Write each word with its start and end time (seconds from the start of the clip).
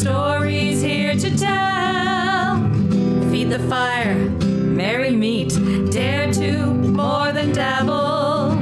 stories 0.00 0.80
here 0.80 1.14
to 1.14 1.36
tell. 1.36 2.56
Feed 3.30 3.50
the 3.50 3.58
fire, 3.68 4.14
merry 4.14 5.10
meet, 5.14 5.50
dare 5.92 6.32
to 6.32 6.68
more 6.72 7.32
than 7.32 7.52
dabble. 7.52 8.56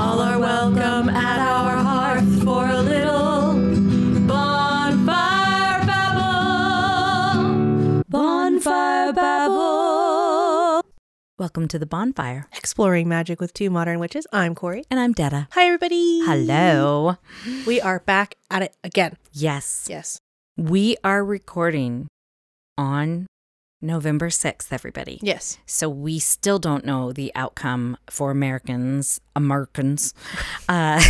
All 0.00 0.18
are 0.18 0.40
welcome 0.40 1.08
at 1.10 1.38
our 1.38 1.76
hearth 1.76 2.42
for 2.42 2.68
a 2.68 2.82
little 2.82 3.52
bonfire 4.26 5.86
babble. 5.86 7.44
Bonfire 8.08 9.12
babble. 9.12 10.82
Welcome 11.38 11.68
to 11.68 11.78
the 11.78 11.86
bonfire. 11.86 12.48
Exploring 12.52 13.08
Magic 13.08 13.40
with 13.40 13.54
Two 13.54 13.70
Modern 13.70 14.00
Witches. 14.00 14.26
I'm 14.32 14.56
Corey. 14.56 14.82
And 14.90 14.98
I'm 14.98 15.12
Detta. 15.12 15.46
Hi, 15.52 15.66
everybody. 15.66 16.22
Hello. 16.24 17.18
We 17.64 17.80
are 17.80 18.00
back 18.00 18.34
at 18.50 18.62
it 18.62 18.76
again. 18.82 19.16
Yes. 19.32 19.86
Yes. 19.88 20.20
We 20.56 20.96
are 21.02 21.24
recording 21.24 22.06
on 22.78 23.26
November 23.82 24.28
6th, 24.28 24.72
everybody. 24.72 25.18
Yes. 25.22 25.58
So 25.66 25.88
we 25.88 26.18
still 26.18 26.58
don't 26.58 26.84
know 26.84 27.12
the 27.12 27.32
outcome 27.34 27.96
for 28.08 28.30
Americans, 28.30 29.20
Americans, 29.34 30.14
uh, 30.68 31.02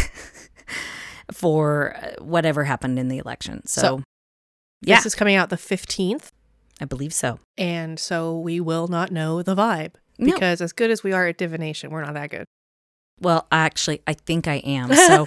for 1.33 1.97
uh, 1.97 2.23
whatever 2.25 2.65
happened 2.65 2.99
in 2.99 3.09
the 3.09 3.19
election. 3.19 3.67
So, 3.67 3.81
So, 3.81 4.03
yeah, 4.83 4.97
This 4.97 5.07
is 5.07 5.15
coming 5.15 5.37
out 5.37 5.51
the 5.51 5.57
15th. 5.57 6.31
I 6.81 6.87
believe 6.87 7.13
so. 7.15 7.39
And 7.57 8.01
so 8.01 8.39
we 8.39 8.61
will 8.61 8.89
not 8.89 9.13
know 9.13 9.43
the 9.43 9.55
vibe. 9.55 9.93
No. 10.19 10.33
Because 10.33 10.61
as 10.61 10.73
good 10.73 10.91
as 10.91 11.05
we 11.05 11.13
are 11.13 11.27
at 11.27 11.39
divination, 11.39 11.91
we're 11.91 12.03
not 12.05 12.15
that 12.15 12.31
good. 12.31 12.45
Well, 13.21 13.47
actually, 13.53 14.01
I 14.07 14.15
think 14.15 14.49
I 14.49 14.57
am. 14.57 14.91
So, 14.95 15.27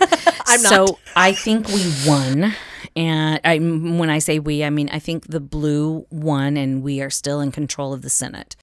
I'm 0.50 0.62
not. 0.62 0.70
so 0.70 1.00
I 1.16 1.34
think 1.34 1.68
we 1.68 1.94
won, 2.08 2.54
and 2.98 3.40
I 3.46 3.58
when 3.60 4.10
I 4.10 4.20
say 4.20 4.40
we, 4.40 4.64
I 4.64 4.70
mean 4.70 4.90
I 4.92 5.00
think 5.00 5.28
the 5.28 5.40
blue 5.40 6.06
won, 6.12 6.58
and 6.58 6.82
we 6.84 7.02
are 7.02 7.10
still 7.10 7.40
in 7.40 7.52
control 7.52 7.94
of 7.94 8.02
the 8.02 8.10
Senate. 8.10 8.56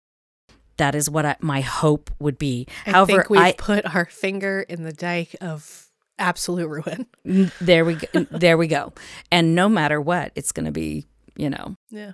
That 0.77 0.95
is 0.97 1.09
what 1.09 1.25
I, 1.25 1.37
my 1.41 1.61
hope 1.61 2.11
would 2.19 2.37
be. 2.37 2.67
I 2.85 2.91
However, 2.91 3.07
think 3.13 3.31
we've 3.31 3.41
I 3.41 3.53
put 3.53 3.95
our 3.95 4.05
finger 4.07 4.61
in 4.69 4.83
the 4.83 4.93
dike 4.93 5.37
of 5.41 5.87
absolute 6.19 6.69
ruin. 6.69 7.07
Mm, 7.25 7.53
there 7.61 7.85
we 7.85 7.95
go, 7.95 8.27
there 8.31 8.59
we 8.59 8.67
go. 8.67 8.93
And 9.31 9.55
no 9.55 9.69
matter 9.69 10.01
what, 10.01 10.33
it's 10.35 10.51
going 10.53 10.67
to 10.67 10.73
be 10.73 11.07
you 11.37 11.49
know 11.49 11.77
Yeah. 11.91 12.13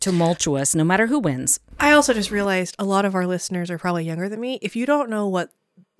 tumultuous. 0.00 0.74
No 0.74 0.84
matter 0.84 1.06
who 1.06 1.18
wins. 1.20 1.58
I 1.80 1.92
also 1.92 2.12
just 2.12 2.30
realized 2.30 2.76
a 2.78 2.84
lot 2.84 3.04
of 3.06 3.14
our 3.14 3.26
listeners 3.26 3.70
are 3.70 3.78
probably 3.78 4.04
younger 4.04 4.28
than 4.28 4.40
me. 4.40 4.58
If 4.62 4.76
you 4.76 4.84
don't 4.86 5.08
know 5.08 5.26
what 5.28 5.50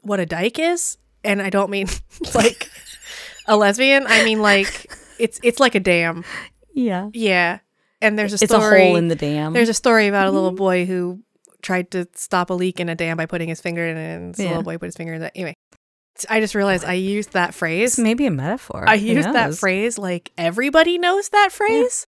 what 0.02 0.20
a 0.20 0.26
dyke 0.26 0.58
is, 0.58 0.98
and 1.24 1.40
I 1.40 1.48
don't 1.50 1.70
mean 1.70 1.86
like 2.34 2.70
a 3.46 3.56
lesbian, 3.56 4.06
I 4.06 4.22
mean 4.24 4.42
like 4.42 4.92
it's 5.22 5.40
it's 5.42 5.60
like 5.60 5.74
a 5.74 5.80
dam. 5.80 6.24
Yeah, 6.74 7.10
Yeah. 7.12 7.58
And 8.00 8.18
there's 8.18 8.32
a 8.32 8.38
story. 8.38 8.80
it's 8.80 8.82
a 8.82 8.86
hole 8.86 8.96
in 8.96 9.06
the 9.08 9.14
dam. 9.14 9.52
There's 9.52 9.68
a 9.68 9.74
story 9.74 10.08
about 10.08 10.26
a 10.26 10.30
little 10.32 10.50
mm-hmm. 10.50 10.56
boy 10.56 10.86
who 10.86 11.20
tried 11.62 11.92
to 11.92 12.08
stop 12.14 12.50
a 12.50 12.54
leak 12.54 12.80
in 12.80 12.88
a 12.88 12.96
dam 12.96 13.16
by 13.16 13.26
putting 13.26 13.48
his 13.48 13.60
finger 13.60 13.86
in 13.86 13.96
it, 13.96 14.16
and 14.16 14.34
the 14.34 14.42
Yeah. 14.42 14.48
little 14.48 14.64
boy 14.64 14.78
put 14.78 14.86
his 14.86 14.96
finger 14.96 15.14
in 15.14 15.20
that. 15.20 15.32
Anyway, 15.36 15.54
I 16.28 16.40
just 16.40 16.54
realized 16.56 16.84
I 16.84 16.94
used 16.94 17.32
that 17.34 17.54
phrase. 17.54 17.92
it's 17.92 17.98
maybe 17.98 18.26
a 18.26 18.30
metaphor. 18.30 18.84
I 18.88 18.94
used 18.94 19.32
that 19.32 19.54
phrase 19.54 19.98
like 19.98 20.32
everybody 20.36 20.98
knows 20.98 21.28
that 21.28 21.52
phrase. 21.52 22.06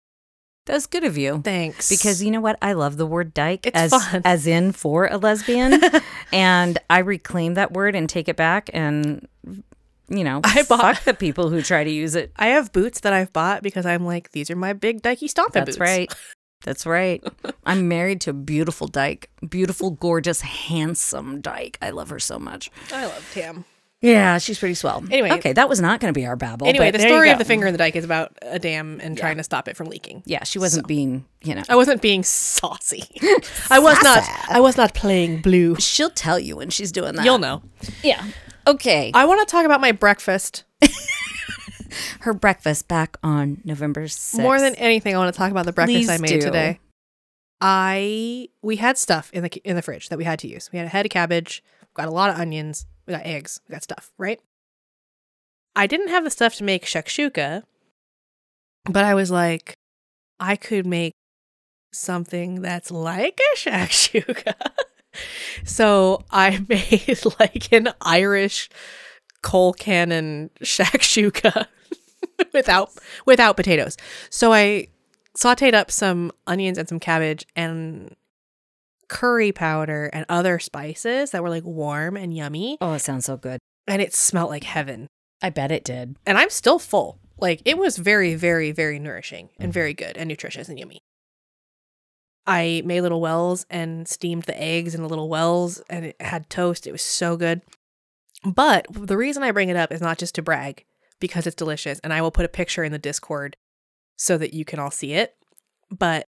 That's 0.65 0.87
good 0.87 1.03
of 1.03 1.17
you. 1.17 1.41
Thanks. 1.43 1.89
Because 1.89 2.23
you 2.23 2.31
know 2.31 2.39
what? 2.39 2.57
I 2.61 2.71
love 2.73 2.95
the 2.95 3.05
word 3.05 3.33
dyke 3.33 3.67
It's 3.67 3.77
as 3.77 3.91
fun. 3.91 4.21
as 4.23 4.47
in 4.47 4.71
for 4.71 5.07
a 5.07 5.17
lesbian. 5.17 5.81
and 6.31 6.79
I 6.89 6.99
reclaim 6.99 7.55
that 7.55 7.73
word 7.73 7.95
and 7.95 8.07
take 8.09 8.29
it 8.29 8.37
back 8.37 8.69
and 8.73 9.27
you 10.09 10.23
know, 10.23 10.41
I 10.43 10.63
bought- 10.63 10.95
fuck 10.97 11.03
the 11.05 11.13
people 11.13 11.49
who 11.49 11.61
try 11.61 11.83
to 11.83 11.89
use 11.91 12.15
it. 12.15 12.31
I 12.35 12.47
have 12.47 12.71
boots 12.71 13.01
that 13.01 13.13
I've 13.13 13.31
bought 13.33 13.63
because 13.63 13.85
I'm 13.85 14.05
like, 14.05 14.31
these 14.31 14.49
are 14.49 14.55
my 14.55 14.73
big 14.73 15.01
dykey 15.01 15.29
stomping 15.29 15.61
That's 15.65 15.77
boots. 15.77 15.79
right. 15.79 16.13
That's 16.63 16.85
right. 16.85 17.21
I'm 17.65 17.89
married 17.89 18.21
to 18.21 18.29
a 18.29 18.33
beautiful 18.33 18.87
dyke. 18.87 19.29
Beautiful, 19.47 19.91
gorgeous, 19.91 20.39
handsome 20.39 21.41
dyke. 21.41 21.77
I 21.81 21.89
love 21.89 22.09
her 22.09 22.19
so 22.19 22.39
much. 22.39 22.71
I 22.91 23.05
love 23.05 23.29
Tam. 23.33 23.65
Yeah, 23.99 24.37
she's 24.37 24.59
pretty 24.59 24.73
swell. 24.75 25.01
Anyway- 25.11 25.31
okay, 25.31 25.53
that 25.53 25.67
was 25.69 25.79
not 25.79 26.01
going 26.01 26.13
to 26.13 26.17
be 26.17 26.25
our 26.25 26.35
babble. 26.35 26.67
Anyway, 26.67 26.91
the 26.91 26.99
story 26.99 27.31
of 27.31 27.37
the 27.37 27.45
finger 27.45 27.67
in 27.67 27.73
the 27.73 27.77
dike 27.77 27.95
is 27.95 28.03
about 28.03 28.37
a 28.41 28.59
dam 28.59 28.99
and 29.01 29.17
trying 29.17 29.37
to 29.37 29.43
stop 29.43 29.67
it 29.69 29.77
from 29.77 29.87
leaking. 29.87 30.23
Yeah, 30.25 30.43
she 30.43 30.59
wasn't 30.59 30.87
being, 30.87 31.25
you 31.41 31.55
know. 31.55 31.63
I 31.69 31.75
wasn't 31.77 32.01
being 32.01 32.23
saucy. 32.23 33.03
I 33.69 33.79
was 33.79 34.01
not. 34.03 34.23
I 34.49 34.59
was 34.59 34.75
not 34.75 34.93
playing 34.93 35.41
blue. 35.41 35.75
She'll 35.79 36.09
tell 36.09 36.37
you 36.37 36.57
when 36.57 36.69
she's 36.69 36.91
doing 36.91 37.15
that. 37.15 37.23
You'll 37.25 37.37
know. 37.39 37.61
Yeah. 38.03 38.25
Okay. 38.65 39.11
I 39.13 39.25
want 39.25 39.47
to 39.47 39.51
talk 39.51 39.65
about 39.65 39.81
my 39.81 39.91
breakfast 39.91 40.63
her 42.21 42.33
breakfast 42.33 42.87
back 42.87 43.17
on 43.23 43.61
November 43.63 44.05
6th. 44.05 44.39
More 44.39 44.59
than 44.59 44.75
anything, 44.75 45.15
I 45.15 45.17
want 45.17 45.33
to 45.33 45.37
talk 45.37 45.51
about 45.51 45.65
the 45.65 45.73
breakfast 45.73 45.95
Please 45.95 46.09
I 46.09 46.17
made 46.17 46.39
do. 46.39 46.41
today. 46.41 46.79
I 47.61 48.49
we 48.61 48.75
had 48.77 48.97
stuff 48.97 49.29
in 49.33 49.43
the 49.43 49.61
in 49.63 49.75
the 49.75 49.81
fridge 49.81 50.09
that 50.09 50.17
we 50.17 50.23
had 50.23 50.39
to 50.39 50.47
use. 50.47 50.69
We 50.71 50.79
had 50.79 50.85
a 50.85 50.89
head 50.89 51.05
of 51.05 51.11
cabbage, 51.11 51.63
we 51.81 51.87
got 52.01 52.09
a 52.09 52.11
lot 52.11 52.29
of 52.29 52.37
onions, 52.37 52.85
we 53.05 53.13
got 53.13 53.25
eggs, 53.25 53.61
we 53.67 53.73
got 53.73 53.83
stuff, 53.83 54.11
right? 54.17 54.39
I 55.75 55.87
didn't 55.87 56.09
have 56.09 56.23
the 56.23 56.29
stuff 56.29 56.55
to 56.55 56.63
make 56.63 56.85
shakshuka, 56.85 57.63
but 58.89 59.05
I 59.05 59.13
was 59.15 59.31
like, 59.31 59.73
I 60.39 60.55
could 60.55 60.85
make 60.85 61.13
something 61.93 62.61
that's 62.61 62.91
like 62.91 63.39
a 63.53 63.57
shakshuka. 63.57 64.53
So 65.65 66.23
I 66.31 66.63
made 66.69 67.19
like 67.39 67.71
an 67.71 67.89
Irish 68.01 68.69
colcannon 69.43 70.49
shakshuka 70.61 71.67
without 72.53 72.91
without 73.25 73.55
potatoes. 73.57 73.97
So 74.29 74.53
I 74.53 74.87
sauteed 75.37 75.73
up 75.73 75.91
some 75.91 76.31
onions 76.47 76.77
and 76.77 76.87
some 76.87 76.99
cabbage 76.99 77.45
and 77.55 78.15
curry 79.09 79.51
powder 79.51 80.09
and 80.13 80.25
other 80.29 80.59
spices 80.59 81.31
that 81.31 81.43
were 81.43 81.49
like 81.49 81.65
warm 81.65 82.15
and 82.17 82.35
yummy 82.35 82.77
Oh, 82.81 82.93
it 82.93 82.99
sounds 82.99 83.25
so 83.25 83.37
good. 83.37 83.59
and 83.87 84.01
it 84.01 84.13
smelled 84.13 84.49
like 84.49 84.63
heaven. 84.63 85.07
I 85.41 85.49
bet 85.49 85.71
it 85.71 85.83
did. 85.83 86.15
And 86.25 86.37
I'm 86.37 86.49
still 86.49 86.79
full. 86.79 87.19
Like 87.37 87.61
it 87.65 87.77
was 87.77 87.97
very 87.97 88.35
very 88.35 88.71
very 88.71 88.99
nourishing 88.99 89.49
and 89.59 89.73
very 89.73 89.93
good 89.93 90.17
and 90.17 90.29
nutritious 90.29 90.69
and 90.69 90.79
yummy. 90.79 91.01
I 92.45 92.81
made 92.85 93.01
little 93.01 93.21
wells 93.21 93.65
and 93.69 94.07
steamed 94.07 94.43
the 94.43 94.61
eggs 94.61 94.93
in 94.93 95.01
the 95.01 95.09
little 95.09 95.29
wells 95.29 95.81
and 95.89 96.05
it 96.07 96.21
had 96.21 96.49
toast. 96.49 96.85
It 96.87 96.91
was 96.91 97.01
so 97.01 97.37
good. 97.37 97.61
But 98.43 98.85
the 98.91 99.15
reason 99.17 99.43
I 99.43 99.51
bring 99.51 99.69
it 99.69 99.77
up 99.77 99.91
is 99.91 100.01
not 100.01 100.17
just 100.17 100.35
to 100.35 100.41
brag 100.41 100.83
because 101.19 101.47
it's 101.47 101.55
delicious 101.55 101.99
and 101.99 102.11
I 102.11 102.21
will 102.21 102.31
put 102.31 102.45
a 102.45 102.49
picture 102.49 102.83
in 102.83 102.91
the 102.91 102.99
Discord 102.99 103.55
so 104.17 104.37
that 104.37 104.53
you 104.53 104.65
can 104.65 104.79
all 104.79 104.91
see 104.91 105.13
it. 105.13 105.35
But 105.89 106.27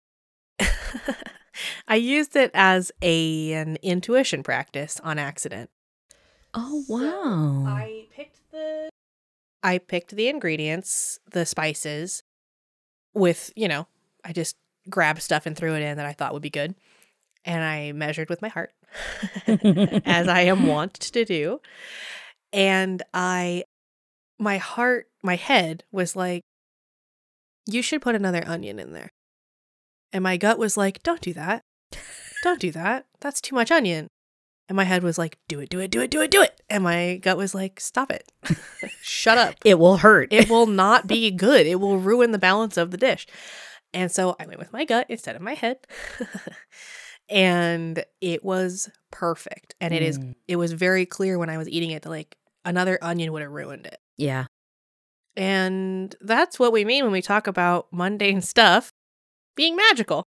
I 1.88 1.95
used 1.95 2.35
it 2.35 2.51
as 2.53 2.91
a 3.01 3.53
an 3.53 3.78
intuition 3.81 4.44
practice 4.44 5.00
on 5.03 5.19
accident. 5.19 5.69
Oh, 6.53 6.84
So, 6.88 6.94
wow. 6.95 7.66
I 7.68 8.06
picked 8.16 8.39
the 8.51 8.89
I 9.63 9.79
picked 9.79 10.12
the 10.12 10.29
ingredients, 10.29 11.19
the 11.29 11.45
spices 11.45 12.24
with, 13.13 13.51
you 13.56 13.68
know, 13.68 13.88
I 14.24 14.31
just 14.31 14.56
grabbed 14.90 15.22
stuff 15.22 15.46
and 15.46 15.56
threw 15.56 15.75
it 15.75 15.81
in 15.81 15.98
that 15.98 16.06
I 16.06 16.14
thought 16.14 16.34
would 16.34 16.42
be 16.42 16.50
good. 16.50 16.75
And 17.46 17.64
I 17.64 17.92
measured 17.94 18.30
with 18.30 18.42
my 18.42 18.50
heart, 18.50 18.72
as 19.48 20.28
I 20.28 20.42
am 20.42 20.68
wont 20.68 20.94
to 20.96 21.25
do. 21.25 21.62
And 22.52 23.03
I 23.14 23.64
my 24.40 24.58
heart, 24.58 25.08
my 25.24 25.36
head 25.36 25.84
was 25.92 26.16
like 26.16 26.44
you 27.66 27.81
should 27.81 28.02
put 28.02 28.16
another 28.16 28.44
onion 28.48 28.80
in 28.80 28.94
there. 28.94 29.12
And 30.14 30.24
my 30.24 30.38
gut 30.38 30.58
was 30.58 30.78
like, 30.78 31.04
don't 31.04 31.22
do 31.22 31.34
that. 31.34 31.63
Don't 32.44 32.62
do 32.62 32.72
that. 32.72 33.06
That's 33.19 33.42
too 33.42 33.56
much 33.56 33.72
onion. 33.72 34.07
And 34.69 34.75
my 34.75 34.83
head 34.83 35.04
was 35.04 35.18
like, 35.18 35.38
do 35.48 35.60
it, 35.60 35.69
do 35.69 35.80
it, 35.80 35.92
do 35.92 36.01
it, 36.01 36.12
do 36.12 36.22
it, 36.22 36.31
do 36.31 36.42
it. 36.42 36.62
And 36.69 36.83
my 36.83 37.18
gut 37.22 37.38
was 37.38 37.56
like, 37.56 37.80
stop 37.80 38.12
it. 38.12 38.31
Shut 39.01 39.38
up. 39.38 39.56
it 39.63 39.80
will 39.80 39.98
hurt. 39.98 40.31
It 40.31 40.50
will 40.50 40.66
not 40.66 41.07
be 41.07 41.31
good. 41.31 41.66
It 41.66 41.80
will 41.80 41.98
ruin 41.98 42.31
the 42.31 42.38
balance 42.38 42.75
of 42.75 42.92
the 42.92 42.98
dish. 42.98 43.28
And 43.97 44.11
so 44.11 44.35
I 44.39 44.45
went 44.45 44.59
with 44.59 44.71
my 44.71 44.85
gut 44.85 45.07
instead 45.09 45.35
of 45.35 45.41
my 45.41 45.53
head. 45.55 45.77
and 47.29 48.03
it 48.21 48.44
was 48.44 48.89
perfect. 49.11 49.75
And 49.81 49.94
it 49.94 50.01
is 50.03 50.19
Mm. 50.19 50.35
it 50.47 50.55
was 50.57 50.71
very 50.73 51.05
clear 51.05 51.38
when 51.38 51.49
I 51.49 51.57
was 51.57 51.67
eating 51.67 51.91
it 51.91 52.03
that 52.03 52.09
like 52.09 52.35
another 52.63 52.97
onion 53.01 53.31
would 53.33 53.41
have 53.41 53.51
ruined 53.51 53.85
it. 53.88 53.97
yeah. 54.17 54.45
And 55.35 56.15
that's 56.19 56.57
what 56.57 56.71
we 56.73 56.83
mean 56.83 57.03
when 57.03 57.13
we 57.13 57.21
talk 57.21 57.45
about 57.45 57.88
mundane 57.91 58.41
stuff 58.41 58.91
being 59.55 59.75
magical. 59.75 60.23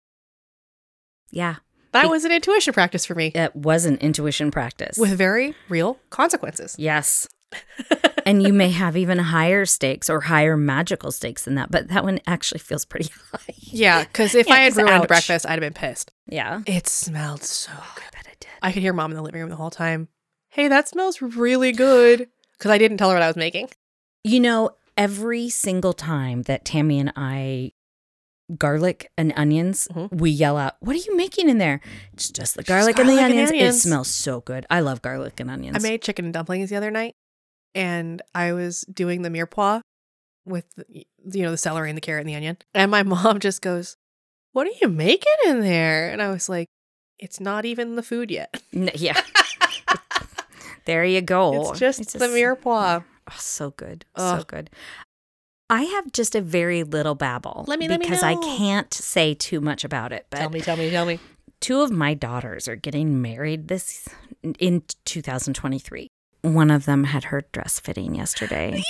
Yeah. 1.32 1.58
That 1.92 2.04
Be- 2.04 2.08
was 2.10 2.26
an 2.26 2.32
intuition 2.32 2.74
practice 2.74 3.06
for 3.06 3.14
me 3.16 3.28
It 3.36 3.56
was 3.56 3.86
an 3.86 3.98
intuition 3.98 4.50
practice. 4.52 4.98
with 4.98 5.12
very 5.18 5.56
real 5.70 6.00
consequences. 6.10 6.76
yes. 6.80 7.28
and 8.26 8.42
you 8.44 8.54
may 8.54 8.70
have 8.70 8.96
even 8.98 9.18
higher 9.18 9.66
stakes 9.66 10.10
or 10.10 10.22
higher 10.22 10.56
magical 10.58 11.12
stakes 11.12 11.46
than 11.46 11.56
that, 11.56 11.72
but 11.72 11.88
that 11.90 12.04
one 12.04 12.20
actually 12.28 12.60
feels 12.60 12.86
pretty 12.86 13.10
high. 13.32 13.54
Yeah, 13.58 14.04
because 14.04 14.36
if 14.36 14.48
Yeah, 14.48 14.54
I 14.56 14.58
had 14.60 14.76
ruined 14.76 14.90
ouch. 15.04 15.08
breakfast, 15.08 15.46
I'd 15.46 15.52
have 15.52 15.60
been 15.62 15.74
pissed. 15.74 16.12
Yeah. 16.28 16.62
It 16.66 16.88
smelled 16.88 17.44
so 17.44 17.72
good. 17.96 18.04
I 18.08 18.18
bet 18.24 18.28
it 18.32 18.40
did. 18.40 18.50
I 18.62 18.72
could 18.72 18.82
hear 18.82 18.94
mom 18.94 19.12
in 19.12 19.18
the 19.18 19.24
living 19.24 19.42
room 19.42 19.50
the 19.50 19.56
whole 19.56 19.70
time. 19.72 20.08
Hey, 20.50 20.68
that 20.68 20.88
smells 20.88 21.22
really 21.22 21.72
good. 21.72 22.30
Because 22.58 22.72
I 22.72 22.78
didn't 22.78 22.98
tell 22.98 23.10
her 23.10 23.16
what 23.16 23.24
I 23.24 23.28
was 23.28 23.36
making. 23.36 23.70
You 24.24 24.40
know, 24.40 24.72
every 24.98 25.50
single 25.50 25.94
time 25.94 26.44
that 26.44 26.64
Tammy 26.66 27.00
and 27.00 27.12
I 27.18 27.74
garlic 28.58 29.12
and 29.18 29.34
onions, 29.36 29.88
Mhm. 29.94 30.12
we 30.14 30.30
yell 30.30 30.56
out, 30.58 30.76
"What 30.80 30.96
are 30.96 31.00
you 31.00 31.16
making 31.18 31.50
in 31.50 31.58
there?" 31.58 31.82
It's 32.14 32.30
just 32.30 32.56
the 32.56 32.64
garlic, 32.64 32.98
and 33.00 33.08
garlic 33.08 33.16
the 33.20 33.24
and 33.26 33.32
onions. 33.34 33.50
onions. 33.52 33.76
It 33.78 33.80
smells 33.80 34.08
so 34.08 34.42
good. 34.42 34.66
I 34.70 34.80
love 34.82 35.02
garlic 35.02 35.40
and 35.40 35.50
onions. 35.50 35.76
I 35.76 35.80
made 35.80 36.02
chicken 36.04 36.26
and 36.26 36.34
dumplings 36.34 36.70
the 36.70 36.76
other 36.76 36.92
night, 36.92 37.16
and 37.76 38.22
I 38.34 38.54
was 38.54 38.82
doing 38.92 39.22
the 39.22 39.30
mirepoix 39.30 39.82
with 40.46 40.66
the, 40.76 41.06
you 41.32 41.44
know 41.44 41.52
the 41.52 41.58
celery 41.58 41.90
and 41.90 41.98
the 41.98 42.02
carrot 42.02 42.22
and 42.22 42.30
the 42.30 42.36
onion, 42.36 42.58
and 42.74 42.90
my 42.90 43.04
mom 43.14 43.40
just 43.40 43.62
goes, 43.62 43.98
"What 44.54 44.66
are 44.66 44.74
you 44.82 44.88
making 44.88 45.34
in 45.46 45.60
there?" 45.62 46.10
And 46.10 46.22
I 46.22 46.32
was 46.32 46.50
like, 46.50 46.68
"It's 47.20 47.40
not 47.40 47.66
even 47.66 47.96
the 47.96 48.04
food 48.04 48.32
yet. 48.32 48.62
N- 48.74 48.90
yeah. 48.96 49.22
there 50.86 51.04
you 51.06 51.22
go. 51.22 51.70
it's 51.72 51.80
just 51.80 52.14
the 52.18 52.28
mirepoix." 52.28 53.04
Oh, 53.28 53.36
so 53.38 53.72
good. 53.72 54.06
So 54.18 54.44
good. 54.48 54.70
I 55.68 55.82
have 55.82 56.12
just 56.12 56.36
a 56.36 56.42
very 56.42 56.84
little 56.84 57.16
babble 57.16 57.66
Let 57.68 57.80
me- 57.80 57.88
let 57.88 58.00
me 58.00 58.06
because 58.06 58.22
I 58.22 58.36
can't 58.36 58.94
say 58.94 59.34
too 59.34 59.60
much 59.60 59.84
about 59.84 60.14
it. 60.14 60.28
But 60.30 60.38
Tell 60.38 60.50
me, 60.52 60.62
tell 60.62 60.78
me, 60.78 60.92
tell 60.92 61.08
me. 61.08 61.20
two 61.60 61.82
of 61.82 61.90
my 61.90 62.14
daughters 62.14 62.68
are 62.68 62.76
getting 62.76 63.20
married 63.24 63.68
this 63.68 64.08
in 64.60 64.84
2023. 65.06 66.08
One 66.54 66.70
of 66.72 66.86
them 66.86 67.06
had 67.06 67.26
her 67.26 67.44
dress 67.52 67.80
fitting 67.80 68.16
yesterday. 68.16 68.82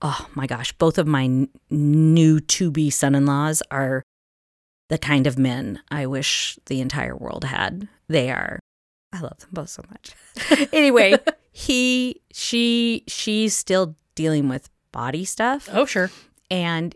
oh 0.00 0.28
my 0.34 0.46
gosh, 0.46 0.72
both 0.72 0.98
of 0.98 1.06
my 1.06 1.24
n- 1.24 1.48
new 1.70 2.40
to 2.40 2.70
be 2.70 2.90
son-in-laws 2.90 3.62
are 3.70 4.02
the 4.88 4.98
kind 4.98 5.26
of 5.26 5.38
men 5.38 5.80
I 5.90 6.06
wish 6.06 6.58
the 6.66 6.80
entire 6.80 7.16
world 7.16 7.44
had. 7.44 7.88
They 8.08 8.30
are 8.30 8.58
I 9.12 9.20
love 9.20 9.38
them 9.38 9.50
both 9.52 9.68
so 9.68 9.82
much. 9.90 10.68
anyway, 10.72 11.16
he 11.52 12.22
she 12.32 13.04
she's 13.06 13.54
still 13.54 13.94
dealing 14.14 14.48
with 14.48 14.70
body 14.90 15.24
stuff 15.24 15.68
Oh 15.72 15.84
sure. 15.86 16.10
and 16.50 16.94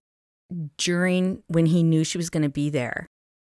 during 0.78 1.42
when 1.48 1.66
he 1.66 1.82
knew 1.82 2.04
she 2.04 2.18
was 2.18 2.30
going 2.30 2.42
to 2.42 2.48
be 2.48 2.70
there, 2.70 3.06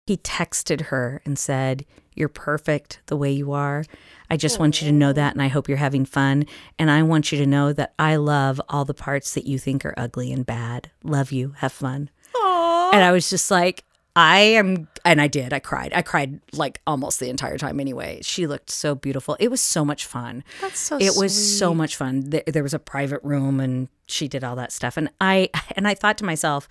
he 0.06 0.16
texted 0.16 0.82
her 0.86 1.22
and 1.24 1.38
said, 1.38 1.84
You're 2.14 2.28
perfect 2.28 3.00
the 3.06 3.16
way 3.16 3.32
you 3.32 3.52
are. 3.52 3.84
I 4.30 4.36
just 4.36 4.58
want 4.58 4.80
you 4.80 4.88
to 4.88 4.92
know 4.92 5.12
that. 5.12 5.32
And 5.34 5.42
I 5.42 5.48
hope 5.48 5.68
you're 5.68 5.76
having 5.78 6.04
fun. 6.04 6.46
And 6.78 6.90
I 6.90 7.02
want 7.02 7.32
you 7.32 7.38
to 7.38 7.46
know 7.46 7.72
that 7.72 7.94
I 7.98 8.16
love 8.16 8.60
all 8.68 8.84
the 8.84 8.94
parts 8.94 9.34
that 9.34 9.46
you 9.46 9.58
think 9.58 9.84
are 9.84 9.94
ugly 9.96 10.32
and 10.32 10.44
bad. 10.46 10.90
Love 11.04 11.32
you. 11.32 11.54
Have 11.58 11.72
fun. 11.72 12.10
Aww. 12.34 12.90
And 12.94 13.02
I 13.02 13.12
was 13.12 13.28
just 13.30 13.50
like, 13.50 13.84
I 14.14 14.40
am, 14.40 14.88
and 15.06 15.22
I 15.22 15.26
did. 15.26 15.54
I 15.54 15.58
cried. 15.58 15.92
I 15.94 16.02
cried 16.02 16.40
like 16.52 16.80
almost 16.86 17.18
the 17.18 17.30
entire 17.30 17.56
time 17.56 17.80
anyway. 17.80 18.20
She 18.22 18.46
looked 18.46 18.68
so 18.70 18.94
beautiful. 18.94 19.38
It 19.40 19.48
was 19.50 19.62
so 19.62 19.86
much 19.86 20.04
fun 20.04 20.44
That's 20.60 20.78
so. 20.78 20.98
it 20.98 21.12
was 21.16 21.32
so 21.58 21.74
much 21.74 21.96
fun 21.96 22.28
there, 22.28 22.42
there 22.46 22.62
was 22.62 22.74
a 22.74 22.78
private 22.78 23.20
room 23.22 23.58
and 23.58 23.88
she 24.06 24.28
did 24.28 24.44
all 24.44 24.56
that 24.56 24.70
stuff 24.72 24.98
and 24.98 25.08
i 25.22 25.48
and 25.76 25.88
i 25.88 25.94
thought 25.94 26.18
to 26.18 26.24
myself 26.26 26.68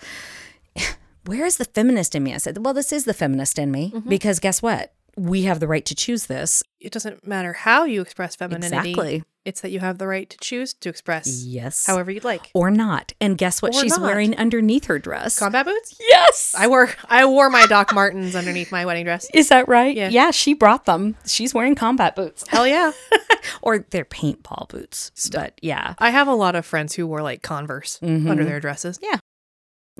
where 1.25 1.45
is 1.45 1.57
the 1.57 1.65
feminist 1.65 2.13
in 2.13 2.23
me 2.23 2.33
i 2.33 2.37
said 2.37 2.63
well 2.63 2.73
this 2.73 2.91
is 2.91 3.05
the 3.05 3.13
feminist 3.13 3.57
in 3.57 3.71
me 3.71 3.91
Mm-hmm. 3.91 4.09
because 4.09 4.39
guess 4.39 4.61
what 4.61 4.93
we 5.17 5.43
have 5.43 5.59
the 5.59 5.67
right 5.67 5.85
to 5.85 5.95
choose 5.95 6.25
this 6.27 6.63
It 6.79 6.91
doesn't 6.91 7.27
matter 7.27 7.53
how 7.53 7.83
you 7.83 8.01
express 8.01 8.35
femininity. 8.35 8.91
exactly 8.91 9.23
It's 9.43 9.61
that 9.61 9.71
you 9.71 9.79
have 9.79 9.97
the 9.97 10.07
right 10.07 10.29
to 10.29 10.37
choose 10.37 10.73
to 10.75 10.89
express 10.89 11.43
yes 11.43 11.85
however 11.85 12.11
you'd 12.11 12.23
like. 12.23 12.49
or 12.53 12.71
not 12.71 13.11
and 13.19 13.37
guess 13.37 13.61
what 13.61 13.75
Or 13.75 13.81
she's 13.81 13.91
not. 13.97 14.01
wearing 14.01 14.35
underneath 14.37 14.85
her 14.85 14.99
dress 14.99 15.37
Combat 15.37 15.65
boots. 15.65 15.95
yes 15.99 16.55
I 16.57 16.67
wore 16.67 16.89
I 17.09 17.25
wore 17.25 17.49
my 17.49 17.65
Doc 17.65 17.93
Martens 17.93 18.35
underneath 18.35 18.71
my 18.71 18.85
wedding 18.85 19.03
dress. 19.05 19.27
is 19.33 19.49
that 19.49 19.67
right 19.67 19.95
Yeah. 19.95 20.09
yeah 20.09 20.31
she 20.31 20.53
brought 20.53 20.85
them 20.85 21.15
she's 21.25 21.53
wearing 21.53 21.75
combat 21.75 22.15
boots 22.15 22.45
Hell 22.47 22.65
yeah. 22.67 22.91
or 23.61 23.79
they're 23.89 24.05
paintball 24.05 24.69
boots 24.69 25.11
but 25.31 25.59
yeah 25.61 25.95
I 25.99 26.11
have 26.11 26.27
a 26.27 26.33
lot 26.35 26.55
of 26.55 26.65
friends 26.65 26.95
who 26.95 27.05
wore 27.07 27.21
like 27.21 27.41
Converse 27.41 27.99
Mhm. 28.01 28.29
under 28.29 28.45
their 28.45 28.59
dresses. 28.59 28.97
Yeah. 29.01 29.17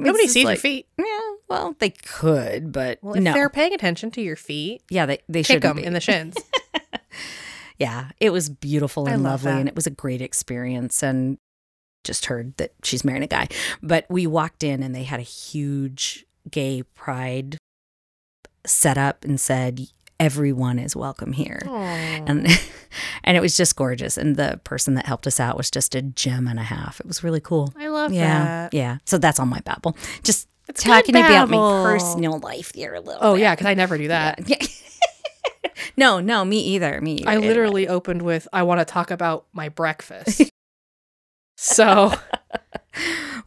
Nobody 0.05 0.27
sees 0.27 0.43
your 0.43 0.55
feet. 0.55 0.87
yeah 0.97 1.05
well 1.49 1.75
they 1.79 1.89
could 1.91 2.71
but 2.71 2.99
Well, 3.01 3.15
if 3.15 3.23
no 3.23 3.33
they're 3.33 3.49
paying 3.49 3.73
attention 3.73 4.11
to 4.11 4.21
your 4.21 4.35
feet, 4.35 4.81
yeah 4.89 5.05
they, 5.05 5.19
they 5.29 5.43
shouldn't 5.43 5.63
them 5.63 5.77
be. 5.77 5.83
in 5.85 5.93
the 5.93 5.99
shins. 6.01 6.35
yeah, 7.77 8.11
it 8.19 8.29
was 8.31 8.49
beautiful 8.49 9.07
and 9.07 9.23
love 9.23 9.43
lovely, 9.43 9.51
that. 9.53 9.59
and 9.59 9.69
it 9.69 9.75
was 9.75 9.87
a 9.87 9.91
great 9.91 10.21
experience. 10.21 11.01
And 11.03 11.37
just 12.03 12.25
heard 12.25 12.55
that 12.57 12.71
she's 12.83 13.03
marrying 13.05 13.23
a 13.23 13.27
guy, 13.27 13.47
but 13.83 14.05
we 14.09 14.25
walked 14.25 14.63
in 14.63 14.81
and 14.81 14.95
they 14.95 15.03
had 15.03 15.19
a 15.19 15.23
huge 15.23 16.25
gay 16.49 16.81
pride 16.95 17.57
set 18.65 18.97
up 18.97 19.23
and 19.23 19.39
said 19.39 19.81
everyone 20.21 20.77
is 20.77 20.95
welcome 20.95 21.33
here. 21.33 21.63
Aw. 21.65 22.23
And 22.27 22.47
and 23.23 23.35
it 23.35 23.41
was 23.41 23.57
just 23.57 23.75
gorgeous. 23.75 24.17
And 24.17 24.35
the 24.35 24.61
person 24.63 24.93
that 24.93 25.07
helped 25.07 25.25
us 25.25 25.39
out 25.39 25.57
was 25.57 25.71
just 25.71 25.95
a 25.95 26.01
gem 26.03 26.47
and 26.47 26.59
a 26.59 26.63
half. 26.63 26.99
It 26.99 27.07
was 27.07 27.23
really 27.23 27.41
cool. 27.41 27.73
I 27.75 27.87
love 27.87 28.13
yeah, 28.13 28.43
that. 28.43 28.73
yeah. 28.73 28.99
So 29.05 29.17
that's 29.17 29.39
all 29.39 29.47
my 29.47 29.61
babble. 29.61 29.97
Just 30.23 30.47
It's 30.69 30.83
talking 30.83 31.15
about 31.15 31.49
my 31.49 31.57
personal 31.57 32.39
life 32.39 32.71
here 32.75 32.93
a 32.93 33.01
little. 33.01 33.19
Oh 33.21 33.33
bit. 33.33 33.41
yeah, 33.41 33.55
because 33.55 33.65
I 33.65 33.73
never 33.73 33.97
do 33.97 34.09
that. 34.09 34.47
Yeah. 34.47 34.57
no, 35.97 36.19
no, 36.19 36.45
me 36.45 36.59
either. 36.59 37.01
Me 37.01 37.15
either. 37.15 37.29
I 37.29 37.37
literally 37.37 37.87
opened 37.87 38.21
with 38.21 38.47
I 38.53 38.61
want 38.63 38.79
to 38.79 38.85
talk 38.85 39.09
about 39.09 39.47
my 39.53 39.69
breakfast. 39.69 40.51
so 41.57 42.13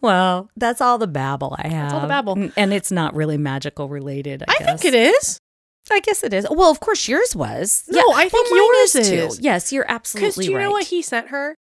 Well, 0.01 0.51
that's 0.57 0.81
all 0.81 0.99
the 0.99 1.07
babble 1.07 1.57
I 1.59 1.69
have. 1.69 1.93
all 1.93 2.01
the 2.01 2.09
babble. 2.09 2.51
And 2.57 2.75
it's 2.75 2.91
not 2.91 3.15
really 3.15 3.39
magical 3.39 3.89
related. 3.89 4.43
I, 4.49 4.57
I 4.61 4.65
think 4.65 4.85
it 4.85 4.95
is. 4.95 5.41
I 5.91 6.01
guess 6.01 6.25
it 6.25 6.33
is. 6.33 6.47
Well, 6.51 6.71
of 6.71 6.81
course, 6.81 7.09
yours 7.09 7.37
was. 7.37 7.85
No, 7.89 8.01
I 8.15 8.29
think 8.29 8.51
well, 8.51 8.65
yours 8.81 8.95
is 8.95 9.09
is. 9.11 9.37
too. 9.37 9.43
Yes, 9.43 9.73
you're 9.73 9.85
absolutely. 9.89 10.27
right. 10.29 10.35
Because 10.35 10.47
do 10.47 10.53
you 10.53 10.59
know 10.59 10.71
what 10.71 10.87
he 10.87 11.03
sent 11.03 11.29
her? 11.29 11.55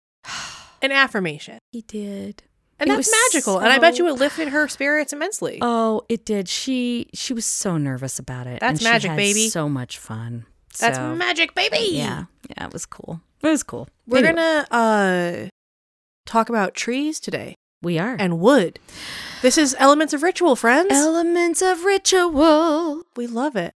An 0.82 0.92
affirmation. 0.92 1.60
he 1.72 1.82
did? 1.82 2.44
And 2.80 2.90
It 2.90 2.96
that's 2.96 3.08
was 3.08 3.16
magical. 3.34 3.60
and 3.60 3.70
I 3.70 3.78
bet 3.80 3.98
you 4.00 4.08
it 4.08 4.14
lifted 4.14 4.50
her 4.50 4.68
spirits 4.68 5.14
immensely. 5.14 5.60
Oh, 5.62 6.02
it 6.10 6.26
did. 6.26 6.50
She 6.50 7.08
she 7.14 7.34
was 7.34 7.46
so 7.46 7.78
nervous 7.78 8.18
about 8.20 8.48
it. 8.48 8.60
That's 8.60 8.72
and 8.72 8.80
she 8.80 8.86
magic, 8.86 9.10
had 9.12 9.18
baby. 9.18 9.48
So 9.50 9.70
much 9.70 9.98
fun. 9.98 10.46
that's 10.80 10.98
So, 10.98 11.16
magic, 11.16 11.54
baby. 11.56 11.78
Yeah, 11.92 12.26
yeah, 12.50 12.66
it 12.66 12.74
was 12.74 12.86
cool. 12.86 13.22
It 13.42 13.48
was 13.48 13.64
cool. 13.64 13.88
We're 14.08 14.20
Anyway, 14.20 14.34
gonna 14.36 14.68
uh 14.72 15.48
talk 16.26 16.50
about 16.50 16.74
trees 16.74 17.20
today 17.20 17.56
we 17.82 18.00
are 18.00 18.16
and 18.20 18.40
wood. 18.40 18.80
This 19.42 19.58
is 19.58 19.76
Elements 19.80 20.14
of 20.14 20.24
Ritual, 20.24 20.56
friends. 20.56 20.92
elements 20.92 21.62
of 21.62 21.84
ritual. 21.86 23.04
we 23.16 23.28
love 23.28 23.56
it. 23.56 23.74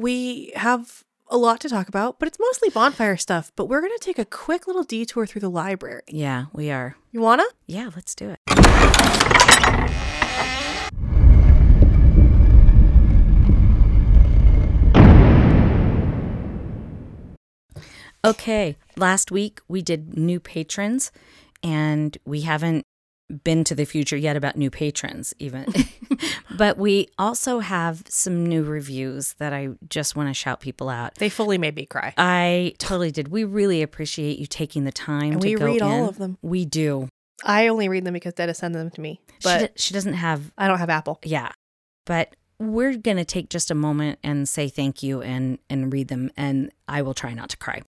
We 0.00 0.50
have 0.56 1.04
a 1.28 1.36
lot 1.36 1.60
to 1.60 1.68
talk 1.68 1.86
about, 1.86 2.18
but 2.18 2.26
it's 2.26 2.38
mostly 2.40 2.70
bonfire 2.70 3.18
stuff. 3.18 3.52
But 3.54 3.66
we're 3.66 3.82
gonna 3.82 3.98
take 4.00 4.18
a 4.18 4.24
quick 4.24 4.66
little 4.66 4.82
detour 4.82 5.26
through 5.26 5.42
the 5.42 5.50
library. 5.50 6.00
Yeah, 6.08 6.46
we 6.54 6.70
are. 6.70 6.96
You 7.12 7.20
wanna? 7.20 7.44
Yeah, 7.66 7.90
let's 7.94 8.14
do 8.14 8.30
it. 8.30 8.38
Okay, 18.24 18.78
last 18.96 19.30
week 19.30 19.60
we 19.68 19.82
did 19.82 20.16
new 20.16 20.40
patrons, 20.40 21.12
and 21.62 22.16
we 22.24 22.40
haven't 22.40 22.86
been 23.44 23.64
to 23.64 23.74
the 23.74 23.84
future 23.84 24.16
yet 24.16 24.36
about 24.36 24.56
new 24.56 24.70
patrons, 24.70 25.32
even. 25.38 25.66
but 26.56 26.76
we 26.78 27.08
also 27.18 27.60
have 27.60 28.02
some 28.08 28.44
new 28.44 28.62
reviews 28.62 29.34
that 29.34 29.52
I 29.52 29.68
just 29.88 30.16
want 30.16 30.28
to 30.28 30.34
shout 30.34 30.60
people 30.60 30.88
out. 30.88 31.14
They 31.16 31.28
fully 31.28 31.58
made 31.58 31.74
me 31.76 31.86
cry. 31.86 32.14
I 32.18 32.74
totally 32.78 33.10
did. 33.10 33.28
We 33.28 33.44
really 33.44 33.82
appreciate 33.82 34.38
you 34.38 34.46
taking 34.46 34.84
the 34.84 34.92
time 34.92 35.32
And 35.32 35.40
to 35.40 35.48
we 35.48 35.54
go 35.54 35.66
read 35.66 35.82
all 35.82 36.08
of 36.08 36.18
them. 36.18 36.38
We 36.42 36.64
do. 36.64 37.08
I 37.44 37.68
only 37.68 37.88
read 37.88 38.04
them 38.04 38.12
because 38.14 38.34
Detta 38.34 38.52
sends 38.54 38.76
them 38.76 38.90
to 38.90 39.00
me, 39.00 39.20
She, 39.28 39.34
but 39.44 39.58
do- 39.60 39.68
she 39.76 39.94
doesn't 39.94 40.14
have 40.14 40.52
I 40.58 40.68
don't 40.68 40.78
have 40.78 40.90
Apple. 40.90 41.18
yeah 41.24 41.52
but 42.06 42.34
we're 42.58 42.96
going 42.96 43.16
to 43.16 43.24
take 43.24 43.48
just 43.48 43.70
a 43.70 43.74
moment 43.74 44.18
and 44.22 44.46
say 44.48 44.68
thank 44.68 45.02
you 45.02 45.22
and 45.22 45.58
and 45.70 45.92
read 45.92 46.08
them 46.08 46.30
and 46.36 46.70
i 46.88 47.00
will 47.02 47.14
try 47.14 47.32
not 47.32 47.48
to 47.50 47.56
cry 47.56 47.80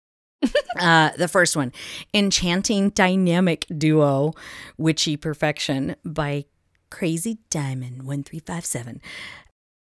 uh 0.79 1.11
the 1.17 1.27
first 1.27 1.55
one 1.55 1.71
enchanting 2.13 2.89
dynamic 2.89 3.65
duo 3.77 4.33
witchy 4.77 5.15
perfection 5.15 5.95
by 6.03 6.45
crazy 6.89 7.37
diamond 7.49 8.03
1357 8.03 9.01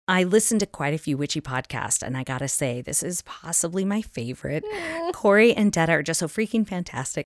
I 0.08 0.24
listened 0.24 0.60
to 0.60 0.68
quite 0.68 0.94
a 0.94 1.00
few 1.00 1.18
witchy 1.18 1.42
podcasts, 1.42 2.04
and 2.04 2.16
I 2.16 2.24
gotta 2.24 2.48
say, 2.48 2.82
this 2.82 3.02
is 3.02 3.24
possibly 3.24 3.84
my 3.84 4.04
favorite. 4.04 4.64
Corey 5.14 5.52
and 5.56 5.72
Detta 5.72 5.94
are 5.94 6.04
just 6.04 6.20
so 6.20 6.28
freaking 6.28 6.68
fantastic. 6.68 7.26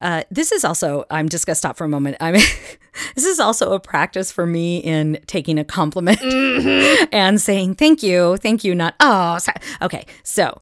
Uh, 0.00 0.24
this 0.30 0.52
is 0.52 0.64
also, 0.64 1.04
I'm 1.10 1.28
just 1.28 1.46
gonna 1.46 1.54
stop 1.54 1.76
for 1.76 1.84
a 1.84 1.88
moment. 1.88 2.16
I 2.20 2.32
mean, 2.32 2.44
this 3.14 3.24
is 3.24 3.40
also 3.40 3.72
a 3.72 3.80
practice 3.80 4.30
for 4.30 4.46
me 4.46 4.78
in 4.78 5.20
taking 5.26 5.58
a 5.58 5.64
compliment 5.64 6.20
and 7.12 7.40
saying 7.40 7.76
thank 7.76 8.02
you, 8.02 8.36
thank 8.38 8.64
you, 8.64 8.74
not 8.74 8.94
oh. 9.00 9.38
Sorry. 9.38 9.58
Okay, 9.80 10.04
so 10.22 10.60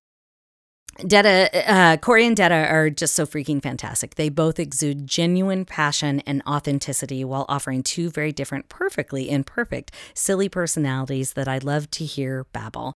Detta, 0.98 1.70
uh, 1.70 1.96
Corey 1.96 2.26
and 2.26 2.36
Detta 2.36 2.54
are 2.54 2.88
just 2.88 3.14
so 3.14 3.26
freaking 3.26 3.62
fantastic. 3.62 4.14
They 4.14 4.28
both 4.28 4.58
exude 4.58 5.06
genuine 5.06 5.64
passion 5.64 6.20
and 6.20 6.42
authenticity 6.46 7.24
while 7.24 7.46
offering 7.48 7.82
two 7.82 8.10
very 8.10 8.32
different, 8.32 8.68
perfectly 8.68 9.28
imperfect, 9.30 9.92
silly 10.14 10.48
personalities 10.48 11.32
that 11.32 11.48
I 11.48 11.58
love 11.58 11.90
to 11.92 12.04
hear 12.04 12.44
babble. 12.52 12.92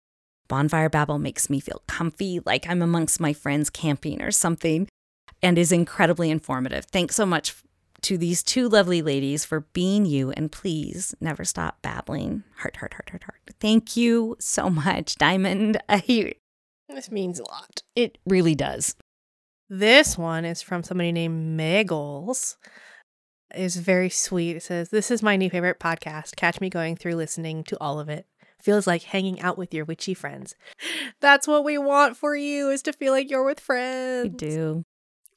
Bonfire 0.47 0.89
Babble 0.89 1.19
makes 1.19 1.49
me 1.49 1.59
feel 1.59 1.81
comfy, 1.87 2.39
like 2.45 2.69
I'm 2.69 2.81
amongst 2.81 3.19
my 3.19 3.33
friends 3.33 3.69
camping 3.69 4.21
or 4.21 4.31
something, 4.31 4.87
and 5.43 5.57
is 5.57 5.71
incredibly 5.71 6.29
informative. 6.29 6.85
Thanks 6.85 7.15
so 7.15 7.25
much, 7.25 7.53
to 8.01 8.17
these 8.17 8.43
two 8.43 8.69
lovely 8.69 9.01
ladies 9.01 9.43
for 9.43 9.61
being 9.61 10.05
you 10.05 10.31
and 10.31 10.51
please 10.51 11.15
never 11.19 11.43
stop 11.43 11.81
babbling. 11.81 12.43
Heart, 12.57 12.77
heart, 12.77 12.93
heart, 12.93 13.09
heart, 13.09 13.23
heart. 13.23 13.41
Thank 13.59 13.97
you 13.97 14.35
so 14.39 14.69
much, 14.69 15.15
Diamond. 15.15 15.81
I, 15.89 16.33
This 16.89 17.11
means 17.11 17.39
a 17.39 17.43
lot. 17.43 17.83
it 17.95 18.17
really 18.25 18.55
does. 18.55 18.95
This 19.69 20.17
one 20.17 20.45
is 20.45 20.61
from 20.61 20.83
somebody 20.83 21.11
named 21.11 21.59
Megals. 21.59 22.55
It's 23.53 23.75
very 23.75 24.09
sweet. 24.09 24.55
It 24.57 24.63
says, 24.63 24.89
This 24.89 25.11
is 25.11 25.21
my 25.21 25.35
new 25.35 25.49
favorite 25.49 25.79
podcast. 25.79 26.35
Catch 26.35 26.61
me 26.61 26.69
going 26.69 26.95
through 26.95 27.15
listening 27.15 27.63
to 27.65 27.77
all 27.81 27.99
of 27.99 28.07
it. 28.09 28.25
Feels 28.61 28.87
like 28.87 29.03
hanging 29.03 29.39
out 29.41 29.57
with 29.57 29.73
your 29.73 29.85
witchy 29.85 30.13
friends. 30.13 30.55
That's 31.21 31.47
what 31.47 31.63
we 31.65 31.77
want 31.77 32.15
for 32.17 32.35
you 32.35 32.69
is 32.69 32.81
to 32.83 32.93
feel 32.93 33.11
like 33.13 33.29
you're 33.29 33.43
with 33.45 33.59
friends. 33.59 34.23
We 34.23 34.29
do. 34.29 34.83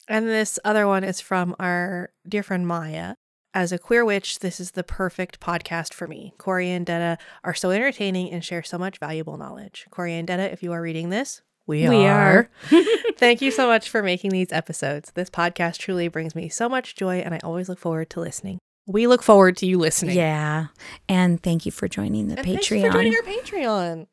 And 0.07 0.27
this 0.27 0.57
other 0.65 0.87
one 0.87 1.03
is 1.03 1.21
from 1.21 1.55
our 1.59 2.11
dear 2.27 2.43
friend 2.43 2.65
Maya. 2.67 3.15
As 3.53 3.73
a 3.73 3.77
queer 3.77 4.05
witch, 4.05 4.39
this 4.39 4.61
is 4.61 4.71
the 4.71 4.83
perfect 4.83 5.41
podcast 5.41 5.93
for 5.93 6.07
me. 6.07 6.33
Corey 6.37 6.71
and 6.71 6.85
Detta 6.85 7.17
are 7.43 7.53
so 7.53 7.71
entertaining 7.71 8.31
and 8.31 8.45
share 8.45 8.63
so 8.63 8.77
much 8.77 8.97
valuable 8.97 9.35
knowledge. 9.37 9.87
Corey 9.89 10.13
and 10.13 10.25
Detta, 10.25 10.49
if 10.51 10.63
you 10.63 10.71
are 10.71 10.81
reading 10.81 11.09
this, 11.09 11.41
we, 11.67 11.87
We 11.87 12.05
are. 12.05 12.49
Thank 13.17 13.41
you 13.41 13.51
so 13.51 13.67
much 13.67 13.89
for 13.89 14.01
making 14.01 14.31
these 14.31 14.51
episodes. 14.51 15.11
This 15.15 15.29
podcast 15.29 15.77
truly 15.77 16.07
brings 16.07 16.33
me 16.33 16.47
so 16.47 16.69
much 16.69 16.95
joy, 16.95 17.17
and 17.17 17.33
I 17.35 17.39
always 17.43 17.67
look 17.67 17.77
forward 17.79 18.09
to 18.11 18.21
listening. 18.21 18.57
We 18.87 19.05
look 19.05 19.21
forward 19.21 19.57
to 19.57 19.65
you 19.65 19.77
listening. 19.77 20.15
Yeah. 20.15 20.67
And 21.07 21.41
thank 21.41 21.65
you 21.65 21.71
for 21.71 21.87
joining 21.87 22.29
the 22.29 22.39
And 22.39 22.47
Patreon. 22.47 22.87
For 22.87 22.93
joining 22.93 23.13
our 23.15 23.21
Patreon. 23.21 24.07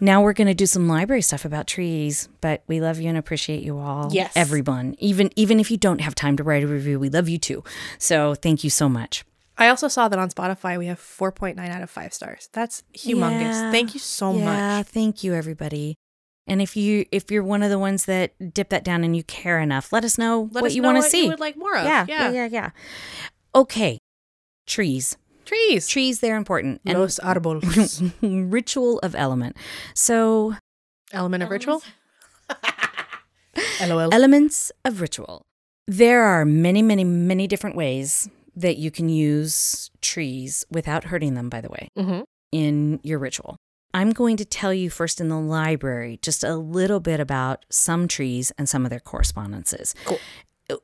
Now 0.00 0.22
we're 0.22 0.32
going 0.32 0.46
to 0.48 0.54
do 0.54 0.66
some 0.66 0.88
library 0.88 1.22
stuff 1.22 1.44
about 1.44 1.66
trees, 1.66 2.28
but 2.40 2.62
we 2.66 2.80
love 2.80 3.00
you 3.00 3.08
and 3.08 3.18
appreciate 3.18 3.62
you 3.62 3.78
all. 3.78 4.10
Yes. 4.12 4.32
Everyone. 4.36 4.94
Even 4.98 5.30
even 5.36 5.58
if 5.60 5.70
you 5.70 5.76
don't 5.76 6.00
have 6.00 6.14
time 6.14 6.36
to 6.36 6.42
write 6.44 6.62
a 6.62 6.66
review, 6.66 6.98
we 6.98 7.08
love 7.08 7.28
you 7.28 7.38
too. 7.38 7.64
So 7.98 8.34
thank 8.34 8.62
you 8.64 8.70
so 8.70 8.88
much. 8.88 9.24
I 9.56 9.68
also 9.68 9.88
saw 9.88 10.08
that 10.08 10.18
on 10.18 10.30
Spotify 10.30 10.78
we 10.78 10.86
have 10.86 11.00
4.9 11.00 11.58
out 11.68 11.82
of 11.82 11.90
5 11.90 12.14
stars. 12.14 12.48
That's 12.52 12.84
humongous. 12.96 13.40
Yeah. 13.40 13.72
Thank 13.72 13.92
you 13.94 14.00
so 14.00 14.32
yeah, 14.36 14.78
much. 14.78 14.86
thank 14.86 15.24
you 15.24 15.34
everybody. 15.34 15.96
And 16.46 16.62
if 16.62 16.76
you 16.76 17.04
if 17.10 17.30
you're 17.30 17.42
one 17.42 17.62
of 17.62 17.70
the 17.70 17.78
ones 17.78 18.04
that 18.06 18.54
dip 18.54 18.68
that 18.70 18.84
down 18.84 19.04
and 19.04 19.16
you 19.16 19.24
care 19.24 19.58
enough, 19.60 19.92
let 19.92 20.04
us 20.04 20.16
know 20.16 20.48
Let 20.52 20.62
what 20.62 20.70
us 20.70 20.74
you 20.76 20.82
want 20.82 21.02
to 21.02 21.02
see. 21.02 21.24
you 21.24 21.30
would 21.30 21.40
like 21.40 21.56
more 21.56 21.76
of. 21.76 21.84
yeah, 21.84 22.06
yeah. 22.08 22.30
yeah, 22.30 22.30
yeah, 22.30 22.48
yeah. 22.50 22.70
Okay. 23.54 23.98
Trees. 24.66 25.16
Trees. 25.48 25.88
Trees 25.88 26.20
they're 26.20 26.36
important. 26.36 26.82
And 26.84 26.98
Los 26.98 27.18
árboles. 27.20 28.12
ritual 28.52 28.98
of 28.98 29.14
element. 29.14 29.56
So 29.94 30.54
Element 31.12 31.42
of 31.42 31.50
ritual. 31.50 31.82
LOL. 33.80 34.12
Elements 34.12 34.70
of 34.84 35.00
ritual. 35.00 35.46
There 35.86 36.22
are 36.22 36.44
many, 36.44 36.82
many, 36.82 37.02
many 37.02 37.46
different 37.46 37.76
ways 37.76 38.28
that 38.54 38.76
you 38.76 38.90
can 38.90 39.08
use 39.08 39.90
trees 40.02 40.66
without 40.70 41.04
hurting 41.04 41.32
them, 41.32 41.48
by 41.48 41.62
the 41.62 41.70
way, 41.70 41.88
mm-hmm. 41.96 42.20
in 42.52 43.00
your 43.02 43.18
ritual. 43.18 43.56
I'm 43.94 44.10
going 44.10 44.36
to 44.36 44.44
tell 44.44 44.74
you 44.74 44.90
first 44.90 45.18
in 45.18 45.30
the 45.30 45.40
library 45.40 46.18
just 46.20 46.44
a 46.44 46.56
little 46.56 47.00
bit 47.00 47.20
about 47.20 47.64
some 47.70 48.06
trees 48.06 48.52
and 48.58 48.68
some 48.68 48.84
of 48.84 48.90
their 48.90 49.00
correspondences. 49.00 49.94
Cool. 50.04 50.18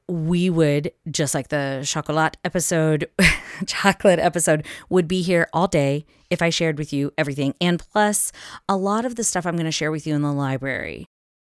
We 0.08 0.48
would, 0.50 0.92
just 1.10 1.34
like 1.34 1.48
the 1.48 1.82
chocolate 1.86 2.36
episode, 2.44 3.08
chocolate 3.66 4.18
episode, 4.18 4.66
would 4.88 5.06
be 5.06 5.20
here 5.22 5.48
all 5.52 5.66
day 5.68 6.06
if 6.30 6.40
I 6.40 6.50
shared 6.50 6.78
with 6.78 6.92
you 6.92 7.12
everything. 7.18 7.54
And 7.60 7.78
plus, 7.78 8.32
a 8.68 8.76
lot 8.76 9.04
of 9.04 9.16
the 9.16 9.24
stuff 9.24 9.46
I'm 9.46 9.56
going 9.56 9.64
to 9.66 9.70
share 9.70 9.90
with 9.90 10.06
you 10.06 10.14
in 10.14 10.22
the 10.22 10.32
library 10.32 11.06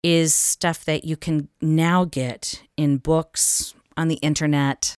is 0.03 0.33
stuff 0.33 0.85
that 0.85 1.03
you 1.05 1.17
can 1.17 1.49
now 1.61 2.05
get 2.05 2.63
in 2.77 2.97
books, 2.97 3.73
on 3.97 4.07
the 4.07 4.15
internet, 4.15 4.95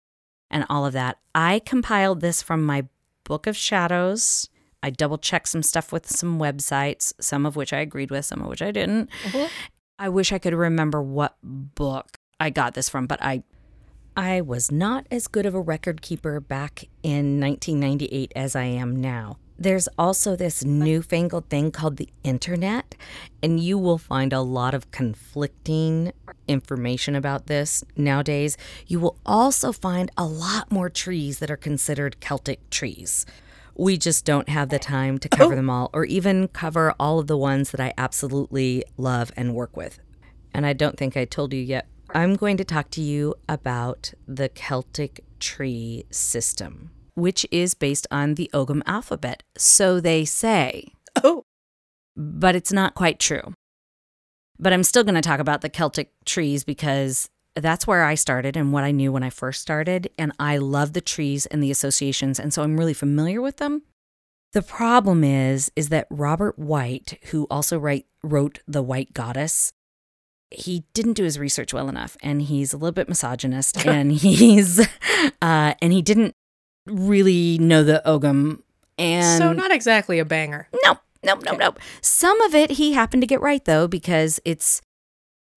and 0.51 0.65
all 0.69 0.85
of 0.85 0.93
that. 0.93 1.17
I 1.33 1.59
compiled 1.65 2.21
this 2.21 2.41
from 2.41 2.63
my 2.63 2.85
Book 3.23 3.47
of 3.47 3.55
Shadows. 3.55 4.49
I 4.83 4.89
double 4.89 5.17
checked 5.17 5.47
some 5.47 5.63
stuff 5.63 5.91
with 5.91 6.07
some 6.07 6.37
websites, 6.39 7.13
some 7.19 7.45
of 7.45 7.55
which 7.55 7.71
I 7.71 7.79
agreed 7.79 8.11
with, 8.11 8.25
some 8.25 8.41
of 8.41 8.47
which 8.47 8.61
I 8.61 8.71
didn't. 8.71 9.09
Mhm. 9.23 9.49
I 9.97 10.09
wish 10.09 10.31
I 10.31 10.39
could 10.39 10.53
remember 10.53 11.01
what 11.01 11.37
book 11.43 12.17
I 12.41 12.49
got 12.49 12.73
this 12.73 12.89
from, 12.89 13.05
but 13.05 13.21
I 13.21 13.43
I 14.17 14.41
was 14.41 14.71
not 14.71 15.05
as 15.11 15.27
good 15.27 15.45
of 15.45 15.53
a 15.53 15.61
record 15.61 16.01
keeper 16.01 16.39
back 16.39 16.85
in 17.03 17.39
1998 17.39 18.33
as 18.35 18.55
I 18.55 18.63
am 18.63 18.99
now. 18.99 19.37
There's 19.59 19.87
also 19.95 20.35
this 20.35 20.65
newfangled 20.65 21.49
thing 21.49 21.69
called 21.69 21.97
the 21.97 22.09
internet, 22.23 22.95
and 23.43 23.59
you 23.59 23.77
will 23.77 23.99
find 23.99 24.33
a 24.33 24.41
lot 24.41 24.73
of 24.73 24.89
conflicting 24.89 26.13
information 26.47 27.15
about 27.15 27.45
this 27.45 27.83
nowadays. 27.95 28.57
You 28.87 28.99
will 28.99 29.17
also 29.23 29.71
find 29.71 30.09
a 30.17 30.25
lot 30.25 30.71
more 30.71 30.89
trees 30.89 31.37
that 31.39 31.51
are 31.51 31.57
considered 31.57 32.19
Celtic 32.19 32.71
trees. 32.71 33.27
We 33.75 33.97
just 33.97 34.25
don't 34.25 34.49
have 34.49 34.69
the 34.69 34.79
time 34.79 35.19
to 35.19 35.29
cover 35.29 35.53
oh. 35.53 35.57
them 35.57 35.69
all, 35.69 35.91
or 35.93 36.05
even 36.05 36.47
cover 36.47 36.95
all 36.99 37.19
of 37.19 37.27
the 37.27 37.37
ones 37.37 37.69
that 37.69 37.79
I 37.79 37.93
absolutely 37.99 38.83
love 38.97 39.31
and 39.37 39.53
work 39.53 39.77
with. 39.77 39.99
And 40.55 40.65
I 40.65 40.73
don't 40.73 40.97
think 40.97 41.15
I 41.15 41.25
told 41.25 41.53
you 41.53 41.61
yet. 41.61 41.87
I'm 42.13 42.35
going 42.35 42.57
to 42.57 42.65
talk 42.65 42.89
to 42.91 43.01
you 43.01 43.35
about 43.47 44.13
the 44.27 44.49
Celtic 44.49 45.23
tree 45.39 46.05
system, 46.11 46.91
which 47.15 47.45
is 47.51 47.73
based 47.73 48.05
on 48.11 48.35
the 48.35 48.49
Ogham 48.53 48.83
alphabet. 48.85 49.43
So 49.57 50.01
they 50.01 50.25
say, 50.25 50.91
Oh, 51.23 51.43
but 52.17 52.53
it's 52.55 52.73
not 52.73 52.95
quite 52.95 53.19
true. 53.19 53.53
But 54.59 54.73
I'm 54.73 54.83
still 54.83 55.05
going 55.05 55.15
to 55.15 55.21
talk 55.21 55.39
about 55.39 55.61
the 55.61 55.69
Celtic 55.69 56.11
trees 56.25 56.65
because 56.65 57.29
that's 57.55 57.87
where 57.87 58.03
I 58.03 58.15
started 58.15 58.57
and 58.57 58.73
what 58.73 58.83
I 58.83 58.91
knew 58.91 59.13
when 59.13 59.23
I 59.23 59.29
first 59.29 59.61
started. 59.61 60.09
And 60.17 60.33
I 60.37 60.57
love 60.57 60.91
the 60.91 61.01
trees 61.01 61.45
and 61.45 61.63
the 61.63 61.71
associations. 61.71 62.39
And 62.39 62.53
so 62.53 62.61
I'm 62.61 62.77
really 62.77 62.93
familiar 62.93 63.41
with 63.41 63.57
them. 63.57 63.83
The 64.51 64.61
problem 64.61 65.23
is, 65.23 65.71
is 65.77 65.89
that 65.89 66.07
Robert 66.09 66.59
White, 66.59 67.19
who 67.27 67.47
also 67.49 67.79
write, 67.79 68.05
wrote 68.21 68.59
The 68.67 68.83
White 68.83 69.13
Goddess, 69.13 69.71
he 70.51 70.83
didn't 70.93 71.13
do 71.13 71.23
his 71.23 71.39
research 71.39 71.73
well 71.73 71.89
enough 71.89 72.17
and 72.21 72.41
he's 72.43 72.73
a 72.73 72.77
little 72.77 72.91
bit 72.91 73.07
misogynist 73.07 73.85
and 73.85 74.11
he's 74.11 74.79
uh 75.41 75.73
and 75.81 75.93
he 75.93 76.01
didn't 76.01 76.35
really 76.85 77.57
know 77.57 77.83
the 77.83 78.01
ogam 78.05 78.61
and 79.01 79.41
so 79.41 79.51
not 79.51 79.71
exactly 79.71 80.19
a 80.19 80.25
banger. 80.25 80.67
Nope, 80.83 80.99
nope, 81.23 81.43
nope, 81.43 81.57
nope. 81.57 81.79
Some 82.01 82.39
of 82.41 82.53
it 82.53 82.71
he 82.71 82.93
happened 82.93 83.23
to 83.23 83.27
get 83.27 83.41
right 83.41 83.63
though, 83.65 83.87
because 83.87 84.39
it's 84.45 84.81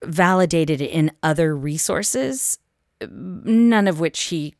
validated 0.03 0.81
in 0.81 1.11
other 1.23 1.55
resources, 1.55 2.59
none 3.07 3.87
of 3.87 4.01
which 4.01 4.23
he 4.25 4.55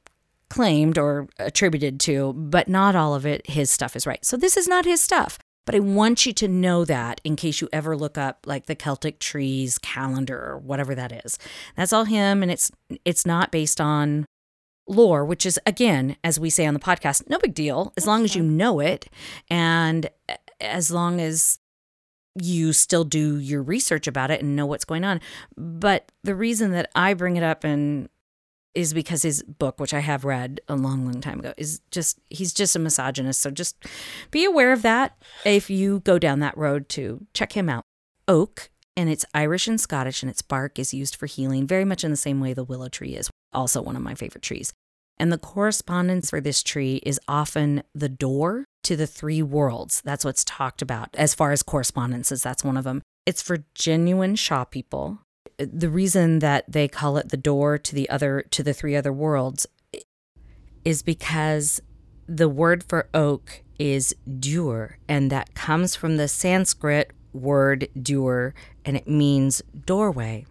claimed 0.51 0.99
or 0.99 1.29
attributed 1.39 1.99
to, 2.01 2.35
but 2.35 2.69
not 2.69 2.95
all 2.95 3.15
of 3.15 3.25
it, 3.25 3.49
his 3.49 3.71
stuff 3.71 3.97
is 3.97 4.07
right. 4.07 4.25
So 4.25 4.37
this 4.37 4.57
is 4.57 4.69
not 4.69 4.85
his 4.85 5.01
stuff. 5.01 5.39
But 5.67 5.75
I 5.75 5.81
want 5.81 6.27
you 6.27 6.33
to 6.35 6.49
know 6.49 6.85
that 6.85 7.21
in 7.25 7.37
case 7.37 7.61
you 7.61 7.69
ever 7.73 7.97
look 7.97 8.19
up 8.19 8.47
like 8.47 8.67
the 8.67 8.75
Celtic 8.75 9.19
trees 9.19 9.79
calendar 9.79 10.39
or 10.39 10.59
whatever 10.59 10.95
that 10.95 11.25
is. 11.25 11.39
That's 11.77 11.93
all 11.93 12.05
him 12.05 12.43
and 12.43 12.51
it's 12.51 12.71
it's 13.05 13.25
not 13.25 13.51
based 13.51 13.81
on 13.81 14.27
lore, 14.87 15.25
which 15.25 15.47
is 15.47 15.59
again, 15.67 16.17
as 16.23 16.39
we 16.39 16.51
say 16.51 16.67
on 16.67 16.75
the 16.75 16.81
podcast, 16.81 17.29
no 17.29 17.39
big 17.39 17.55
deal 17.55 17.93
as 17.97 18.07
long 18.07 18.25
as 18.25 18.37
you 18.37 18.43
know 18.43 18.81
it 18.81 19.09
and 19.49 20.11
as 20.61 20.91
long 20.91 21.21
as 21.21 21.59
you 22.41 22.73
still 22.73 23.05
do 23.05 23.39
your 23.39 23.63
research 23.63 24.07
about 24.07 24.31
it 24.31 24.41
and 24.41 24.57
know 24.57 24.67
what's 24.67 24.85
going 24.85 25.05
on. 25.05 25.21
But 25.57 26.11
the 26.25 26.35
reason 26.35 26.73
that 26.73 26.91
I 26.95 27.15
bring 27.15 27.37
it 27.37 27.43
up 27.43 27.65
and 27.65 28.09
is 28.75 28.93
because 28.93 29.23
his 29.23 29.43
book, 29.43 29.79
which 29.79 29.95
I 29.95 30.01
have 30.01 30.25
read 30.25 30.61
a 30.69 30.77
long, 30.77 31.05
long 31.05 31.21
time 31.21 31.39
ago, 31.39 31.55
is 31.57 31.81
just 31.91 32.19
he's 32.31 32.53
just 32.53 32.77
a 32.77 32.79
misogynist. 32.79 33.41
So 33.41 33.51
just 33.51 33.77
be 34.31 34.45
aware 34.45 34.73
of 34.73 34.83
that 34.83 35.17
if 35.45 35.71
you 35.71 36.01
go 36.01 36.19
down 36.19 36.41
that 36.41 36.57
road 36.57 36.89
to 36.91 37.27
check 37.35 37.53
him 37.53 37.69
out. 37.69 37.85
Oak, 38.27 38.71
and 38.97 39.09
it's 39.11 39.25
Irish 39.35 39.69
and 39.69 39.81
Scottish, 39.81 40.23
and 40.23 40.31
its 40.31 40.43
bark 40.43 40.79
is 40.79 40.95
used 40.95 41.17
for 41.17 41.27
healing, 41.27 41.67
very 41.67 41.85
much 41.85 42.05
in 42.05 42.11
the 42.11 42.17
same 42.17 42.41
way 42.41 42.53
the 42.53 42.65
willow 42.65 42.89
tree 42.89 43.17
is, 43.17 43.31
also 43.53 43.83
one 43.83 43.97
of 43.97 44.03
my 44.03 44.15
favorite 44.15 44.43
trees. 44.43 44.73
And 45.19 45.31
the 45.31 45.39
correspondence 45.39 46.31
for 46.31 46.41
this 46.41 46.63
tree 46.63 46.97
is 47.05 47.21
often 47.29 47.83
the 47.95 48.09
door 48.09 48.65
to 48.85 48.97
the 48.97 49.07
three 49.07 49.43
worlds. 49.43 50.03
That's 50.05 50.25
what's 50.25 50.45
talked 50.45 50.83
about 50.83 51.11
as 51.15 51.35
far 51.35 51.53
as 51.53 51.63
correspondences. 51.63 52.43
That's 52.43 52.65
one 52.65 52.77
of 52.77 52.85
them. 52.85 53.03
It's 53.27 53.43
for 53.43 53.65
genuine 53.75 54.35
Shaw 54.35 54.65
people. 54.65 55.21
The 55.59 55.89
reason 55.89 56.41
that 56.41 56.65
they 56.69 56.89
call 56.89 57.17
it 57.17 57.29
the 57.29 57.37
door 57.37 57.79
to 57.79 57.95
the 57.95 58.09
other 58.11 58.45
to 58.51 58.63
the 58.63 58.75
three 58.75 58.97
other 58.97 59.13
worlds 59.13 59.67
is 60.85 61.03
because 61.03 61.81
the 62.27 62.49
word 62.49 62.85
for 62.85 63.09
oak 63.15 63.63
is 63.79 64.15
dur, 64.39 64.99
and 65.09 65.31
that 65.31 65.55
comes 65.55 65.95
from 65.97 66.17
the 66.17 66.29
Sanskrit 66.29 67.13
word 67.33 67.89
dur, 68.01 68.55
and 68.85 68.97
it 68.97 69.09
means 69.09 69.63
doorway. 69.87 70.47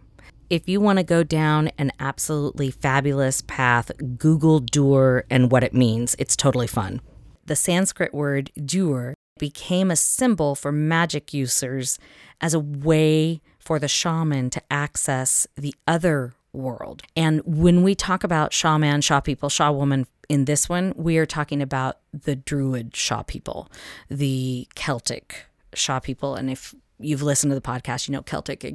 If 0.50 0.68
you 0.68 0.80
want 0.80 0.98
to 0.98 1.04
go 1.04 1.22
down 1.22 1.70
an 1.78 1.90
absolutely 1.98 2.70
fabulous 2.70 3.40
path, 3.40 3.90
Google 4.18 4.60
dur 4.60 5.24
and 5.30 5.50
what 5.50 5.64
it 5.64 5.74
means. 5.74 6.14
It's 6.18 6.36
totally 6.36 6.66
fun. 6.66 7.00
The 7.46 7.56
Sanskrit 7.56 8.14
word 8.14 8.50
dur 8.64 9.14
became 9.38 9.90
a 9.90 9.96
symbol 9.96 10.54
for 10.54 10.70
magic 10.70 11.34
users 11.34 11.98
as 12.40 12.54
a 12.54 12.60
way 12.60 13.40
for 13.64 13.78
the 13.78 13.88
shaman 13.88 14.50
to 14.50 14.62
access 14.70 15.46
the 15.56 15.74
other 15.86 16.34
world. 16.52 17.02
And 17.16 17.40
when 17.44 17.82
we 17.82 17.94
talk 17.94 18.24
about 18.24 18.52
shaman, 18.52 19.00
Shaw 19.00 19.20
people, 19.20 19.48
Shaw 19.48 19.72
woman 19.72 20.06
in 20.28 20.44
this 20.44 20.68
one, 20.68 20.94
we 20.96 21.18
are 21.18 21.26
talking 21.26 21.60
about 21.60 21.98
the 22.12 22.36
Druid 22.36 22.96
Shaw 22.96 23.22
people, 23.22 23.70
the 24.08 24.68
Celtic 24.74 25.46
Shaw 25.74 25.98
people. 25.98 26.34
And 26.34 26.50
if 26.50 26.74
you've 26.98 27.22
listened 27.22 27.50
to 27.50 27.54
the 27.54 27.60
podcast, 27.60 28.08
you 28.08 28.12
know 28.12 28.22
Celtic 28.22 28.74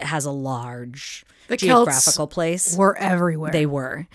has 0.00 0.24
a 0.24 0.30
large 0.30 1.24
The 1.48 1.56
Celts 1.56 1.62
geographical 1.62 2.26
place. 2.26 2.76
We're 2.76 2.94
everywhere. 2.94 3.52
They 3.52 3.66
were. 3.66 4.06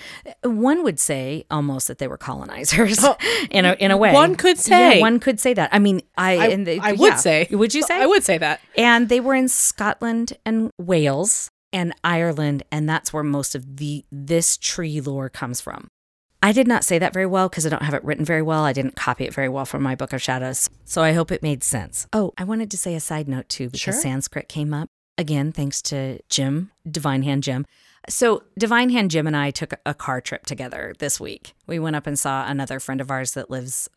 One 0.44 0.84
would 0.84 1.00
say 1.00 1.46
almost 1.50 1.88
that 1.88 1.98
they 1.98 2.08
were 2.08 2.18
colonizers 2.18 3.00
oh, 3.02 3.18
in 3.52 3.66
a 3.66 3.74
in 3.74 3.92
a 3.92 3.98
way. 3.98 4.12
Oh, 4.12 4.14
One 4.14 4.36
could 4.36 4.58
say. 4.58 4.98
Yeah, 4.98 5.02
one 5.02 5.20
could 5.20 5.40
say 5.40 5.54
that. 5.54 5.70
I 5.74 5.80
mean, 5.80 6.02
I 6.18 6.38
I, 6.38 6.56
they, 6.56 6.80
I 6.80 6.92
would 6.94 7.14
yeah. 7.14 7.16
say. 7.16 7.48
Would 7.52 7.74
you 7.74 7.84
say? 7.84 8.02
I 8.02 8.06
would 8.06 8.24
say 8.24 8.38
that. 8.38 8.62
And 8.78 9.10
they 9.10 9.20
were 9.20 9.36
in 9.36 9.48
Scotland 9.48 10.34
and 10.46 10.72
Wales 10.78 11.50
and 11.72 11.94
Ireland, 12.04 12.64
and 12.72 12.88
that's 12.88 13.12
where 13.12 13.24
most 13.24 13.56
of 13.56 13.78
the 13.78 14.06
this 14.12 14.58
tree 14.58 15.02
lore 15.02 15.30
comes 15.30 15.60
from. 15.60 15.88
I 16.44 16.52
did 16.52 16.68
not 16.68 16.84
say 16.84 17.00
that 17.00 17.14
very 17.14 17.26
well 17.26 17.48
because 17.48 17.66
I 17.66 17.70
don't 17.70 17.84
have 17.84 17.94
it 17.94 18.04
written 18.04 18.26
very 18.26 18.42
well. 18.42 18.66
I 18.66 18.74
didn't 18.74 18.98
copy 18.98 19.24
it 19.24 19.34
very 19.34 19.48
well 19.48 19.64
from 19.64 19.82
my 19.82 19.96
book 19.96 20.12
of 20.12 20.22
shadows. 20.22 20.70
So 20.84 21.02
I 21.02 21.14
hope 21.14 21.32
it 21.32 21.42
made 21.42 21.64
sense. 21.64 22.06
Oh, 22.12 22.34
I 22.38 22.44
wanted 22.44 22.70
to 22.72 22.78
say 22.78 22.96
a 22.96 23.00
side 23.00 23.30
note 23.30 23.48
too 23.48 23.68
because 23.68 23.80
Sure. 23.80 23.94
Sanskrit 23.94 24.50
came 24.50 24.74
up 24.74 24.90
again 25.18 25.52
thanks 25.52 25.82
to 25.84 26.20
Jim, 26.30 26.72
Divine 26.90 27.24
Hand 27.24 27.44
Jim. 27.44 27.66
So 28.10 28.44
Divine 28.58 28.90
Hand 28.90 29.12
Jim 29.12 29.28
and 29.28 29.36
I 29.36 29.52
took 29.52 29.74
a 29.86 29.94
car 29.94 30.22
trip 30.22 30.46
together 30.46 30.94
this 31.00 31.20
week. 31.20 31.54
We 31.68 31.80
went 31.80 31.96
up 31.96 32.08
and 32.08 32.20
saw 32.20 32.46
another 32.46 32.80
friend 32.80 33.00
of 33.00 33.10
ours 33.10 33.34
that 33.34 33.50
lives 33.50 33.90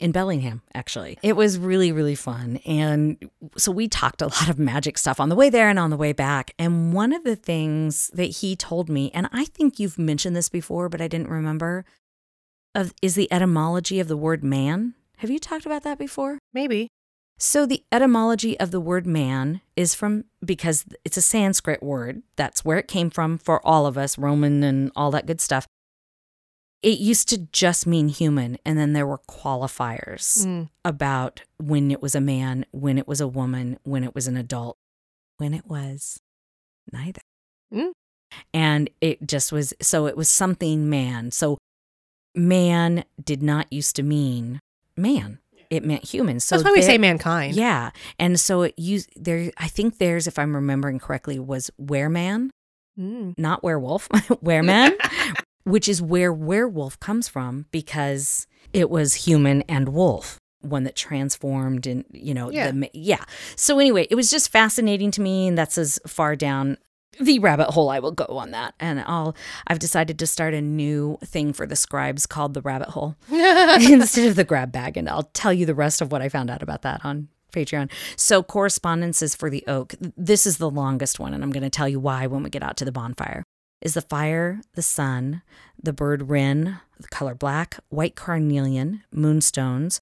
in 0.00 0.12
Bellingham, 0.12 0.62
actually. 0.74 1.18
It 1.22 1.34
was 1.34 1.58
really, 1.58 1.92
really 1.92 2.16
fun. 2.16 2.58
And 2.66 3.30
so 3.56 3.70
we 3.70 3.88
talked 3.88 4.22
a 4.22 4.26
lot 4.26 4.48
of 4.48 4.58
magic 4.58 4.98
stuff 4.98 5.20
on 5.20 5.28
the 5.28 5.36
way 5.36 5.50
there 5.50 5.68
and 5.68 5.78
on 5.78 5.90
the 5.90 5.96
way 5.96 6.12
back. 6.12 6.52
And 6.58 6.92
one 6.92 7.12
of 7.12 7.24
the 7.24 7.36
things 7.36 8.10
that 8.14 8.24
he 8.24 8.56
told 8.56 8.88
me, 8.88 9.10
and 9.14 9.28
I 9.32 9.44
think 9.44 9.78
you've 9.78 9.98
mentioned 9.98 10.34
this 10.34 10.48
before, 10.48 10.88
but 10.88 11.00
I 11.00 11.08
didn't 11.08 11.28
remember, 11.28 11.84
of, 12.74 12.92
is 13.02 13.14
the 13.14 13.32
etymology 13.32 14.00
of 14.00 14.08
the 14.08 14.16
word 14.16 14.42
man. 14.42 14.94
Have 15.18 15.30
you 15.30 15.38
talked 15.38 15.64
about 15.64 15.84
that 15.84 15.98
before? 15.98 16.38
Maybe. 16.52 16.88
So 17.38 17.66
the 17.66 17.84
etymology 17.90 18.58
of 18.60 18.70
the 18.70 18.80
word 18.80 19.06
man 19.06 19.60
is 19.76 19.94
from 19.94 20.24
because 20.44 20.84
it's 21.04 21.16
a 21.16 21.22
Sanskrit 21.22 21.82
word. 21.82 22.22
That's 22.36 22.64
where 22.64 22.78
it 22.78 22.88
came 22.88 23.10
from 23.10 23.38
for 23.38 23.64
all 23.66 23.86
of 23.86 23.98
us, 23.98 24.16
Roman 24.16 24.62
and 24.62 24.92
all 24.94 25.10
that 25.10 25.26
good 25.26 25.40
stuff. 25.40 25.66
It 26.82 26.98
used 26.98 27.28
to 27.30 27.38
just 27.38 27.86
mean 27.86 28.08
human, 28.08 28.58
and 28.64 28.78
then 28.78 28.92
there 28.92 29.06
were 29.06 29.20
qualifiers 29.26 30.44
Mm. 30.44 30.68
about 30.84 31.40
when 31.58 31.90
it 31.90 32.02
was 32.02 32.14
a 32.14 32.20
man, 32.20 32.66
when 32.72 32.98
it 32.98 33.08
was 33.08 33.22
a 33.22 33.26
woman, 33.28 33.78
when 33.84 34.04
it 34.04 34.14
was 34.14 34.26
an 34.26 34.36
adult, 34.36 34.76
when 35.38 35.54
it 35.54 35.66
was 35.66 36.20
neither. 36.92 37.22
Mm. 37.72 37.92
And 38.52 38.90
it 39.00 39.26
just 39.26 39.50
was 39.50 39.72
so 39.80 40.06
it 40.06 40.16
was 40.16 40.28
something 40.28 40.88
man. 40.90 41.30
So 41.30 41.56
man 42.34 43.04
did 43.22 43.42
not 43.42 43.72
used 43.72 43.96
to 43.96 44.02
mean 44.02 44.60
man. 44.96 45.38
It 45.74 45.84
meant 45.84 46.04
humans. 46.04 46.44
So 46.44 46.56
That's 46.56 46.64
why 46.64 46.72
we 46.72 46.82
say 46.82 46.98
mankind. 46.98 47.56
yeah. 47.56 47.90
And 48.18 48.38
so 48.40 48.62
it 48.62 48.74
used 48.78 49.10
there 49.16 49.50
I 49.56 49.68
think 49.68 49.98
theirs, 49.98 50.26
if 50.26 50.38
I'm 50.38 50.54
remembering 50.54 50.98
correctly, 50.98 51.38
was 51.38 51.70
wereman, 51.80 52.50
Mm. 52.98 53.34
not 53.36 53.64
werewolf, 53.64 54.08
wereman, 54.42 54.92
which 55.64 55.88
is 55.88 56.00
where 56.00 56.32
werewolf 56.32 57.00
comes 57.00 57.26
from 57.28 57.66
because 57.72 58.46
it 58.72 58.88
was 58.88 59.14
human 59.14 59.62
and 59.62 59.88
wolf. 59.88 60.38
One 60.60 60.84
that 60.84 60.94
transformed 60.96 61.86
and 61.86 62.04
you 62.12 62.32
know 62.34 62.50
Yeah. 62.52 62.70
the 62.70 62.88
yeah. 62.94 63.24
So 63.56 63.78
anyway, 63.80 64.06
it 64.10 64.14
was 64.14 64.30
just 64.30 64.50
fascinating 64.50 65.10
to 65.12 65.20
me, 65.20 65.48
and 65.48 65.58
that's 65.58 65.76
as 65.76 65.98
far 66.06 66.36
down 66.36 66.78
the 67.20 67.38
rabbit 67.38 67.70
hole 67.70 67.90
I 67.90 67.98
will 67.98 68.12
go 68.12 68.26
on 68.28 68.50
that. 68.52 68.74
And 68.80 69.00
I'll 69.00 69.36
I've 69.66 69.78
decided 69.78 70.18
to 70.18 70.26
start 70.26 70.54
a 70.54 70.60
new 70.60 71.18
thing 71.24 71.52
for 71.52 71.66
the 71.66 71.76
scribes 71.76 72.26
called 72.26 72.54
the 72.54 72.62
rabbit 72.62 72.90
hole 72.90 73.16
instead 73.30 74.28
of 74.28 74.36
the 74.36 74.44
grab 74.44 74.72
bag. 74.72 74.96
And 74.96 75.08
I'll 75.08 75.30
tell 75.34 75.52
you 75.52 75.66
the 75.66 75.74
rest 75.74 76.00
of 76.00 76.12
what 76.12 76.22
I 76.22 76.28
found 76.28 76.50
out 76.50 76.62
about 76.62 76.82
that 76.82 77.04
on 77.04 77.28
Patreon. 77.54 77.90
So, 78.16 78.42
correspondences 78.42 79.34
for 79.34 79.48
the 79.48 79.64
oak. 79.66 79.94
This 80.16 80.46
is 80.46 80.58
the 80.58 80.70
longest 80.70 81.18
one, 81.18 81.32
and 81.32 81.42
I'm 81.42 81.50
going 81.50 81.62
to 81.62 81.70
tell 81.70 81.88
you 81.88 82.00
why 82.00 82.26
when 82.26 82.42
we 82.42 82.50
get 82.50 82.62
out 82.62 82.76
to 82.78 82.84
the 82.84 82.92
bonfire. 82.92 83.44
Is 83.80 83.94
the 83.94 84.02
fire, 84.02 84.60
the 84.74 84.82
sun, 84.82 85.42
the 85.80 85.92
bird 85.92 86.30
wren, 86.30 86.80
the 86.98 87.08
color 87.08 87.34
black, 87.34 87.78
white 87.90 88.14
carnelian, 88.14 89.02
moonstones. 89.12 90.00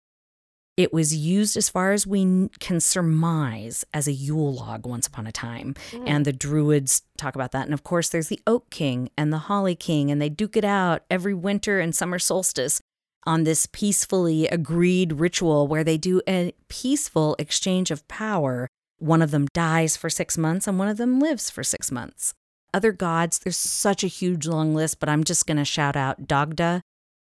It 0.77 0.93
was 0.93 1.15
used, 1.15 1.57
as 1.57 1.69
far 1.69 1.93
as 1.93 2.07
we 2.07 2.49
can 2.59 2.81
surmise, 2.81 3.85
as 3.93 4.09
a 4.09 4.13
Yule 4.13 4.55
log 4.55 4.87
once 4.87 5.07
upon 5.07 5.27
a 5.27 5.33
time. 5.33 5.75
Mm. 5.91 6.05
And 6.07 6.25
the 6.25 6.33
Druids 6.33 7.03
talk 7.19 7.35
about 7.35 7.53
that. 7.53 7.67
And 7.67 7.75
of 7.75 7.85
course, 7.85 8.09
there's 8.09 8.29
the 8.29 8.41
Oak 8.47 8.71
King 8.71 9.11
and 9.17 9.33
the 9.33 9.39
Holly 9.39 9.75
King, 9.75 10.11
and 10.11 10.21
they 10.21 10.31
duke 10.31 10.57
it 10.57 10.65
out 10.65 11.03
every 11.11 11.35
winter 11.35 11.79
and 11.79 11.95
summer 11.95 12.19
solstice 12.19 12.81
on 13.25 13.45
this 13.45 13.69
peacefully 13.71 14.49
agreed 14.49 15.13
ritual 15.13 15.69
where 15.69 15.85
they 15.85 15.99
do 15.99 16.23
a 16.29 16.53
peaceful 16.69 17.37
exchange 17.39 17.91
of 17.91 18.07
power. 18.09 18.67
One 18.99 19.23
of 19.23 19.31
them 19.31 19.47
dies 19.53 19.97
for 19.97 20.11
six 20.11 20.39
months 20.39 20.67
and 20.67 20.79
one 20.79 20.89
of 20.89 20.97
them 20.97 21.21
lives 21.21 21.51
for 21.51 21.63
six 21.63 21.91
months. 21.91 22.35
Other 22.75 22.93
gods, 22.93 23.39
there's 23.39 23.57
such 23.57 24.03
a 24.03 24.09
huge 24.09 24.47
long 24.47 24.75
list, 24.75 24.99
but 24.99 25.09
I'm 25.09 25.25
just 25.25 25.47
going 25.47 25.59
to 25.59 25.65
shout 25.65 25.97
out 25.97 26.27
Dagda, 26.27 26.81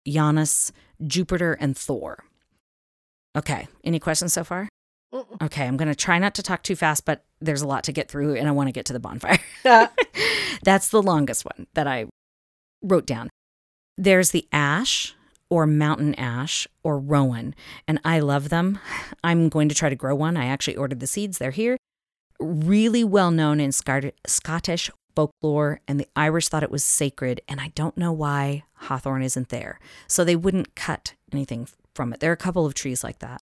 Janus, 0.08 0.72
Jupiter, 1.06 1.52
and 1.60 1.76
Thor. 1.76 2.24
Okay, 3.36 3.68
any 3.84 3.98
questions 3.98 4.32
so 4.32 4.44
far? 4.44 4.68
Mm-mm. 5.12 5.42
Okay, 5.42 5.66
I'm 5.66 5.76
going 5.76 5.88
to 5.88 5.94
try 5.94 6.18
not 6.18 6.34
to 6.34 6.42
talk 6.42 6.62
too 6.62 6.74
fast, 6.76 7.04
but 7.04 7.24
there's 7.40 7.62
a 7.62 7.66
lot 7.66 7.84
to 7.84 7.92
get 7.92 8.10
through 8.10 8.34
and 8.34 8.48
I 8.48 8.52
want 8.52 8.68
to 8.68 8.72
get 8.72 8.86
to 8.86 8.92
the 8.92 9.00
bonfire. 9.00 9.38
That's 10.62 10.88
the 10.88 11.02
longest 11.02 11.44
one 11.44 11.66
that 11.74 11.86
I 11.86 12.06
wrote 12.82 13.06
down. 13.06 13.28
There's 13.96 14.30
the 14.30 14.46
ash 14.52 15.14
or 15.48 15.66
mountain 15.66 16.14
ash 16.16 16.66
or 16.82 16.98
rowan, 16.98 17.54
and 17.86 18.00
I 18.04 18.18
love 18.18 18.48
them. 18.48 18.78
I'm 19.22 19.48
going 19.48 19.68
to 19.68 19.74
try 19.74 19.88
to 19.88 19.94
grow 19.94 20.14
one. 20.14 20.36
I 20.36 20.46
actually 20.46 20.76
ordered 20.76 21.00
the 21.00 21.06
seeds, 21.06 21.38
they're 21.38 21.50
here. 21.50 21.76
Really 22.40 23.04
well 23.04 23.30
known 23.30 23.60
in 23.60 23.70
Scottish 23.72 24.90
folklore, 25.14 25.80
and 25.88 25.98
the 26.00 26.08
Irish 26.16 26.48
thought 26.48 26.62
it 26.62 26.70
was 26.70 26.84
sacred, 26.84 27.40
and 27.48 27.60
I 27.60 27.68
don't 27.74 27.96
know 27.96 28.12
why 28.12 28.64
hawthorn 28.74 29.22
isn't 29.22 29.48
there. 29.48 29.78
So 30.06 30.24
they 30.24 30.36
wouldn't 30.36 30.74
cut 30.74 31.14
anything 31.32 31.68
from 31.96 32.12
it. 32.12 32.20
There 32.20 32.30
are 32.30 32.34
a 32.34 32.36
couple 32.36 32.64
of 32.66 32.74
trees 32.74 33.02
like 33.02 33.18
that. 33.18 33.40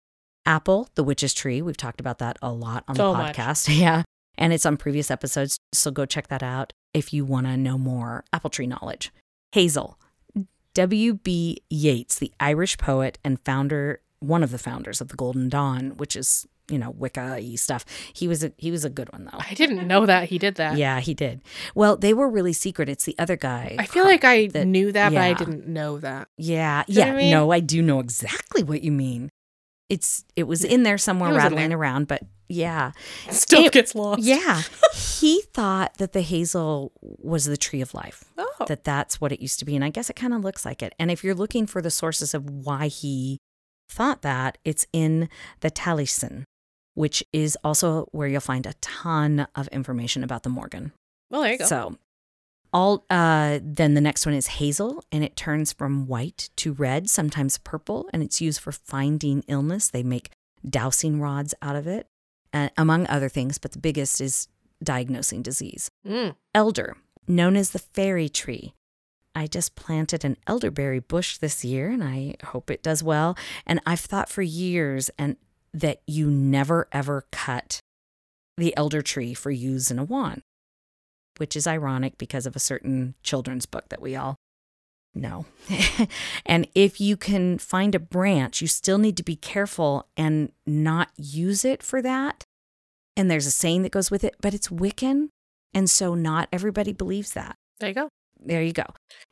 Apple, 0.46 0.90
the 0.96 1.04
witch's 1.04 1.34
tree. 1.34 1.62
We've 1.62 1.78
talked 1.78 2.00
about 2.02 2.18
that 2.20 2.38
a 2.42 2.52
lot 2.52 2.84
on 2.88 2.96
So 2.96 3.12
the 3.14 3.18
much. 3.20 3.36
podcast. 3.38 3.70
Yeah. 3.80 4.04
And 4.38 4.54
it's 4.54 4.66
on 4.66 4.78
previous 4.78 5.12
episodes. 5.12 5.58
So 5.74 5.92
go 5.92 6.06
check 6.06 6.28
that 6.30 6.42
out 6.44 6.72
if 6.94 7.14
you 7.14 7.26
want 7.26 7.46
to 7.48 7.58
know 7.58 7.78
more 7.78 8.24
apple 8.34 8.50
tree 8.50 8.68
knowledge. 8.68 9.12
Hazel. 9.52 10.00
W.B. 10.76 11.58
Yeats, 11.70 12.20
the 12.20 12.32
Irish 12.40 12.78
poet 12.78 13.18
and 13.24 13.40
founder, 13.44 14.02
one 14.20 14.44
of 14.44 14.52
the 14.52 14.58
founders 14.58 15.02
of 15.02 15.10
the 15.10 15.16
Golden 15.16 15.50
Dawn, 15.50 15.92
which 15.98 16.16
is, 16.16 16.48
you 16.70 16.78
know, 16.78 16.92
Wicca 16.92 17.42
stuff. 17.58 17.86
He 18.14 18.28
was 18.28 18.44
a 18.44 18.52
he 18.58 18.72
was 18.72 18.86
a 18.86 18.90
good 18.90 19.12
one 19.12 19.26
though. 19.26 19.38
I 19.40 19.54
didn't 19.54 19.88
know 19.88 20.06
that 20.06 20.30
he 20.30 20.38
did 20.38 20.56
that. 20.56 20.78
Yeah, 20.78 21.00
he 21.00 21.14
did. 21.14 21.42
Well, 21.76 21.98
they 21.98 22.14
were 22.14 22.30
really 22.30 22.54
secret. 22.54 22.90
It's 22.90 23.06
the 23.06 23.16
other 23.20 23.36
guy. 23.36 23.76
I 23.80 23.86
feel 23.86 24.04
like 24.06 24.24
I 24.24 24.48
that- 24.48 24.66
knew 24.66 24.92
that, 24.92 25.10
but 25.14 25.22
I 25.22 25.34
didn't 25.34 25.68
know 25.68 25.98
that. 26.00 26.28
Yeah, 26.38 26.84
you 26.88 27.00
know 27.00 27.06
yeah. 27.06 27.14
I 27.14 27.16
mean? 27.16 27.32
No, 27.32 27.52
I 27.52 27.60
do 27.60 27.82
know 27.82 28.00
exactly 28.00 28.64
what 28.64 28.82
you 28.84 28.92
mean. 28.92 29.30
It's 29.90 30.24
it 30.36 30.44
was 30.44 30.64
in 30.64 30.84
there 30.84 30.98
somewhere 31.00 31.32
It 31.32 31.34
was 31.34 31.44
in 31.44 31.44
rattling 31.52 31.70
there. 31.70 31.78
around, 31.80 32.08
but 32.08 32.22
yeah. 32.48 32.92
Stuff 33.30 33.66
It- 33.66 33.72
gets 33.72 33.96
lost. 33.96 34.22
Yeah. 34.22 34.62
he 34.94 35.42
thought 35.54 35.96
that 35.98 36.14
the 36.14 36.22
hazel 36.22 36.92
was 37.02 37.46
the 37.46 37.58
tree 37.58 37.82
of 37.82 37.94
life. 37.94 38.24
Oh. 38.38 38.66
That 38.68 38.84
that's 38.84 39.20
what 39.20 39.32
it 39.32 39.40
used 39.42 39.58
to 39.60 39.66
be 39.66 39.76
and 39.76 39.84
I 39.86 39.90
guess 39.90 40.10
it 40.10 40.16
kind 40.16 40.34
of 40.34 40.44
looks 40.44 40.66
like 40.66 40.82
it. 40.84 40.94
And 41.00 41.10
if 41.10 41.24
you're 41.24 41.36
looking 41.36 41.66
for 41.66 41.82
the 41.82 41.90
sources 41.92 42.34
of 42.34 42.50
why 42.50 42.88
he 42.88 43.40
thought 43.90 44.22
that, 44.22 44.58
it's 44.64 44.86
in 44.94 45.30
the 45.62 45.72
Taliesin, 45.72 46.44
which 46.94 47.24
is 47.32 47.58
also 47.64 48.08
where 48.12 48.28
you'll 48.28 48.42
find 48.42 48.66
a 48.66 48.74
ton 48.82 49.48
of 49.56 49.68
information 49.70 50.24
about 50.24 50.44
the 50.44 50.50
Morrigan. 50.50 50.92
Well, 51.30 51.42
there 51.42 51.54
you 51.54 51.58
go. 51.58 51.66
So 51.66 51.98
all 52.72 53.06
uh 53.10 53.60
then 53.64 53.96
the 53.96 54.02
next 54.02 54.28
one 54.28 54.36
is 54.36 54.46
hazel 54.46 55.04
and 55.12 55.24
it 55.24 55.36
turns 55.36 55.74
from 55.74 56.08
white 56.08 56.50
to 56.58 56.74
red, 56.74 57.10
sometimes 57.10 57.58
purple, 57.58 58.10
and 58.14 58.22
it's 58.22 58.42
used 58.42 58.60
for 58.60 58.72
finding 58.72 59.44
illness. 59.48 59.90
They 59.90 60.04
make 60.04 60.32
dowsing 60.68 61.20
rods 61.20 61.54
out 61.62 61.76
of 61.76 61.88
it, 61.88 62.08
uh, 62.54 62.70
among 62.78 63.08
other 63.08 63.30
things, 63.30 63.58
but 63.58 63.72
the 63.72 63.80
biggest 63.80 64.20
is 64.22 64.48
diagnosing 64.84 65.42
disease. 65.42 65.90
Mm. 66.06 66.36
Elder, 66.54 66.96
known 67.28 67.56
as 67.56 67.72
the 67.72 67.80
fairy 67.80 68.30
tree. 68.30 68.74
I 69.36 69.48
just 69.48 69.76
planted 69.76 70.26
an 70.26 70.38
elderberry 70.48 71.00
bush 71.00 71.38
this 71.38 71.64
year 71.64 71.90
and 71.90 72.04
I 72.04 72.36
hope 72.44 72.70
it 72.70 72.84
does 72.84 73.04
well. 73.04 73.38
And 73.66 73.80
I've 73.86 74.00
thought 74.00 74.28
for 74.28 74.42
years 74.42 75.10
and 75.18 75.38
that 75.74 76.02
you 76.08 76.30
never 76.30 76.88
ever 76.92 77.26
cut 77.32 77.80
the 78.58 78.76
elder 78.76 79.02
tree 79.02 79.34
for 79.34 79.52
use 79.52 79.90
in 79.92 80.00
a 80.00 80.04
wand, 80.04 80.42
which 81.38 81.56
is 81.56 81.66
ironic 81.68 82.18
because 82.18 82.46
of 82.46 82.56
a 82.56 82.60
certain 82.60 83.16
children's 83.24 83.66
book 83.66 83.90
that 83.90 84.02
we 84.02 84.16
all 84.16 84.36
know. 85.16 85.46
and 86.46 86.68
if 86.76 87.00
you 87.00 87.16
can 87.18 87.58
find 87.58 87.96
a 87.96 88.00
branch, 88.00 88.62
you 88.62 88.68
still 88.68 88.98
need 88.98 89.18
to 89.18 89.24
be 89.24 89.36
careful 89.36 90.08
and 90.18 90.52
not 90.66 91.10
use 91.18 91.64
it 91.66 91.82
for 91.82 92.02
that. 92.02 92.44
And 93.16 93.30
there's 93.30 93.46
a 93.48 93.52
saying 93.52 93.84
that 93.84 93.92
goes 93.92 94.12
with 94.12 94.24
it, 94.24 94.36
but 94.42 94.54
it's 94.54 94.68
Wiccan. 94.70 95.30
And 95.74 95.90
so 95.90 96.16
not 96.16 96.48
everybody 96.52 96.94
believes 96.94 97.34
that. 97.34 97.56
There 97.80 97.90
you 97.90 97.96
go. 97.96 98.10
There 98.40 98.62
you 98.64 98.72
go. 98.74 98.86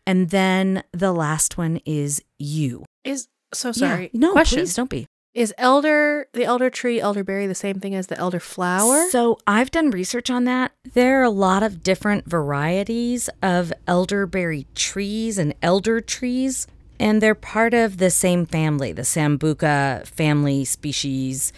And 0.06 0.30
then 0.30 0.84
the 0.92 1.12
last 1.14 1.58
one 1.58 1.80
is 1.86 2.22
you. 2.38 2.86
Is 3.04 3.28
so 3.54 3.70
Yeah. 3.70 3.74
sorry. 3.74 4.10
No, 4.14 4.34
question. 4.34 4.60
please 4.60 4.76
don't 4.76 4.90
be. 4.90 5.06
Is 5.38 5.54
elder 5.60 6.26
the 6.34 6.46
elder 6.46 6.72
tree, 6.72 7.00
elderberry 7.00 7.46
the 7.46 7.54
same 7.54 7.80
thing 7.80 7.94
as 7.94 8.08
the 8.08 8.18
elder 8.18 8.40
flower? 8.40 9.06
So 9.12 9.38
I've 9.46 9.70
done 9.70 9.92
research 9.92 10.32
on 10.32 10.46
that. 10.46 10.72
There 10.96 11.20
are 11.20 11.24
a 11.26 11.30
lot 11.30 11.62
of 11.62 11.84
different 11.84 12.28
varieties 12.28 13.30
of 13.44 13.72
elderberry 13.88 14.66
trees 14.74 15.38
and 15.38 15.54
elder 15.62 16.02
trees, 16.02 16.66
and 17.00 17.22
they're 17.22 17.36
part 17.36 17.76
of 17.76 17.98
the 17.98 18.10
same 18.10 18.48
family, 18.48 18.92
the 18.94 19.04
Sambuca 19.04 20.08
family 20.08 20.66
species. 20.66 21.54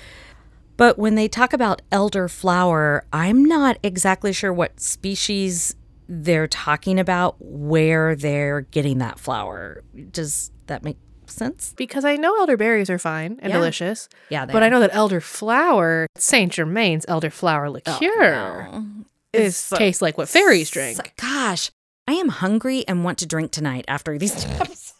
But 0.75 0.99
when 0.99 1.15
they 1.15 1.29
talk 1.29 1.53
about 1.53 1.81
elder 1.89 2.27
flower, 2.27 3.05
I'm 3.13 3.45
not 3.45 3.77
exactly 3.81 4.33
sure 4.33 4.51
what 4.51 4.81
species 4.81 5.73
they're 6.09 6.49
talking 6.49 6.99
about, 6.99 7.37
where 7.39 8.13
they're 8.13 8.59
getting 8.59 8.97
that 8.97 9.19
flower. 9.19 9.85
Does 10.11 10.51
that 10.67 10.83
make 10.83 10.97
sense? 11.29 11.73
because 11.77 12.03
I 12.05 12.15
know 12.15 12.35
elderberries 12.37 12.89
are 12.89 12.99
fine 12.99 13.39
and 13.41 13.51
Yeah. 13.51 13.57
delicious, 13.57 14.09
Yeah, 14.29 14.45
they 14.45 14.53
but 14.53 14.61
are. 14.63 14.65
I 14.65 14.69
know 14.69 14.79
that 14.81 14.91
elderflower, 14.91 16.05
Saint 16.17 16.51
Germain's 16.53 17.05
elderflower 17.07 17.67
oh, 17.67 17.71
liqueur, 17.71 18.67
Oh, 18.71 18.85
is 19.33 19.55
so- 19.57 19.77
tastes 19.77 20.01
like 20.01 20.17
what 20.17 20.27
fairies 20.29 20.69
drink. 20.69 20.97
So- 20.97 21.03
gosh, 21.21 21.71
I 22.07 22.13
am 22.13 22.29
hungry 22.29 22.87
and 22.87 23.03
want 23.03 23.17
to 23.19 23.25
drink 23.25 23.51
tonight 23.51 23.85
after 23.87 24.17
these 24.17 24.33
tips. 24.43 24.93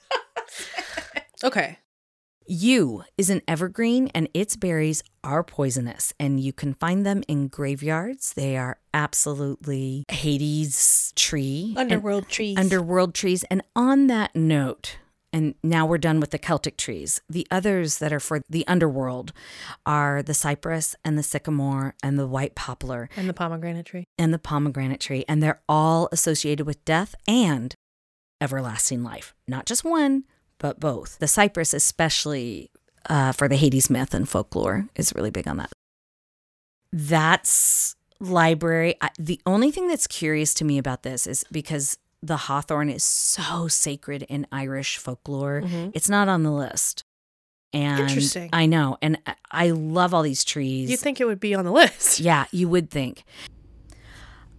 Okay. 1.43 1.79
Yew 2.51 3.03
is 3.17 3.29
an 3.29 3.41
evergreen 3.47 4.09
and 4.15 4.27
its 4.33 4.55
berries 4.55 5.03
are 5.23 5.43
poisonous 5.43 6.13
and 6.19 6.39
you 6.39 6.51
can 6.51 6.73
find 6.73 7.05
them 7.05 7.23
in 7.27 7.47
graveyards. 7.47 8.33
They 8.33 8.57
are 8.57 8.79
absolutely 8.93 10.03
Hades 10.09 11.13
tree. 11.15 11.75
and- 11.77 11.91
Underworld 11.91 12.27
trees. 12.27 12.57
underworld 12.57 13.13
trees. 13.13 13.43
And 13.51 13.61
on 13.75 14.07
that 14.07 14.35
note, 14.35 14.97
and 15.31 15.55
now 15.63 15.85
we're 15.85 15.97
done 15.97 16.19
with 16.19 16.31
the 16.31 16.37
Celtic 16.39 16.77
trees. 16.77 17.21
The 17.29 17.45
others 17.51 17.99
that 17.99 18.11
are 18.11 18.19
for 18.19 18.41
the 18.49 18.67
underworld 18.67 19.31
are 19.85 20.23
the 20.23 20.33
cypress 20.33 20.95
and 21.05 21.17
the 21.17 21.23
sycamore 21.23 21.95
and 22.01 22.17
the 22.17 22.27
white 22.27 22.55
poplar 22.55 23.09
and 23.15 23.29
the 23.29 23.33
pomegranate 23.33 23.85
tree. 23.85 24.05
and 24.17 24.33
the 24.33 24.39
pomegranate 24.39 24.99
tree. 24.99 25.25
And 25.27 25.41
they're 25.43 25.61
all 25.69 26.09
associated 26.11 26.65
with 26.65 26.83
death 26.85 27.15
and 27.27 27.75
everlasting 28.41 29.03
life. 29.03 29.35
Not 29.47 29.65
just 29.65 29.83
one, 29.83 30.23
but 30.57 30.79
both. 30.79 31.19
The 31.19 31.27
cypress, 31.27 31.73
especially 31.73 32.71
uh, 33.09 33.31
for 33.31 33.47
the 33.47 33.55
Hades 33.55 33.89
myth 33.89 34.13
and 34.13 34.27
folklore, 34.27 34.87
is 34.95 35.13
really 35.15 35.31
big 35.31 35.47
on 35.47 35.57
that. 35.57 35.71
That's 36.91 37.95
library. 38.19 38.95
I, 39.01 39.09
the 39.17 39.39
only 39.45 39.71
thing 39.71 39.87
that's 39.87 40.07
curious 40.07 40.53
to 40.55 40.65
me 40.65 40.77
about 40.77 41.03
this 41.03 41.27
is 41.27 41.45
because 41.51 41.97
the 42.21 42.37
hawthorn 42.37 42.89
is 42.89 43.03
so 43.03 43.67
sacred 43.67 44.23
in 44.23 44.45
Irish 44.51 44.97
folklore, 44.97 45.61
mm-hmm. 45.61 45.89
it's 45.93 46.09
not 46.09 46.27
on 46.27 46.43
the 46.43 46.51
list. 46.51 47.03
And 47.71 47.99
Interesting. 47.99 48.49
I 48.51 48.65
know. 48.65 48.97
And 49.01 49.19
I- 49.51 49.69
love 49.71 50.13
all 50.13 50.23
these 50.23 50.43
trees. 50.43 50.89
You'd 50.89 50.99
think 50.99 51.21
it 51.21 51.25
would 51.25 51.39
be 51.39 51.53
on 51.53 51.65
the 51.65 51.71
list. 51.81 52.19
Yeah, 52.19 52.45
you 52.51 52.67
would 52.67 52.89
think. 52.89 53.23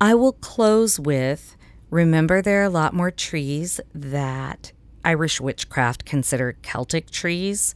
I 0.00 0.14
will 0.14 0.32
close 0.32 0.98
with 0.98 1.56
remember, 1.90 2.40
there 2.40 2.60
are 2.60 2.64
a 2.64 2.70
lot 2.70 2.94
more 2.94 3.10
trees 3.10 3.80
that 3.94 4.72
Irish 5.04 5.40
witchcraft 5.40 6.04
considered 6.04 6.62
Celtic 6.62 7.10
trees. 7.10 7.74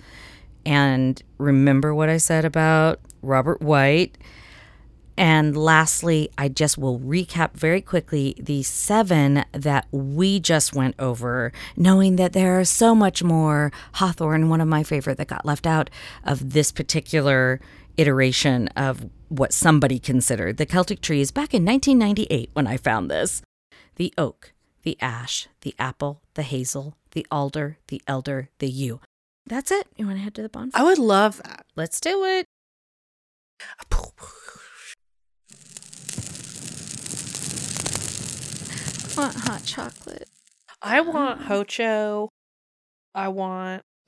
And 0.65 1.21
remember 1.39 1.95
what 1.95 2.09
I 2.09 2.17
said 2.17 2.45
about 2.45 3.01
Robert 3.23 3.61
White. 3.61 4.17
And 5.17 5.57
lastly, 5.57 6.31
I 6.37 6.49
just 6.49 6.77
will 6.77 6.99
recap 6.99 7.53
very 7.53 7.81
quickly 7.81 8.35
the 8.39 8.63
seven 8.63 9.45
that 9.53 9.87
we 9.91 10.41
just 10.41 10.75
went 10.75 10.95
over, 10.99 11.53
knowing 11.77 12.17
that 12.17 12.33
there 12.33 12.59
are 12.59 12.65
so 12.65 12.95
much 12.95 13.23
more. 13.23 13.73
Hawthorn, 13.95 14.49
one 14.49 14.61
of 14.61 14.69
my 14.69 14.83
favorite 14.83 15.19
that 15.19 15.29
got 15.29 15.47
left 15.47 15.67
out 15.67 15.91
of 16.25 16.51
this 16.51 16.73
particular 16.73 17.61
iteration 17.97 18.69
of 18.69 19.09
what 19.29 19.53
somebody 19.53 19.99
considered 19.99 20.57
the 20.57 20.67
Celtic 20.67 21.01
trees 21.01 21.31
back 21.31 21.55
in 21.55 21.65
1998 21.65 22.51
when 22.53 22.67
I 22.67 22.77
found 22.77 23.11
this 23.11 23.43
the 23.97 24.13
oak, 24.19 24.53
the 24.83 24.97
ash, 25.01 25.47
the 25.61 25.75
apple, 25.79 26.21
the 26.35 26.43
hazel, 26.43 26.97
the 27.13 27.27
alder, 27.31 27.79
the 27.89 28.03
elder, 28.09 28.51
the 28.59 28.69
yew. 28.69 29.01
That's 29.47 29.71
it. 29.71 29.87
You 29.97 30.07
want 30.07 30.19
to 30.19 30.25
head 30.25 30.35
to 30.35 30.43
the 30.43 30.49
bonfire? 30.49 30.83
I 30.83 30.85
would 30.85 30.99
love 30.99 31.37
that. 31.39 31.67
Let's 31.77 32.01
do 32.01 32.25
it. 32.25 32.47
Want 39.17 39.35
hot 39.37 39.63
chocolate? 39.65 40.29
I 40.83 41.01
want 41.01 41.43
hocho. 41.43 42.29
I 43.15 43.29
want. 43.29 43.83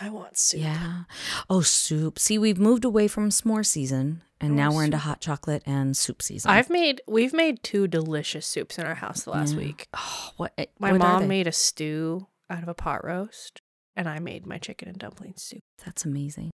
I 0.00 0.10
want 0.10 0.36
soup. 0.36 0.60
Yeah. 0.60 1.04
Oh, 1.48 1.60
soup. 1.62 2.18
See, 2.18 2.38
we've 2.38 2.58
moved 2.58 2.84
away 2.84 3.08
from 3.08 3.30
s'more 3.30 3.64
season, 3.64 4.22
and 4.40 4.52
I 4.52 4.56
now 4.56 4.72
we're 4.72 4.84
into 4.84 4.98
hot 4.98 5.20
chocolate 5.20 5.62
and 5.66 5.96
soup 5.96 6.20
season. 6.22 6.50
I've 6.50 6.68
made. 6.70 7.00
We've 7.08 7.32
made 7.32 7.62
two 7.62 7.88
delicious 7.88 8.46
soups 8.46 8.78
in 8.78 8.84
our 8.84 8.94
house 8.96 9.22
the 9.22 9.30
last 9.30 9.52
Yeah. 9.52 9.58
week. 9.58 9.88
oh, 9.94 10.30
what? 10.36 10.52
eh, 10.58 10.66
My 10.78 10.92
what 10.92 10.98
mom 11.00 11.28
made 11.28 11.46
a 11.46 11.52
stew 11.52 12.26
out 12.50 12.62
of 12.62 12.68
a 12.68 12.74
pot 12.74 13.04
roast, 13.04 13.60
and 13.96 14.08
I 14.08 14.18
made 14.18 14.46
my 14.46 14.58
chicken 14.58 14.88
and 14.88 14.98
dumpling 14.98 15.34
soup. 15.36 15.60
That's 15.84 16.04
amazing. 16.04 16.50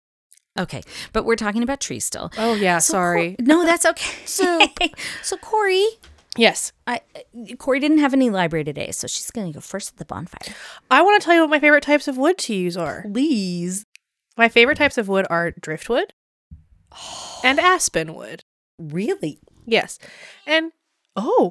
Okay, 0.59 0.83
but 1.13 1.25
we're 1.25 1.37
talking 1.37 1.63
about 1.63 1.81
trees 1.81 2.05
still. 2.05 2.31
Oh 2.37 2.55
yeah, 2.55 2.79
So 2.79 2.93
sorry. 2.95 3.37
Cor- 3.37 3.47
no, 3.47 3.65
that's 3.65 3.87
okay. 3.87 4.27
Soup. 4.27 4.69
so 5.23 5.37
Corey, 5.37 5.87
yes, 6.37 6.73
I 6.87 7.01
Corey 7.59 7.81
didn't 7.81 7.99
have 7.99 8.15
any 8.15 8.31
library 8.31 8.65
today, 8.65 8.91
so 8.91 9.07
she's 9.07 9.31
gonna 9.31 9.53
go 9.53 9.61
first 9.61 9.93
at 9.93 9.97
the 9.99 10.05
bonfire. 10.05 10.55
I 10.91 11.03
want 11.03 11.21
to 11.21 11.25
tell 11.25 11.35
you 11.35 11.41
what 11.43 11.51
my 11.51 11.61
favorite 11.61 11.83
types 11.83 12.09
of 12.09 12.17
wood 12.17 12.39
to 12.39 12.55
use 12.55 12.77
are. 12.77 13.05
Please. 13.13 13.85
My 14.37 14.49
favorite 14.49 14.79
types 14.79 14.97
of 14.97 15.09
wood 15.09 15.27
are 15.29 15.51
driftwood 15.51 16.13
and 17.45 17.59
aspen 17.61 18.15
wood. 18.15 18.43
Really? 18.79 19.41
Yes, 19.67 19.99
and 20.47 20.73
oh, 21.17 21.51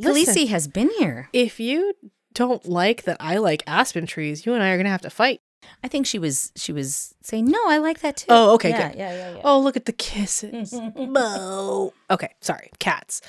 Khaleesi 0.00 0.48
has 0.48 0.68
been 0.68 0.90
here. 0.98 1.28
if 1.32 1.58
you 1.58 1.94
don't 2.34 2.68
like 2.68 3.02
that 3.04 3.16
I 3.20 3.38
like 3.38 3.62
aspen 3.66 4.06
trees, 4.06 4.44
you 4.46 4.54
and 4.54 4.62
I 4.62 4.70
are 4.70 4.76
gonna 4.76 4.90
have 4.90 5.02
to 5.02 5.10
fight. 5.10 5.40
I 5.82 5.88
think 5.88 6.06
she 6.06 6.18
was 6.18 6.52
she 6.54 6.72
was 6.72 7.14
saying, 7.22 7.46
No, 7.46 7.58
I 7.68 7.78
like 7.78 8.00
that 8.00 8.18
too. 8.18 8.26
Oh, 8.28 8.54
okay, 8.54 8.70
yeah, 8.70 8.88
good. 8.90 8.98
Yeah, 8.98 9.12
yeah, 9.12 9.34
yeah. 9.36 9.40
Oh, 9.44 9.58
look 9.60 9.76
at 9.76 9.86
the 9.86 9.92
kisses. 9.92 10.72
Mo. 10.96 11.92
Okay, 12.10 12.34
sorry, 12.40 12.70
cats. 12.78 13.20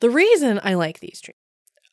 The 0.00 0.10
reason 0.10 0.60
I 0.62 0.74
like 0.74 1.00
these 1.00 1.20
trees 1.20 1.36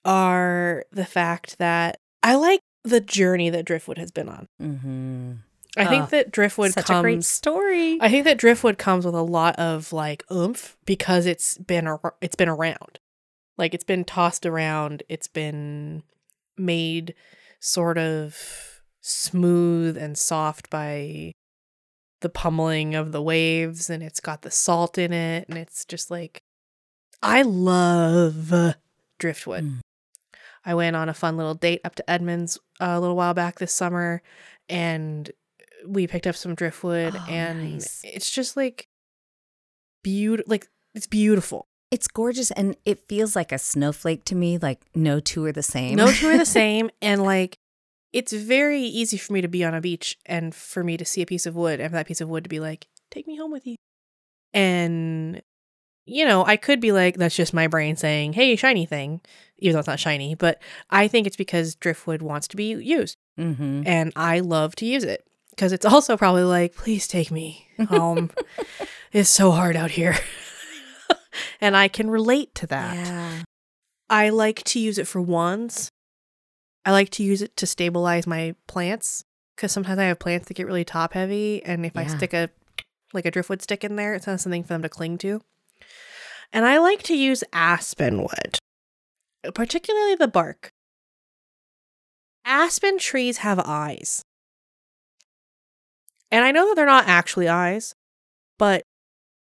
are 0.06 0.86
the 0.91 1.06
fact 1.06 1.58
that 1.60 2.00
I 2.24 2.36
like 2.36 2.62
the 2.84 3.02
journey 3.02 3.50
that 3.50 3.65
Driftwood 3.65 3.98
has 3.98 4.12
been 4.12 4.30
on. 4.30 4.48
Mm-hmm. 4.62 5.32
I 5.76 5.86
think 5.86 6.06
Oh, 6.06 6.08
that 6.08 6.32
Driftwood 6.32 6.74
Such 6.74 6.86
comes 6.88 7.00
a 7.00 7.02
great 7.02 7.24
story. 7.24 8.00
I 8.02 8.10
think 8.10 8.24
that 8.24 8.38
Driftwood 8.38 8.78
comes 8.78 9.06
with 9.06 9.13
a 9.13 9.22
lot 9.22 9.56
of 9.60 9.93
like 9.93 10.24
oomph 10.32 10.78
because 10.86 11.26
it's 11.26 11.58
been 11.58 11.88
it's 12.22 12.36
been 12.36 12.50
around. 12.50 13.00
Like 13.58 13.74
it's 13.74 13.84
been 13.84 14.04
tossed 14.04 14.46
around, 14.46 15.04
it's 15.10 15.28
been 15.28 16.04
made 16.58 17.13
sort 17.60 17.98
of 17.98 18.82
smooth 19.02 19.98
and 19.98 20.17
soft 20.17 20.70
by 20.70 21.32
the 22.22 22.30
pummeling 22.30 22.96
of 22.96 23.12
the 23.12 23.22
waves 23.22 23.89
and 23.89 24.02
it's 24.02 24.20
got 24.20 24.41
the 24.41 24.50
salt 24.52 24.98
in 24.98 25.13
it 25.13 25.48
and 25.48 25.58
it's 25.58 25.86
just 25.86 26.10
like 26.10 26.41
I 27.21 27.41
love 27.41 28.75
Driftwood. 29.19 29.63
Mm. 29.63 29.80
I 30.65 30.73
went 30.75 30.95
on 30.95 31.08
a 31.10 31.13
fun 31.13 31.38
little 31.38 31.53
date 31.53 31.82
up 31.86 31.95
to 31.95 32.10
Edmonds 32.10 32.58
uh, 32.80 32.88
a 32.89 32.99
little 32.99 33.15
while 33.15 33.34
back 33.34 33.58
this 33.60 33.73
summer 33.73 34.21
and 34.67 35.32
we 35.88 36.08
picked 36.08 36.27
up 36.27 36.36
some 36.36 36.56
driftwood 36.56 37.15
Oh, 37.15 37.25
and 37.30 37.73
nice. 37.73 38.01
it's 38.03 38.30
just 38.30 38.58
like 38.58 38.88
beautiful 40.03 40.49
like 40.49 40.67
it's 40.93 41.08
beautiful. 41.08 41.67
It's 41.89 42.08
gorgeous 42.10 42.51
and 42.51 42.75
it 42.84 43.08
feels 43.08 43.34
like 43.36 43.53
a 43.53 43.58
snowflake 43.58 44.25
to 44.25 44.36
me, 44.36 44.58
like 44.58 44.82
no 44.93 45.19
two 45.21 45.45
are 45.45 45.53
the 45.53 45.63
same. 45.63 45.95
No 45.95 46.12
two 46.12 46.27
are 46.27 46.38
the 46.38 46.45
same 46.62 46.89
and 47.01 47.23
like 47.23 47.58
it's 48.12 48.34
very 48.34 48.82
easy 48.82 49.17
for 49.17 49.32
me 49.34 49.41
to 49.41 49.47
be 49.47 49.63
on 49.63 49.73
a 49.73 49.82
beach 49.82 50.17
and 50.25 50.53
for 50.53 50.84
me 50.84 50.97
to 50.97 51.06
see 51.06 51.21
a 51.21 51.25
piece 51.25 51.45
of 51.45 51.56
wood 51.56 51.80
and 51.80 51.89
for 51.91 51.95
that 51.95 52.08
piece 52.08 52.19
of 52.21 52.27
wood 52.30 52.43
to 52.43 52.49
be 52.49 52.60
like, 52.60 52.88
take 53.12 53.25
me 53.27 53.38
home 53.38 53.51
with 53.51 53.65
you. 53.67 53.75
And 54.53 55.41
you 56.08 56.26
know, 56.26 56.46
I 56.46 56.56
could 56.56 56.80
be 56.80 56.91
like, 56.91 57.17
that's 57.17 57.36
just 57.36 57.54
my 57.54 57.67
brain 57.67 57.96
saying, 57.96 58.34
hey, 58.34 58.56
shiny 58.56 58.86
thing, 58.86 59.22
even 59.60 59.74
though 59.74 59.80
it's 59.80 59.88
not 59.88 60.00
shiny, 60.00 60.36
but 60.36 60.62
I 60.89 61.08
think 61.08 61.28
it's 61.28 61.36
because 61.36 61.76
driftwood 61.76 62.22
wants 62.22 62.48
to 62.50 62.56
be 62.56 62.74
used. 62.74 63.17
mm-hmm. 63.38 63.84
and 63.86 64.13
I 64.15 64.39
love 64.39 64.76
to 64.78 64.86
use 64.86 65.04
it 65.04 65.26
because 65.52 65.74
it's 65.74 65.86
also 65.86 66.17
probably 66.17 66.43
like, 66.43 66.76
please 66.76 67.08
take 67.08 67.30
me 67.30 67.67
home. 67.89 68.32
it's 69.12 69.30
so 69.30 69.52
hard 69.52 69.76
out 69.76 69.91
here. 69.91 70.15
and 71.62 71.76
I 71.76 71.88
can 71.88 72.10
relate 72.10 72.56
to 72.56 72.67
that. 72.67 72.96
Yeah. 72.96 73.43
I 74.10 74.30
like 74.30 74.63
to 74.65 74.80
use 74.80 74.98
it 74.98 75.08
for 75.08 75.22
wands. 75.22 75.91
I 76.86 76.91
like 76.91 77.10
to 77.12 77.24
use 77.24 77.41
it 77.41 77.58
to 77.58 77.67
stabilize 77.67 78.26
my 78.26 78.56
plants 78.67 79.26
because 79.56 79.74
sometimes 79.74 80.00
I 80.00 80.06
have 80.06 80.20
plants 80.20 80.48
that 80.48 80.54
get 80.54 80.67
really 80.67 80.86
top 80.86 81.13
heavy. 81.13 81.62
And 81.65 81.86
if 81.86 81.98
I 81.98 82.08
stick 82.08 82.34
a 82.34 82.50
like 83.13 83.26
a 83.26 83.32
driftwood 83.32 83.62
stick 83.62 83.84
in 83.84 83.96
there, 83.96 84.13
it's 84.13 84.28
not 84.28 84.39
something 84.39 84.63
for 84.63 84.70
them 84.70 84.84
to 84.84 84.89
cling 84.89 85.17
to. 85.20 85.41
And 86.53 86.65
I 86.65 86.77
like 86.79 87.03
to 87.03 87.15
use 87.17 87.43
aspen 87.53 88.19
wood, 88.21 88.60
particularly 89.53 90.15
the 90.15 90.27
bark. 90.27 90.69
Aspen 92.45 92.97
trees 92.97 93.38
have 93.39 93.60
eyes. 93.60 94.23
And 96.31 96.43
I 96.43 96.51
know 96.51 96.67
that 96.67 96.75
they're 96.75 96.86
not 96.86 97.07
actually 97.07 97.47
eyes, 97.47 97.95
but 98.57 98.83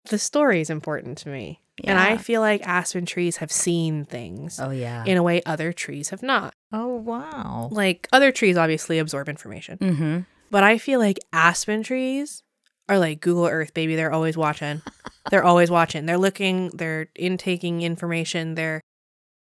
the 0.09 0.19
story 0.19 0.61
is 0.61 0.69
important 0.69 1.17
to 1.19 1.29
me. 1.29 1.61
And 1.83 1.99
I 1.99 2.17
feel 2.17 2.41
like 2.41 2.67
aspen 2.67 3.05
trees 3.05 3.37
have 3.37 3.51
seen 3.51 4.03
things 4.03 4.59
Oh 4.59 4.71
yeah. 4.71 5.03
in 5.05 5.15
a 5.15 5.21
way 5.21 5.43
other 5.45 5.71
trees 5.71 6.09
have 6.09 6.23
not. 6.23 6.53
oh 6.73 6.95
wow. 6.95 7.69
Like 7.71 8.07
other 8.11 8.31
trees 8.31 8.57
obviously 8.57 8.97
absorb 8.97 9.29
information, 9.29 9.77
Mm-hmm. 9.77 10.19
but 10.49 10.63
I 10.63 10.79
feel 10.79 10.99
like 10.99 11.19
aspen 11.31 11.83
trees 11.83 12.41
are 12.89 12.97
like 12.97 13.21
Google 13.21 13.45
Earth, 13.45 13.75
baby. 13.75 13.95
They're 13.95 14.11
always 14.11 14.35
watching. 14.35 14.81
they're 15.29 15.43
always 15.43 15.69
watching. 15.69 16.05
They're 16.05 16.17
looking, 16.17 16.69
they're 16.69 17.07
intaking 17.15 17.81
information, 17.81 18.55
they're 18.55 18.81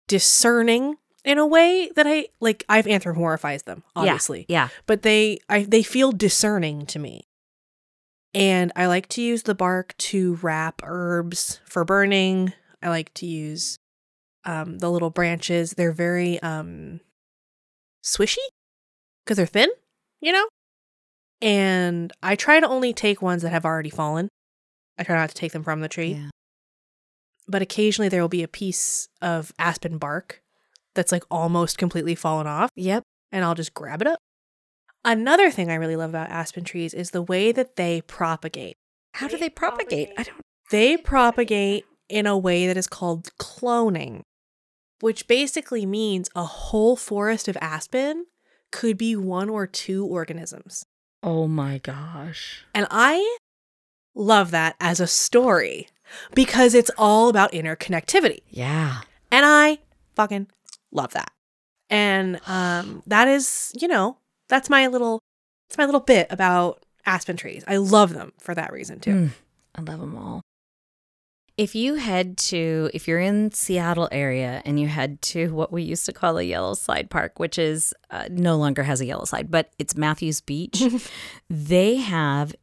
discerning 0.09 0.97
in 1.25 1.38
a 1.38 1.47
way 1.47 1.90
that 1.97 2.07
I 2.07 2.29
like 2.40 2.64
I've 2.69 2.87
anthropomorphized 2.87 3.64
them, 3.64 3.83
obviously. 3.95 4.47
Yeah. 4.49 4.69
But 4.87 5.03
they 5.03 5.38
I 5.49 5.64
they 5.64 5.83
feel 5.83 6.12
discerning 6.12 6.87
to 6.87 6.99
me. 6.99 7.23
And 8.33 8.73
I 8.77 8.87
like 8.87 9.09
to 9.11 9.23
use 9.23 9.43
the 9.43 9.55
bark 9.55 9.97
to 9.99 10.37
wrap 10.37 10.83
herbs 10.85 11.61
for 11.64 11.85
burning. 11.85 12.53
I 12.83 12.88
like 12.88 13.12
to 13.14 13.27
use 13.27 13.77
um 14.45 14.79
the 14.79 14.90
little 14.90 15.11
branches. 15.11 15.73
They're 15.73 15.93
very 15.93 16.40
um 16.43 17.01
swishy 18.05 18.38
because 19.25 19.37
they're 19.37 19.47
thin, 19.47 19.69
you 20.21 20.33
know? 20.33 20.49
And 21.43 22.12
I 22.23 22.37
try 22.37 22.61
to 22.61 22.69
only 22.69 22.93
take 22.93 23.23
ones 23.23 23.43
that 23.43 23.51
have 23.51 23.64
already 23.64 23.90
fallen. 23.90 24.29
I 25.00 25.04
try 25.04 25.16
not 25.16 25.30
to 25.30 25.34
take 25.34 25.52
them 25.52 25.64
from 25.64 25.80
the 25.80 25.88
tree 25.88 26.12
Yeah. 26.12 26.28
but 27.48 27.62
occasionally 27.62 28.08
there 28.08 28.20
will 28.20 28.28
be 28.28 28.42
a 28.42 28.48
piece 28.48 29.08
of 29.20 29.52
aspen 29.58 29.98
bark 29.98 30.42
that's 30.94 31.10
like 31.12 31.24
almost 31.30 31.78
completely 31.78 32.14
fallen 32.14 32.46
off 32.46 32.70
Yep. 32.76 33.02
and 33.32 33.44
I'll 33.44 33.54
just 33.54 33.74
grab 33.74 34.00
it 34.02 34.06
up. 34.06 34.18
Another 35.04 35.50
thing 35.50 35.70
I 35.70 35.74
really 35.76 35.96
love 35.96 36.10
about 36.10 36.28
aspen 36.30 36.62
trees 36.64 36.92
is 36.92 37.10
the 37.10 37.22
way 37.22 37.52
that 37.52 37.76
they 37.76 38.02
propagate. 38.02 38.76
How 39.14 39.26
do 39.28 39.38
they 39.38 39.48
propagate? 39.48 40.10
I 40.18 40.24
don't. 40.24 40.40
They 40.70 40.96
propagate 40.96 41.84
in 42.08 42.26
a 42.26 42.36
way 42.36 42.66
that 42.66 42.76
is 42.76 42.86
called 42.86 43.30
cloning, 43.38 44.20
which 45.00 45.26
basically 45.26 45.86
means 45.86 46.28
a 46.36 46.44
whole 46.44 46.96
forest 46.96 47.48
of 47.48 47.56
aspen 47.60 48.26
could 48.70 48.98
be 48.98 49.16
one 49.16 49.48
or 49.48 49.66
two 49.66 50.04
organisms. 50.06 50.84
Oh 51.22 51.48
my 51.48 51.78
gosh. 51.78 52.64
And 52.74 52.86
I 52.90 53.38
love 54.14 54.51
that 54.51 54.77
as 54.81 55.01
a 55.01 55.07
story 55.07 55.88
because 56.35 56.75
it's 56.75 56.90
all 56.99 57.29
about 57.29 57.53
interconnectivity. 57.53 58.42
Yeah. 58.51 59.03
And 59.31 59.46
I 59.46 59.79
fucking 60.14 60.49
love 60.92 61.12
that. 61.12 61.33
And 61.88 62.40
um 62.46 63.03
that 63.07 63.29
is, 63.29 63.73
you 63.81 63.88
know, 63.88 64.16
that's 64.49 64.70
my 64.70 64.87
little 64.87 65.20
it's 65.68 65.79
my 65.79 65.85
little 65.85 66.01
bit 66.01 66.27
about 66.31 66.85
aspen 67.07 67.37
trees. 67.37 67.64
I 67.66 67.77
love 67.77 68.12
them 68.12 68.33
for 68.38 68.55
that 68.55 68.73
reason 68.73 69.01
too. 69.01 69.11
Mm, 69.11 69.31
I 69.77 69.81
love 69.83 70.01
them 70.01 70.16
all. 70.16 70.42
If 71.61 71.75
you 71.75 71.96
head 71.96 72.38
to, 72.38 72.88
if 72.94 73.07
you're 73.07 73.20
in 73.20 73.53
Seattle 73.53 74.09
area 74.11 74.62
and 74.64 74.81
you 74.81 74.88
head 74.88 75.20
to 75.20 75.53
what 75.53 75.70
we 75.70 75.83
used 75.83 76.07
to 76.07 76.12
call 76.14 76.38
a 76.38 76.42
yellow 76.42 76.73
slide 76.73 77.11
park, 77.11 77.38
which 77.38 77.59
is 77.59 77.92
uh, 78.11 78.29
no 78.31 78.57
longer 78.57 78.83
has 78.83 79.03
a 79.03 79.05
yellow 79.05 79.27
slide, 79.27 79.51
but 79.51 79.70
it's 79.79 79.94
Matthews 79.94 80.40
Beach, 80.40 80.83
they 81.51 81.96
have 81.96 82.55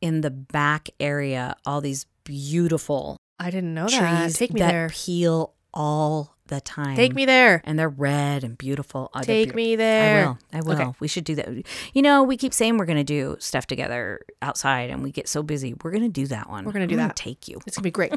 in 0.00 0.22
the 0.22 0.30
back 0.32 0.90
area 0.98 1.54
all 1.64 1.80
these 1.80 2.06
beautiful 2.24 3.16
I 3.38 3.50
didn't 3.50 3.74
know 3.74 3.86
that. 3.86 4.34
Take 4.34 4.52
me 4.52 4.60
that 4.60 4.72
there. 4.72 4.90
peel 4.90 5.54
all 5.74 6.36
the 6.48 6.60
time. 6.60 6.96
Take 6.96 7.14
me 7.14 7.24
there. 7.24 7.62
And 7.64 7.78
they're 7.78 7.88
red 7.88 8.44
and 8.44 8.58
beautiful. 8.58 9.10
Oh, 9.14 9.20
Take 9.20 9.54
beautiful. 9.54 9.56
me 9.56 9.76
there. 9.76 10.22
I 10.24 10.26
will. 10.26 10.38
I 10.52 10.60
will. 10.60 10.72
Okay. 10.88 10.92
We 11.00 11.08
should 11.08 11.24
do 11.24 11.34
that. 11.36 11.48
You 11.94 12.02
know, 12.02 12.22
we 12.22 12.36
keep 12.36 12.52
saying 12.52 12.76
we're 12.76 12.84
going 12.84 12.98
to 12.98 13.04
do 13.04 13.36
stuff 13.38 13.66
together 13.66 14.20
outside 14.42 14.90
and 14.90 15.02
we 15.02 15.10
get 15.12 15.28
so 15.28 15.42
busy. 15.42 15.74
We're 15.82 15.90
going 15.92 16.02
to 16.02 16.08
do 16.08 16.26
that 16.26 16.50
one. 16.50 16.64
We're 16.64 16.72
gonna 16.72 16.86
do 16.86 16.94
I'm 16.96 17.08
that. 17.08 17.16
take 17.16 17.48
you. 17.48 17.58
It's 17.66 17.76
gonna 17.76 17.84
be 17.84 17.90
great. 17.90 18.12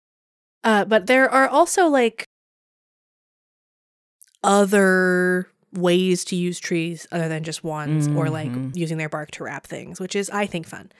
uh, 0.64 0.84
but 0.86 1.06
there 1.06 1.30
are 1.30 1.46
also 1.48 1.86
like 1.86 2.24
other 4.42 5.48
ways 5.72 6.24
to 6.24 6.36
use 6.36 6.58
trees 6.58 7.06
other 7.12 7.28
than 7.28 7.44
just 7.44 7.62
wands 7.62 8.08
or 8.08 8.30
like 8.30 8.50
Mhm. 8.50 8.74
using 8.74 8.96
their 8.98 9.08
bark 9.08 9.30
to 9.32 9.44
wrap 9.44 9.66
things, 9.66 10.00
which 10.00 10.16
is 10.16 10.30
I 10.30 10.46
think 10.46 10.66
fun. 10.66 10.90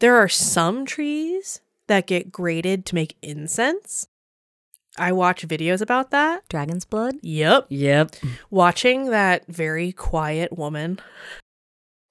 There 0.00 0.16
are 0.16 0.28
some 0.28 0.84
trees 0.84 1.60
that 1.88 2.06
get 2.06 2.30
grated 2.30 2.84
to 2.86 2.94
make 2.94 3.16
incense. 3.22 4.06
I 4.98 5.12
watch 5.12 5.46
videos 5.48 5.80
about 5.80 6.10
that. 6.10 6.46
Dragon's 6.48 6.84
blood? 6.84 7.14
Yep. 7.22 7.66
Yep. 7.70 8.16
Watching 8.50 9.06
that 9.10 9.46
very 9.46 9.92
quiet 9.92 10.56
woman 10.56 11.00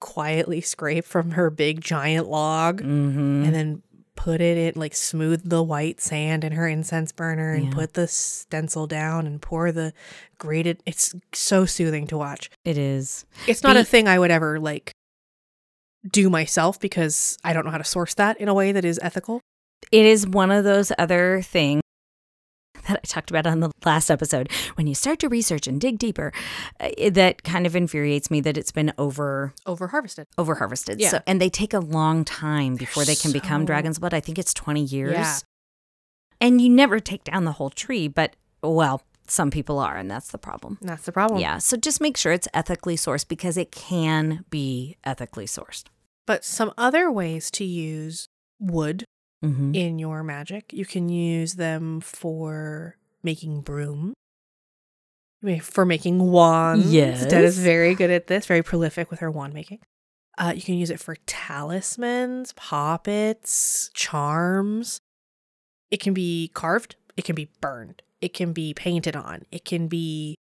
quietly 0.00 0.60
scrape 0.60 1.04
from 1.04 1.32
her 1.32 1.48
big 1.50 1.80
giant 1.80 2.28
log 2.28 2.80
Mm-hmm. 2.82 3.44
and 3.44 3.54
then 3.54 3.82
put 4.16 4.40
it 4.40 4.58
in 4.74 4.80
like 4.80 4.94
smooth 4.94 5.48
the 5.48 5.62
white 5.62 6.00
sand 6.00 6.42
in 6.44 6.52
her 6.52 6.66
incense 6.68 7.12
burner 7.12 7.52
and 7.54 7.66
Yeah. 7.66 7.70
put 7.72 7.94
the 7.94 8.06
stencil 8.08 8.86
down 8.88 9.26
and 9.26 9.40
pour 9.40 9.70
the 9.72 9.92
grated 10.38 10.82
it's 10.86 11.14
so 11.32 11.64
soothing 11.66 12.06
to 12.08 12.18
watch 12.18 12.50
It 12.64 12.76
is. 12.76 13.24
it's 13.46 13.62
not 13.62 13.76
a 13.76 13.84
thing 13.84 14.08
i 14.08 14.18
would 14.18 14.30
ever 14.32 14.58
like 14.60 14.92
do 16.10 16.28
myself 16.28 16.78
because 16.80 17.38
i 17.44 17.52
don't 17.52 17.64
know 17.64 17.70
how 17.70 17.78
to 17.78 17.84
source 17.84 18.14
that 18.14 18.38
in 18.40 18.48
a 18.48 18.54
way 18.54 18.72
that 18.72 18.84
is 18.84 18.98
ethical 19.02 19.40
It 19.92 20.04
is 20.04 20.26
one 20.26 20.50
of 20.50 20.64
those 20.64 20.90
other 20.98 21.42
things 21.42 21.81
that 22.88 23.00
I 23.02 23.06
talked 23.06 23.30
about 23.30 23.46
on 23.46 23.60
the 23.60 23.70
last 23.84 24.10
episode. 24.10 24.50
When 24.74 24.86
you 24.86 24.94
start 24.94 25.18
to 25.20 25.28
research 25.28 25.66
and 25.66 25.80
dig 25.80 25.98
deeper, 25.98 26.32
uh, 26.80 27.10
that 27.10 27.42
kind 27.42 27.66
of 27.66 27.76
infuriates 27.76 28.30
me 28.30 28.40
that 28.40 28.56
it's 28.56 28.72
been 28.72 28.92
over 28.98 29.52
over 29.66 29.88
harvested 29.88 30.26
over 30.38 30.54
harvested. 30.56 31.00
Yeah. 31.00 31.08
So, 31.10 31.20
and 31.26 31.40
they 31.40 31.48
take 31.48 31.72
a 31.74 31.80
long 31.80 32.24
time 32.24 32.76
before 32.76 33.04
they 33.04 33.14
can 33.14 33.32
become 33.32 33.64
dragon's 33.64 33.98
blood. 33.98 34.14
I 34.14 34.20
think 34.20 34.38
it's 34.38 34.54
20 34.54 34.82
years. 34.82 35.12
Yeah. 35.12 35.38
And 36.40 36.60
you 36.60 36.68
never 36.68 36.98
take 36.98 37.24
down 37.24 37.44
the 37.44 37.52
whole 37.52 37.70
tree, 37.70 38.08
but 38.08 38.34
well, 38.62 39.02
some 39.28 39.50
people 39.50 39.78
are, 39.78 39.96
and 39.96 40.10
that's 40.10 40.28
the 40.32 40.38
problem. 40.38 40.78
that's 40.82 41.04
the 41.04 41.12
problem 41.12 41.40
Yeah. 41.40 41.58
So 41.58 41.76
just 41.76 42.00
make 42.00 42.16
sure 42.16 42.32
it's 42.32 42.48
ethically 42.52 42.96
sourced 42.96 43.26
because 43.26 43.56
it 43.56 43.70
can 43.70 44.44
be 44.50 44.96
ethically 45.04 45.46
sourced. 45.46 45.84
but 46.26 46.44
some 46.44 46.72
other 46.76 47.10
ways 47.10 47.50
to 47.52 47.64
use 47.64 48.28
wood 48.60 49.04
Mm-hmm. 49.42 49.74
in 49.74 49.98
your 49.98 50.22
magic. 50.22 50.72
You 50.72 50.86
can 50.86 51.08
use 51.08 51.54
them 51.54 52.00
for 52.00 52.96
making 53.22 53.62
broom. 53.62 54.14
For 55.62 55.84
making 55.84 56.20
wands. 56.20 56.92
Yes. 56.92 57.26
Dad 57.26 57.44
is 57.44 57.58
very 57.58 57.96
good 57.96 58.10
at 58.10 58.28
this 58.28 58.46
very 58.46 58.62
prolific 58.62 59.10
with 59.10 59.18
her 59.18 59.30
wand 59.30 59.52
making. 59.54 59.80
Uh, 60.38 60.52
you 60.54 60.62
can 60.62 60.76
use 60.76 60.90
it 60.90 61.00
for 61.00 61.16
talismans 61.26 62.52
poppets 62.52 63.90
charms. 63.92 65.00
It 65.90 65.98
can 65.98 66.14
be 66.14 66.50
carved. 66.54 66.94
It 67.16 67.24
can 67.24 67.34
be 67.34 67.50
burned. 67.60 68.02
It 68.20 68.32
can 68.32 68.52
be 68.52 68.72
painted 68.72 69.16
on. 69.16 69.44
It 69.50 69.64
can 69.64 69.88
be 69.88 70.36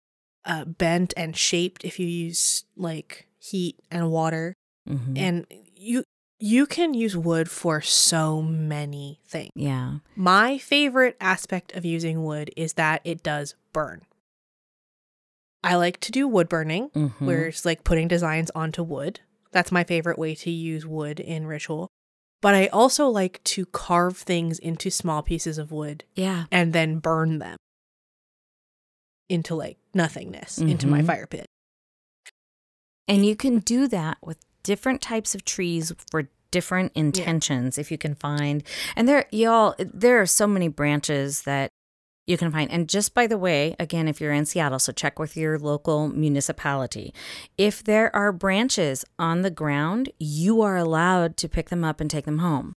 uh, 0.44 0.66
bent 0.66 1.14
and 1.16 1.38
shaped 1.38 1.86
if 1.86 2.00
you 2.00 2.08
use 2.08 2.66
like 2.76 3.28
heat 3.38 3.80
and 3.92 4.10
water. 4.10 4.56
Mm-hmm. 4.90 5.18
and 5.18 5.46
you 5.76 6.04
you 6.40 6.66
can 6.68 6.94
use 6.94 7.18
wood 7.18 7.50
for 7.50 7.82
so 7.82 8.42
many 8.42 9.20
things. 9.26 9.52
yeah. 9.56 9.96
My 10.16 10.58
favorite 10.58 11.18
aspect 11.20 11.74
of 11.74 11.84
using 11.86 12.24
wood 12.24 12.52
is 12.56 12.74
that 12.74 13.02
it 13.04 13.24
does 13.24 13.56
burn. 13.74 14.04
I 15.64 15.76
like 15.76 16.00
to 16.02 16.12
do 16.12 16.28
wood 16.28 16.48
burning, 16.48 16.90
Mm-hmm. 16.90 17.26
where 17.26 17.48
it's 17.48 17.66
like 17.66 17.84
putting 17.84 18.08
designs 18.08 18.52
onto 18.54 18.84
wood. 18.84 19.22
That's 19.52 19.72
my 19.72 19.84
favorite 19.84 20.20
way 20.20 20.36
to 20.36 20.52
use 20.52 20.86
wood 20.86 21.20
in 21.20 21.48
ritual. 21.48 21.88
But 22.42 22.54
I 22.54 22.68
also 22.68 23.08
like 23.08 23.44
to 23.46 23.66
carve 23.66 24.18
things 24.18 24.60
into 24.60 24.92
small 24.92 25.24
pieces 25.24 25.58
of 25.58 25.72
wood 25.72 26.04
yeah. 26.16 26.46
and 26.52 26.72
then 26.72 27.00
burn 27.00 27.40
them 27.40 27.58
into 29.28 29.56
like 29.56 29.78
nothingness, 29.94 30.60
into 30.60 30.86
my 30.88 31.02
Mhm. 31.02 31.08
fire 31.08 31.26
pit. 31.28 31.48
And 33.08 33.26
you 33.26 33.36
can 33.36 33.60
do 33.60 33.88
that 33.88 34.18
with 34.22 34.38
different 34.68 35.02
types 35.02 35.34
of 35.34 35.46
trees 35.46 35.94
for 36.12 36.28
different 36.52 36.92
intentions 36.94 37.78
if 37.78 37.90
you 37.90 37.98
can 37.98 38.14
find. 38.14 38.64
And 38.98 39.08
there 39.08 39.26
y'all 39.32 39.76
there 39.80 40.22
are 40.22 40.26
so 40.26 40.46
many 40.46 40.68
branches 40.68 41.44
that 41.44 41.72
you 42.26 42.38
can 42.38 42.52
find. 42.52 42.70
And 42.70 42.90
just 42.90 43.14
by 43.14 43.28
the 43.28 43.38
way, 43.38 43.78
again, 43.80 44.10
if 44.10 44.20
you're 44.20 44.34
in 44.34 44.46
Seattle, 44.46 44.80
so 44.80 44.92
check 44.92 45.20
with 45.20 45.38
your 45.38 45.58
local 45.58 46.10
municipality. 46.10 47.14
If 47.58 47.82
there 47.82 48.14
are 48.14 48.34
branches 48.34 49.06
on 49.18 49.42
the 49.42 49.50
ground, 49.50 50.10
you 50.20 50.62
are 50.62 50.76
allowed 50.76 51.38
to 51.38 51.48
pick 51.48 51.70
them 51.70 51.86
up 51.86 52.02
and 52.02 52.12
take 52.12 52.26
them 52.26 52.40
home. 52.40 52.74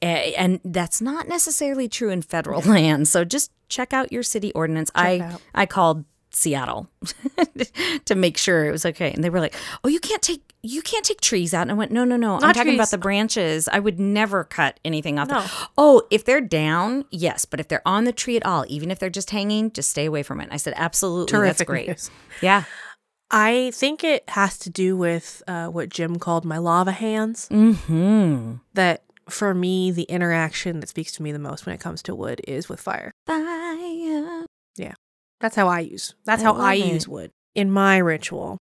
And 0.00 0.60
that's 0.64 1.02
not 1.02 1.28
necessarily 1.28 1.88
true 1.90 2.08
in 2.08 2.22
federal 2.22 2.62
land. 2.74 3.06
So 3.06 3.26
just 3.26 3.52
check 3.68 3.92
out 3.92 4.10
your 4.10 4.22
city 4.22 4.50
ordinance. 4.52 4.90
Check 4.96 5.04
I 5.04 5.18
out. 5.20 5.42
I 5.54 5.66
called 5.66 6.06
Seattle 6.38 6.88
to 8.04 8.14
make 8.14 8.38
sure 8.38 8.66
it 8.66 8.70
was 8.70 8.86
okay. 8.86 9.12
And 9.12 9.22
they 9.24 9.30
were 9.30 9.40
like, 9.40 9.54
"Oh, 9.82 9.88
you 9.88 10.00
can't 10.00 10.22
take 10.22 10.54
you 10.62 10.82
can't 10.82 11.04
take 11.04 11.20
trees 11.20 11.52
out." 11.52 11.62
And 11.62 11.70
I 11.72 11.74
went, 11.74 11.90
"No, 11.90 12.04
no, 12.04 12.16
no. 12.16 12.34
I'm 12.36 12.40
Not 12.40 12.54
talking 12.54 12.74
about 12.74 12.90
the 12.90 12.98
branches. 12.98 13.68
I 13.68 13.78
would 13.80 13.98
never 13.98 14.44
cut 14.44 14.78
anything 14.84 15.18
off. 15.18 15.28
No. 15.28 15.40
The- 15.42 15.68
oh, 15.76 16.02
if 16.10 16.24
they're 16.24 16.40
down, 16.40 17.04
yes, 17.10 17.44
but 17.44 17.60
if 17.60 17.68
they're 17.68 17.86
on 17.86 18.04
the 18.04 18.12
tree 18.12 18.36
at 18.36 18.46
all, 18.46 18.64
even 18.68 18.90
if 18.90 18.98
they're 18.98 19.10
just 19.10 19.30
hanging, 19.30 19.72
just 19.72 19.90
stay 19.90 20.06
away 20.06 20.22
from 20.22 20.40
it." 20.40 20.44
And 20.44 20.52
I 20.52 20.56
said, 20.58 20.74
"Absolutely, 20.76 21.38
that's 21.40 21.62
great." 21.64 21.88
news. 21.88 22.10
Yeah. 22.40 22.64
I 23.30 23.72
think 23.74 24.04
it 24.04 24.24
has 24.30 24.56
to 24.60 24.70
do 24.70 24.96
with 24.96 25.42
uh, 25.46 25.66
what 25.66 25.90
Jim 25.90 26.18
called 26.18 26.46
my 26.46 26.56
lava 26.56 26.92
hands. 26.92 27.48
Hmm. 27.48 28.54
That 28.72 29.02
for 29.28 29.52
me, 29.52 29.90
the 29.90 30.04
interaction 30.04 30.80
that 30.80 30.88
speaks 30.88 31.12
to 31.12 31.22
me 31.22 31.32
the 31.32 31.38
most 31.38 31.66
when 31.66 31.74
it 31.74 31.80
comes 31.80 32.02
to 32.04 32.14
wood 32.14 32.40
is 32.48 32.68
with 32.70 32.80
fire. 32.80 33.10
Fire. 33.26 34.46
That's 35.40 35.56
how 35.56 35.68
I 35.68 35.80
use. 35.80 36.14
That's 36.24 36.42
I 36.42 36.46
how 36.46 36.52
I 36.54 36.74
love 36.74 36.88
use 36.94 37.08
wood 37.08 37.30
in 37.54 37.70
my 37.70 37.98
ritual. 37.98 38.58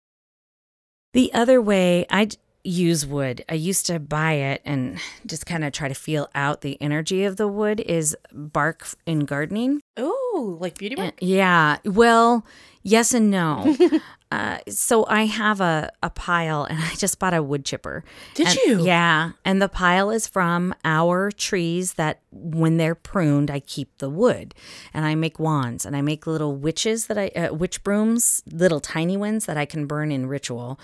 The 1.13 1.31
other 1.33 1.61
way 1.61 2.05
I 2.09 2.29
use 2.63 3.05
wood, 3.05 3.43
I 3.47 3.53
used 3.53 3.85
to 3.87 3.99
buy 3.99 4.33
it 4.33 4.61
and 4.65 4.97
just 5.25 5.45
kind 5.45 5.63
of 5.63 5.73
try 5.73 5.87
to 5.87 5.93
feel 5.93 6.29
out 6.33 6.61
the 6.61 6.81
energy 6.81 7.23
of 7.23 7.37
the 7.37 7.47
wood 7.47 7.79
is 7.81 8.15
bark 8.31 8.87
in 9.05 9.25
gardening. 9.25 9.81
Oh, 9.97 10.57
like 10.59 10.77
beauty 10.77 10.95
Uh, 10.99 11.11
Yeah. 11.19 11.77
Well, 11.85 12.45
yes 12.81 13.13
and 13.13 13.29
no. 13.29 13.75
uh, 14.33 14.57
so 14.69 15.05
I 15.07 15.25
have 15.25 15.61
a, 15.61 15.91
a 16.01 16.09
pile 16.09 16.63
and 16.63 16.79
I 16.79 16.95
just 16.95 17.19
bought 17.19 17.33
a 17.33 17.43
wood 17.43 17.65
chipper. 17.65 18.03
Did 18.33 18.47
And- 18.47 18.55
you? 18.65 18.85
Yeah. 18.85 19.31
And 19.45 19.61
the 19.61 19.69
pile 19.69 20.09
is 20.09 20.25
from 20.27 20.73
our 20.83 21.29
trees 21.31 21.93
that 21.93 22.21
when 22.31 22.77
they're 22.77 22.95
pruned, 22.95 23.51
I 23.51 23.59
keep 23.59 23.89
the 23.99 24.09
wood 24.09 24.55
and 24.93 25.05
I 25.05 25.13
make 25.15 25.37
wands 25.39 25.85
and 25.85 25.95
I 25.95 26.01
make 26.01 26.25
little 26.25 26.55
witches 26.55 27.07
that 27.07 27.17
I, 27.17 27.27
uh, 27.29 27.53
witch 27.53 27.83
brooms, 27.83 28.41
little 28.51 28.79
tiny 28.79 29.17
ones 29.17 29.45
that 29.45 29.57
I 29.57 29.65
can 29.65 29.85
burn 29.85 30.11
in 30.11 30.25
ritual 30.27 30.79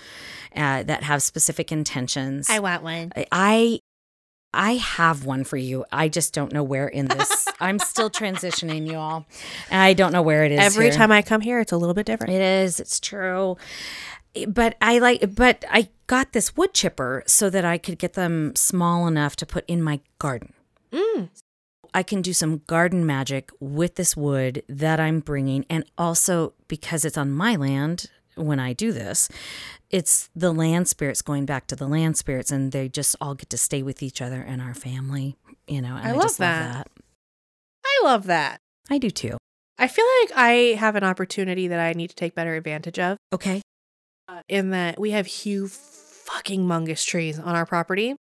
uh, 0.54 0.82
that 0.84 1.02
have 1.02 1.22
specific 1.22 1.72
intentions. 1.72 2.48
I 2.48 2.60
want 2.60 2.82
one. 2.82 3.12
I 3.16 3.26
I 3.32 3.80
have 4.72 5.24
one 5.24 5.44
for 5.44 5.56
you. 5.56 5.84
I 5.92 6.08
just 6.08 6.34
don't 6.34 6.52
know 6.52 6.62
where 6.62 6.88
in 6.88 7.06
this. 7.06 7.46
I'm 7.60 7.78
still 7.78 8.10
transitioning, 8.10 8.90
you 8.90 8.96
all. 8.96 9.26
And 9.70 9.80
I 9.80 9.92
don't 9.92 10.12
know 10.12 10.22
where 10.22 10.44
it 10.44 10.52
is. 10.52 10.60
Every 10.60 10.86
here. 10.86 10.94
time 10.94 11.12
I 11.12 11.22
come 11.22 11.40
here, 11.40 11.60
it's 11.60 11.72
a 11.72 11.76
little 11.76 11.94
bit 11.94 12.06
different. 12.06 12.32
It 12.32 12.42
is. 12.42 12.80
It's 12.80 12.98
true. 12.98 13.56
But 14.48 14.76
I 14.80 14.98
like. 14.98 15.34
But 15.34 15.64
I 15.70 15.88
got 16.06 16.32
this 16.32 16.56
wood 16.56 16.74
chipper 16.74 17.22
so 17.26 17.50
that 17.50 17.64
I 17.64 17.78
could 17.78 17.98
get 17.98 18.14
them 18.14 18.54
small 18.56 19.06
enough 19.06 19.36
to 19.36 19.46
put 19.46 19.64
in 19.68 19.82
my 19.82 20.00
garden. 20.18 20.52
Mm. 20.92 21.28
I 21.92 22.02
can 22.02 22.22
do 22.22 22.32
some 22.32 22.62
garden 22.66 23.04
magic 23.04 23.50
with 23.58 23.96
this 23.96 24.16
wood 24.16 24.62
that 24.68 25.00
I'm 25.00 25.20
bringing, 25.20 25.66
and 25.68 25.84
also 25.98 26.54
because 26.68 27.04
it's 27.04 27.18
on 27.18 27.32
my 27.32 27.56
land. 27.56 28.10
When 28.36 28.58
I 28.60 28.72
do 28.72 28.92
this, 28.92 29.28
it's 29.90 30.30
the 30.36 30.52
land 30.52 30.88
spirits 30.88 31.20
going 31.22 31.46
back 31.46 31.66
to 31.68 31.76
the 31.76 31.86
land 31.88 32.16
spirits, 32.16 32.50
and 32.50 32.72
they 32.72 32.88
just 32.88 33.16
all 33.20 33.34
get 33.34 33.50
to 33.50 33.58
stay 33.58 33.82
with 33.82 34.02
each 34.02 34.22
other 34.22 34.40
and 34.40 34.62
our 34.62 34.74
family. 34.74 35.36
You 35.66 35.82
know, 35.82 35.96
and 35.96 36.06
I 36.06 36.10
I, 36.10 36.12
love 36.12 36.22
just 36.22 36.38
that. 36.38 36.64
love 36.66 36.74
that. 36.76 36.88
I 37.84 38.00
love 38.04 38.26
that. 38.26 38.60
I 38.90 38.98
do 38.98 39.10
too. 39.10 39.36
I 39.78 39.88
feel 39.88 40.04
like 40.22 40.32
I 40.36 40.50
have 40.78 40.96
an 40.96 41.04
opportunity 41.04 41.68
that 41.68 41.80
I 41.80 41.92
need 41.94 42.08
to 42.10 42.16
take 42.16 42.34
better 42.34 42.54
advantage 42.54 42.98
of. 42.98 43.16
Okay. 43.32 43.62
uh, 44.28 44.42
In 44.48 44.70
that 44.70 44.98
we 45.00 45.10
have 45.12 45.26
huge 45.26 45.70
fucking 45.70 46.62
mungus 46.66 47.04
trees 47.06 47.38
on 47.38 47.54
our 47.56 47.64
property, 47.66 48.14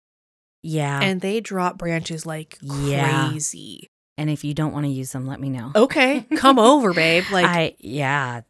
Yeah. 0.63 1.01
and 1.03 1.21
they 1.21 1.41
drop 1.41 1.79
branches 1.79 2.27
like 2.27 2.59
Yeah. 2.61 3.29
crazy. 3.31 3.89
and 4.19 4.31
if 4.31 4.45
you 4.45 4.55
don't 4.55 4.73
want 4.73 4.87
to 4.87 4.91
use 4.91 5.13
them, 5.13 5.27
let 5.27 5.41
me 5.41 5.51
know. 5.51 5.73
Okay, 5.77 6.23
come 6.37 6.59
over, 6.59 6.93
babe. 6.95 7.25
Like 7.31 7.47
I 7.47 7.77
yeah. 7.79 8.43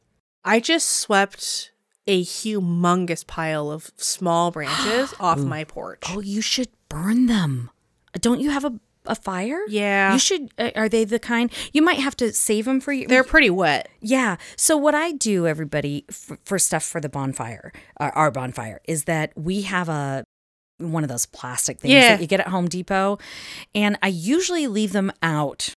I 0.47 0.61
just 0.61 0.87
swept 0.91 1.73
a 2.07 2.23
humongous 2.25 3.27
pile 3.27 3.71
of 3.71 3.91
small 3.97 4.51
branches 4.51 5.13
off 5.21 5.39
my 5.39 5.65
porch. 5.65 6.05
Oh, 6.09 6.21
you 6.21 6.41
should 6.41 6.69
burn 6.89 7.27
them. 7.27 7.71
Don't 8.15 8.41
you 8.41 8.51
have 8.51 8.65
a 8.65 8.79
a 9.09 9.15
fire? 9.15 9.61
yeah. 9.69 10.13
You 10.15 10.19
should. 10.19 10.51
Uh, 10.59 10.71
are 10.75 10.89
they 10.89 11.05
the 11.05 11.21
kind 11.21 11.49
you 11.73 11.81
might 11.81 11.99
have 12.01 12.17
to 12.17 12.33
save 12.33 12.65
them 12.65 12.81
for 12.81 12.93
you? 12.93 13.07
They're 13.07 13.23
pretty 13.23 13.51
wet. 13.51 13.89
yeah. 14.01 14.37
So 14.57 14.77
what 14.77 14.97
I 14.97 15.13
do, 15.13 15.47
everybody, 15.47 16.05
for, 16.11 16.39
for 16.45 16.59
stuff 16.59 16.83
for 16.83 17.01
the 17.01 17.09
bonfire, 17.09 17.73
uh, 18.01 18.11
our 18.15 18.33
bonfire, 18.33 18.81
is 18.89 19.05
that 19.05 19.33
we 19.37 19.63
have 19.63 19.89
a 19.89 20.25
one 20.79 21.05
of 21.05 21.09
those 21.09 21.25
plastic 21.27 21.79
things 21.79 21.95
Yeah. 21.95 22.17
that 22.17 22.21
you 22.21 22.27
get 22.27 22.41
at 22.41 22.49
Home 22.49 22.67
Depot, 22.69 23.19
and 23.77 23.97
I 24.03 24.09
usually 24.09 24.67
leave 24.67 24.91
them 24.93 25.13
out 25.23 25.73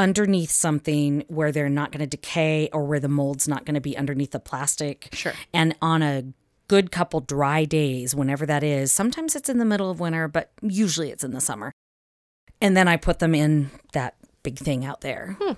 underneath 0.00 0.50
something 0.50 1.22
where 1.28 1.52
they're 1.52 1.68
not 1.68 1.92
going 1.92 2.00
to 2.00 2.06
decay 2.06 2.70
or 2.72 2.84
where 2.84 2.98
the 2.98 3.08
mold's 3.08 3.46
not 3.46 3.66
going 3.66 3.74
to 3.74 3.82
be 3.82 3.96
underneath 3.98 4.30
the 4.30 4.40
plastic. 4.40 5.10
Sure. 5.12 5.34
And 5.52 5.76
on 5.82 6.02
a 6.02 6.24
good 6.68 6.90
couple 6.90 7.20
dry 7.20 7.66
days, 7.66 8.14
whenever 8.14 8.46
that 8.46 8.64
is, 8.64 8.90
sometimes 8.90 9.36
it's 9.36 9.50
in 9.50 9.58
the 9.58 9.64
middle 9.66 9.90
of 9.90 10.00
winter, 10.00 10.26
but 10.26 10.52
usually 10.62 11.10
it's 11.10 11.22
in 11.22 11.32
the 11.32 11.40
summer. 11.40 11.70
And 12.62 12.74
then 12.74 12.88
I 12.88 12.96
put 12.96 13.18
them 13.18 13.34
in 13.34 13.70
that 13.92 14.16
big 14.42 14.56
thing 14.56 14.86
out 14.86 15.02
there. 15.02 15.36
Hmm. 15.38 15.52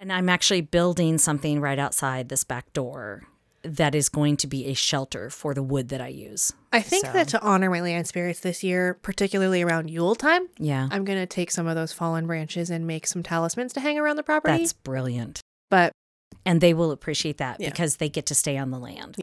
And 0.00 0.12
I'm 0.12 0.28
actually 0.28 0.62
building 0.62 1.16
something 1.16 1.60
right 1.60 1.78
outside 1.78 2.28
this 2.28 2.42
back 2.42 2.72
door 2.72 3.22
that 3.66 3.94
is 3.94 4.08
going 4.08 4.36
to 4.38 4.46
be 4.46 4.66
a 4.66 4.74
shelter 4.74 5.30
for 5.30 5.52
the 5.54 5.62
wood 5.62 5.88
that 5.90 6.00
I 6.00 6.08
use. 6.08 6.52
I 6.72 6.80
think 6.80 7.04
So- 7.06 7.12
that 7.12 7.28
to 7.28 7.42
honor 7.42 7.70
my 7.70 7.80
land 7.80 8.06
spirits 8.06 8.40
this 8.40 8.62
year, 8.62 8.94
particularly 8.94 9.62
around 9.62 9.90
Yule 9.90 10.14
time, 10.14 10.48
Yeah. 10.58 10.88
I'm 10.90 11.04
gonna 11.04 11.26
take 11.26 11.50
some 11.50 11.66
of 11.66 11.74
those 11.74 11.92
fallen 11.92 12.26
branches 12.26 12.70
and 12.70 12.86
make 12.86 13.06
some 13.06 13.22
talismans 13.22 13.72
to 13.74 13.80
hang 13.80 13.98
around 13.98 14.16
the 14.16 14.22
property. 14.22 14.58
That's 14.58 14.72
brilliant. 14.72 15.40
but 15.70 15.92
and 16.44 16.60
they 16.60 16.72
will 16.74 16.92
appreciate 16.92 17.38
that 17.38 17.60
Yeah. 17.60 17.70
because 17.70 17.96
they 17.96 18.08
get 18.08 18.26
to 18.26 18.34
stay 18.34 18.56
on 18.56 18.70
the 18.70 18.78
land. 18.78 19.16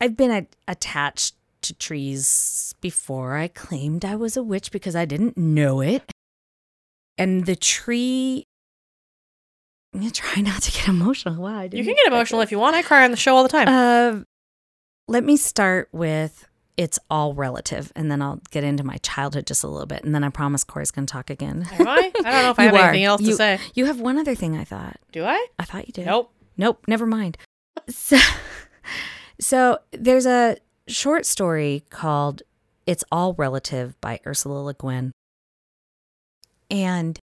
I've 0.00 0.16
been 0.16 0.30
a- 0.32 0.46
attached 0.70 1.34
to 1.62 1.74
trees 1.74 2.74
before. 2.80 3.36
I 3.36 3.46
claimed 3.48 4.04
I 4.04 4.16
was 4.16 4.36
a 4.36 4.42
witch 4.42 4.72
because 4.72 4.96
I 4.96 5.04
didn't 5.04 5.36
know 5.36 5.80
it. 5.80 6.10
And 7.16 7.46
the 7.46 7.56
tree, 7.56 8.44
I'm 9.94 10.00
gonna 10.00 10.10
try 10.10 10.42
not 10.42 10.62
to 10.62 10.72
get 10.72 10.88
emotional. 10.88 11.42
Wow, 11.42 11.60
I 11.60 11.64
you 11.64 11.84
can 11.84 11.94
get 11.94 12.06
emotional 12.06 12.40
if 12.40 12.50
you 12.52 12.58
want. 12.58 12.76
I 12.76 12.82
cry 12.82 13.04
on 13.04 13.10
the 13.10 13.16
show 13.16 13.36
all 13.36 13.42
the 13.42 13.48
time. 13.48 13.68
Uh, 13.68 14.22
let 15.06 15.24
me 15.24 15.36
start 15.36 15.88
with 15.92 16.46
it's 16.76 16.98
all 17.10 17.34
relative, 17.34 17.92
and 17.96 18.10
then 18.10 18.22
I'll 18.22 18.40
get 18.50 18.62
into 18.62 18.84
my 18.84 18.98
childhood 18.98 19.46
just 19.46 19.64
a 19.64 19.68
little 19.68 19.86
bit, 19.86 20.04
and 20.04 20.14
then 20.14 20.22
I 20.22 20.28
promise 20.28 20.62
Corey's 20.64 20.90
gonna 20.90 21.06
talk 21.06 21.30
again. 21.30 21.66
Am 21.72 21.88
I? 21.88 22.12
I 22.24 22.30
don't 22.30 22.42
know 22.42 22.50
if 22.50 22.58
I 22.58 22.62
have 22.64 22.74
are. 22.74 22.88
anything 22.90 23.04
else 23.04 23.22
to 23.22 23.34
say. 23.34 23.58
You 23.74 23.86
have 23.86 24.00
one 24.00 24.18
other 24.18 24.34
thing 24.34 24.56
I 24.56 24.64
thought. 24.64 24.96
Do 25.12 25.24
I? 25.24 25.46
I 25.58 25.64
thought 25.64 25.86
you 25.86 25.92
did. 25.92 26.06
Nope. 26.06 26.32
Nope, 26.56 26.84
never 26.88 27.06
mind. 27.06 27.38
So, 27.88 28.18
so 29.40 29.78
there's 29.92 30.26
a 30.26 30.58
short 30.88 31.24
story 31.24 31.84
called 31.90 32.42
It's 32.86 33.04
All 33.12 33.32
Relative 33.34 33.98
by 34.00 34.20
Ursula 34.26 34.58
Le 34.60 34.74
Guin. 34.74 35.12
And 36.70 37.18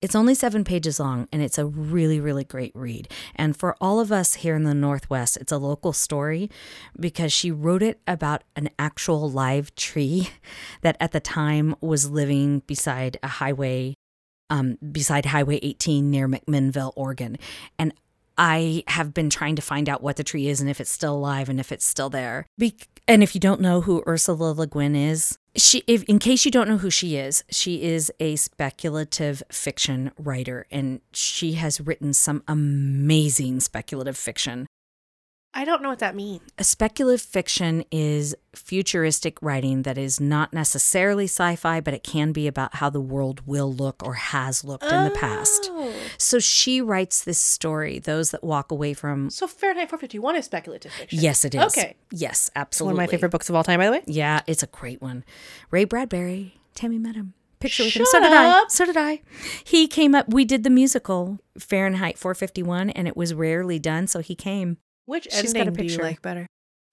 it's 0.00 0.14
only 0.14 0.34
seven 0.34 0.64
pages 0.64 1.00
long 1.00 1.28
and 1.32 1.42
it's 1.42 1.58
a 1.58 1.66
really, 1.66 2.20
really 2.20 2.44
great 2.44 2.72
read. 2.74 3.08
And 3.34 3.56
for 3.56 3.76
all 3.80 3.98
of 4.00 4.12
us 4.12 4.34
here 4.34 4.54
in 4.54 4.64
the 4.64 4.74
Northwest, 4.74 5.36
it's 5.38 5.52
a 5.52 5.58
local 5.58 5.92
story 5.92 6.50
because 6.98 7.32
she 7.32 7.50
wrote 7.50 7.82
it 7.82 8.00
about 8.06 8.44
an 8.54 8.70
actual 8.78 9.30
live 9.30 9.74
tree 9.74 10.30
that 10.82 10.96
at 11.00 11.12
the 11.12 11.20
time 11.20 11.74
was 11.80 12.10
living 12.10 12.60
beside 12.66 13.18
a 13.22 13.28
highway 13.28 13.94
um, 14.50 14.78
beside 14.92 15.26
Highway 15.26 15.58
18 15.62 16.10
near 16.10 16.26
McMinnville, 16.26 16.92
Oregon. 16.96 17.36
And 17.78 17.92
I 18.38 18.84
have 18.86 19.12
been 19.12 19.28
trying 19.28 19.56
to 19.56 19.62
find 19.62 19.88
out 19.88 20.02
what 20.02 20.16
the 20.16 20.24
tree 20.24 20.46
is 20.46 20.60
and 20.60 20.70
if 20.70 20.80
it's 20.80 20.90
still 20.90 21.14
alive 21.14 21.48
and 21.48 21.58
if 21.58 21.72
it's 21.72 21.84
still 21.84 22.08
there. 22.08 22.46
Be- 22.56 22.76
and 23.08 23.22
if 23.22 23.34
you 23.34 23.40
don't 23.40 23.60
know 23.60 23.80
who 23.80 24.04
Ursula 24.06 24.52
Le 24.52 24.66
Guin 24.66 24.94
is, 24.94 25.38
she, 25.56 25.82
if, 25.86 26.04
in 26.04 26.18
case 26.18 26.44
you 26.44 26.50
don't 26.50 26.68
know 26.68 26.78
who 26.78 26.90
she 26.90 27.16
is, 27.16 27.42
she 27.50 27.82
is 27.82 28.12
a 28.20 28.36
speculative 28.36 29.42
fiction 29.50 30.12
writer 30.18 30.66
and 30.70 31.00
she 31.12 31.54
has 31.54 31.80
written 31.80 32.12
some 32.12 32.44
amazing 32.46 33.60
speculative 33.60 34.16
fiction. 34.16 34.66
I 35.58 35.64
don't 35.64 35.82
know 35.82 35.88
what 35.88 35.98
that 35.98 36.14
means. 36.14 36.40
A 36.56 36.62
speculative 36.62 37.20
fiction 37.20 37.84
is 37.90 38.32
futuristic 38.54 39.42
writing 39.42 39.82
that 39.82 39.98
is 39.98 40.20
not 40.20 40.52
necessarily 40.52 41.24
sci 41.24 41.56
fi, 41.56 41.80
but 41.80 41.92
it 41.92 42.04
can 42.04 42.30
be 42.30 42.46
about 42.46 42.76
how 42.76 42.90
the 42.90 43.00
world 43.00 43.44
will 43.44 43.74
look 43.74 44.00
or 44.04 44.14
has 44.14 44.62
looked 44.62 44.84
in 44.84 45.02
the 45.02 45.10
past. 45.10 45.68
Oh. 45.72 45.92
So 46.16 46.38
she 46.38 46.80
writes 46.80 47.24
this 47.24 47.40
story, 47.40 47.98
Those 47.98 48.30
That 48.30 48.44
Walk 48.44 48.70
Away 48.70 48.94
from. 48.94 49.30
So 49.30 49.48
Fahrenheit 49.48 49.88
451 49.88 50.36
is 50.36 50.44
speculative 50.44 50.92
fiction. 50.92 51.18
Yes, 51.18 51.44
it 51.44 51.56
is. 51.56 51.76
Okay. 51.76 51.96
Yes, 52.12 52.52
It's 52.54 52.80
one 52.80 52.92
of 52.92 52.96
my 52.96 53.08
favorite 53.08 53.30
books 53.30 53.48
of 53.48 53.56
all 53.56 53.64
time, 53.64 53.80
by 53.80 53.86
the 53.86 53.92
way. 53.92 54.02
Yeah, 54.06 54.42
it's 54.46 54.62
a 54.62 54.68
great 54.68 55.02
one. 55.02 55.24
Ray 55.72 55.82
Bradbury. 55.82 56.54
Tammy 56.76 56.98
met 56.98 57.16
him. 57.16 57.34
Picture 57.58 57.82
with 57.82 57.94
him. 57.94 58.04
Shut 58.04 58.12
So 58.12 58.20
did 58.20 58.32
I. 58.32 58.64
So 58.68 58.84
did 58.86 58.96
I. 58.96 59.22
He 59.64 59.88
came 59.88 60.14
up. 60.14 60.28
We 60.28 60.44
did 60.44 60.62
the 60.62 60.70
musical 60.70 61.40
Fahrenheit 61.58 62.16
451, 62.16 62.90
and 62.90 63.08
it 63.08 63.16
was 63.16 63.34
rarely 63.34 63.80
done. 63.80 64.06
So 64.06 64.20
he 64.20 64.36
came. 64.36 64.76
Which 65.08 65.26
She's 65.32 65.54
got 65.54 65.60
a 65.60 65.66
ending 65.68 65.74
do 65.74 65.82
you 65.84 65.88
picture. 65.88 66.02
like 66.02 66.20
better? 66.20 66.46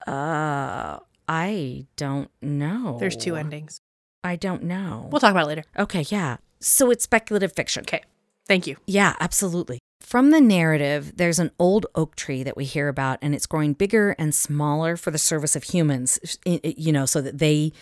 Uh, 0.06 1.00
I 1.28 1.84
don't 1.96 2.30
know. 2.40 2.96
There's 2.98 3.14
two 3.16 3.36
endings. 3.36 3.78
I 4.24 4.36
don't 4.36 4.62
know. 4.62 5.08
We'll 5.12 5.20
talk 5.20 5.32
about 5.32 5.44
it 5.44 5.48
later. 5.48 5.64
okay, 5.78 6.02
yeah. 6.08 6.38
So 6.58 6.90
it's 6.90 7.04
speculative 7.04 7.52
fiction. 7.52 7.82
Okay. 7.82 8.00
Thank 8.48 8.66
you. 8.66 8.76
Yeah, 8.86 9.16
absolutely. 9.20 9.80
From 10.00 10.30
the 10.30 10.40
narrative, 10.40 11.16
there's 11.16 11.38
an 11.38 11.50
old 11.58 11.84
oak 11.94 12.16
tree 12.16 12.42
that 12.42 12.56
we 12.56 12.64
hear 12.64 12.88
about, 12.88 13.18
and 13.20 13.34
it's 13.34 13.44
growing 13.44 13.74
bigger 13.74 14.14
and 14.18 14.34
smaller 14.34 14.96
for 14.96 15.10
the 15.10 15.18
service 15.18 15.54
of 15.54 15.64
humans. 15.64 16.18
You 16.46 16.92
know, 16.92 17.04
so 17.04 17.20
that 17.20 17.36
they 17.38 17.72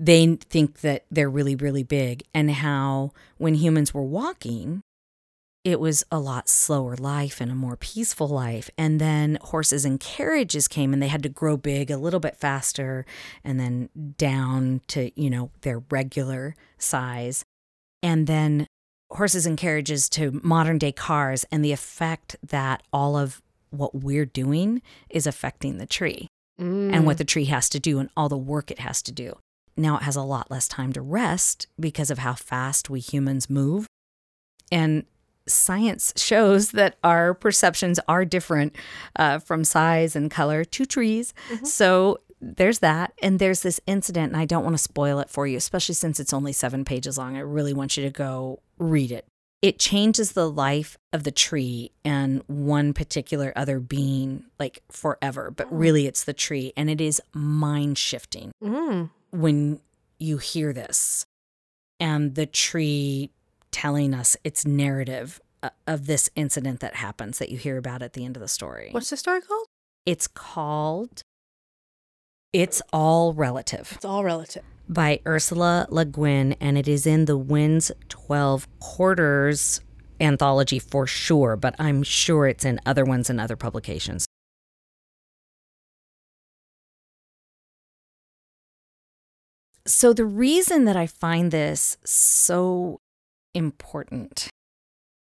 they 0.00 0.36
think 0.36 0.80
that 0.80 1.04
they're 1.10 1.28
really 1.28 1.54
really 1.56 1.82
big, 1.82 2.22
and 2.32 2.50
how 2.50 3.12
when 3.36 3.54
humans 3.54 3.92
were 3.92 4.02
walking, 4.02 4.80
it 5.64 5.78
was 5.78 6.04
a 6.10 6.18
lot 6.18 6.48
slower 6.48 6.96
life 6.96 7.40
and 7.40 7.50
a 7.50 7.54
more 7.54 7.76
peaceful 7.76 8.26
life. 8.28 8.68
And 8.76 9.00
then 9.00 9.38
horses 9.42 9.84
and 9.84 10.00
carriages 10.00 10.66
came, 10.66 10.92
and 10.92 11.02
they 11.02 11.08
had 11.08 11.22
to 11.22 11.28
grow 11.28 11.56
big 11.56 11.90
a 11.90 11.96
little 11.96 12.20
bit 12.20 12.36
faster, 12.36 13.06
and 13.44 13.60
then 13.60 13.88
down 14.16 14.80
to 14.88 15.10
you 15.20 15.30
know 15.30 15.50
their 15.60 15.82
regular 15.90 16.56
size, 16.78 17.44
and 18.02 18.26
then 18.26 18.66
horses 19.12 19.46
and 19.46 19.58
carriages 19.58 20.08
to 20.08 20.40
modern 20.42 20.78
day 20.78 20.92
cars 20.92 21.44
and 21.52 21.64
the 21.64 21.72
effect 21.72 22.34
that 22.42 22.82
all 22.92 23.16
of 23.16 23.42
what 23.70 23.94
we're 23.94 24.26
doing 24.26 24.82
is 25.10 25.26
affecting 25.26 25.78
the 25.78 25.86
tree 25.86 26.28
and 26.58 27.04
what 27.04 27.16
mm. 27.16 27.18
the 27.18 27.24
tree 27.24 27.46
has 27.46 27.68
to 27.68 27.80
do 27.80 27.98
and 27.98 28.08
all 28.16 28.28
the 28.28 28.36
work 28.36 28.70
it 28.70 28.78
has 28.78 29.02
to 29.02 29.12
do. 29.12 29.36
Now 29.76 29.96
it 29.96 30.02
has 30.02 30.16
a 30.16 30.22
lot 30.22 30.50
less 30.50 30.68
time 30.68 30.92
to 30.92 31.00
rest 31.00 31.66
because 31.78 32.10
of 32.10 32.18
how 32.18 32.34
fast 32.34 32.88
we 32.88 33.00
humans 33.00 33.50
move. 33.50 33.86
And 34.70 35.04
science 35.46 36.12
shows 36.16 36.70
that 36.72 36.96
our 37.02 37.34
perceptions 37.34 37.98
are 38.08 38.24
different 38.24 38.74
uh, 39.16 39.38
from 39.38 39.64
size 39.64 40.14
and 40.16 40.30
color 40.30 40.64
to 40.64 40.84
trees. 40.86 41.34
So 41.64 42.18
there's 42.40 42.80
that. 42.80 43.12
And 43.22 43.38
there's 43.38 43.62
this 43.62 43.80
incident, 43.86 44.32
and 44.32 44.40
I 44.40 44.44
don't 44.46 44.64
want 44.64 44.74
to 44.74 44.82
spoil 44.82 45.18
it 45.20 45.30
for 45.30 45.46
you, 45.46 45.56
especially 45.56 45.94
since 45.94 46.18
it's 46.20 46.32
only 46.32 46.52
seven 46.52 46.84
pages 46.84 47.16
long. 47.18 47.36
I 47.36 47.40
really 47.40 47.72
want 47.72 47.96
you 47.96 48.02
to 48.04 48.10
go 48.10 48.60
read 48.78 49.12
it. 49.12 49.26
It 49.60 49.78
changes 49.78 50.32
the 50.32 50.50
life 50.50 50.98
of 51.12 51.22
the 51.22 51.30
tree 51.30 51.92
and 52.04 52.42
one 52.48 52.92
particular 52.92 53.52
other 53.54 53.78
being 53.78 54.44
like 54.58 54.82
forever, 54.90 55.52
but 55.52 55.72
really 55.72 56.08
it's 56.08 56.24
the 56.24 56.32
tree. 56.32 56.72
And 56.76 56.90
it 56.90 57.00
is 57.00 57.22
mind 57.32 57.96
shifting 57.96 58.50
Mm. 58.60 59.10
when 59.30 59.80
you 60.18 60.38
hear 60.38 60.72
this 60.72 61.26
and 62.00 62.34
the 62.34 62.46
tree 62.46 63.30
telling 63.72 64.14
us 64.14 64.36
its 64.44 64.64
narrative 64.64 65.40
uh, 65.62 65.70
of 65.86 66.06
this 66.06 66.30
incident 66.36 66.78
that 66.80 66.96
happens 66.96 67.38
that 67.38 67.48
you 67.48 67.56
hear 67.58 67.76
about 67.78 68.02
at 68.02 68.12
the 68.12 68.24
end 68.24 68.36
of 68.36 68.40
the 68.40 68.48
story. 68.48 68.88
What's 68.92 69.10
the 69.10 69.16
story 69.16 69.40
called? 69.40 69.66
It's 70.06 70.26
called 70.28 71.22
It's 72.52 72.82
All 72.92 73.32
Relative 73.34 73.92
It's 73.92 74.04
all 74.04 74.22
relative. 74.24 74.62
by 74.88 75.20
Ursula 75.26 75.86
Le 75.90 76.04
Guin, 76.04 76.54
and 76.60 76.76
it 76.76 76.86
is 76.86 77.06
in 77.06 77.24
the 77.24 77.38
Wind's 77.38 77.90
12 78.08 78.68
Quarters 78.80 79.80
anthology 80.20 80.78
for 80.78 81.06
sure, 81.06 81.56
but 81.56 81.74
I'm 81.78 82.02
sure 82.02 82.46
it's 82.46 82.64
in 82.64 82.78
other 82.86 83.04
ones 83.04 83.28
and 83.30 83.40
other 83.40 83.56
publications. 83.56 84.26
So, 89.84 90.12
the 90.12 90.24
reason 90.24 90.84
that 90.84 90.96
I 90.96 91.06
find 91.08 91.50
this 91.50 91.96
so 92.04 93.00
important 93.54 94.48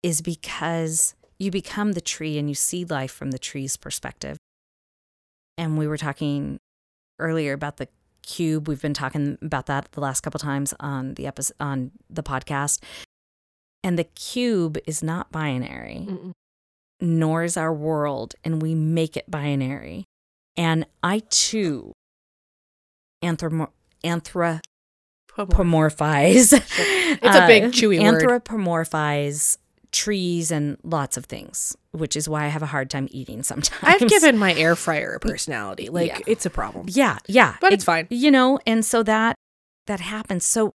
is 0.01 0.21
because 0.21 1.15
you 1.39 1.51
become 1.51 1.93
the 1.93 2.01
tree 2.01 2.37
and 2.37 2.49
you 2.49 2.55
see 2.55 2.85
life 2.85 3.11
from 3.11 3.31
the 3.31 3.39
tree's 3.39 3.77
perspective. 3.77 4.37
And 5.57 5.77
we 5.77 5.87
were 5.87 5.97
talking 5.97 6.57
earlier 7.19 7.53
about 7.53 7.77
the 7.77 7.87
cube. 8.25 8.67
We've 8.67 8.81
been 8.81 8.93
talking 8.93 9.37
about 9.41 9.65
that 9.67 9.91
the 9.91 10.01
last 10.01 10.21
couple 10.21 10.39
times 10.39 10.73
on 10.79 11.13
the 11.15 11.27
episode 11.27 11.55
on 11.59 11.91
the 12.09 12.23
podcast. 12.23 12.81
And 13.83 13.99
the 13.99 14.05
cube 14.05 14.77
is 14.87 15.03
not 15.03 15.31
binary, 15.31 16.05
Mm-mm. 16.09 16.31
nor 17.01 17.43
is 17.43 17.57
our 17.57 17.73
world, 17.73 18.33
and 18.43 18.61
we 18.61 18.75
make 18.75 19.17
it 19.17 19.29
binary. 19.29 20.05
And 20.55 20.85
I 21.03 21.23
too 21.29 21.91
anthromo- 23.21 23.71
anthropomorphize. 24.05 24.61
It's 27.21 27.35
a 27.37 27.47
big, 27.47 27.63
chewy 27.71 28.01
word. 28.01 28.21
Anthropomorphize 28.23 29.57
trees 29.91 30.49
and 30.51 30.77
lots 30.83 31.17
of 31.17 31.25
things, 31.25 31.75
which 31.91 32.15
is 32.15 32.27
why 32.27 32.45
I 32.45 32.47
have 32.47 32.63
a 32.63 32.67
hard 32.67 32.89
time 32.89 33.07
eating 33.11 33.43
sometimes. 33.43 33.71
I've 33.83 34.07
given 34.09 34.37
my 34.37 34.53
air 34.55 34.75
fryer 34.75 35.13
a 35.13 35.19
personality. 35.19 35.89
Like 35.89 36.07
Yeah. 36.07 36.19
it's 36.25 36.45
a 36.45 36.49
problem. 36.49 36.87
Yeah, 36.89 37.19
yeah. 37.27 37.57
But 37.61 37.73
it's 37.73 37.83
fine. 37.83 38.07
You 38.09 38.31
know, 38.31 38.59
and 38.65 38.83
so 38.83 39.03
that 39.03 39.35
that 39.87 39.99
happens. 39.99 40.45
So 40.45 40.73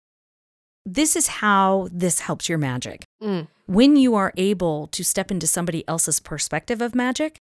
this 0.85 1.15
is 1.17 1.29
how 1.29 1.89
this 1.93 2.21
helps 2.21 2.49
your 2.49 2.59
magic. 2.59 3.05
Mm. 3.23 3.47
When 3.67 3.97
you 3.97 4.15
are 4.17 4.33
able 4.37 4.89
to 4.89 5.03
step 5.05 5.31
into 5.31 5.47
somebody 5.47 5.87
else's 5.89 6.21
perspective 6.21 6.83
of 6.83 6.95
magic, 6.95 7.39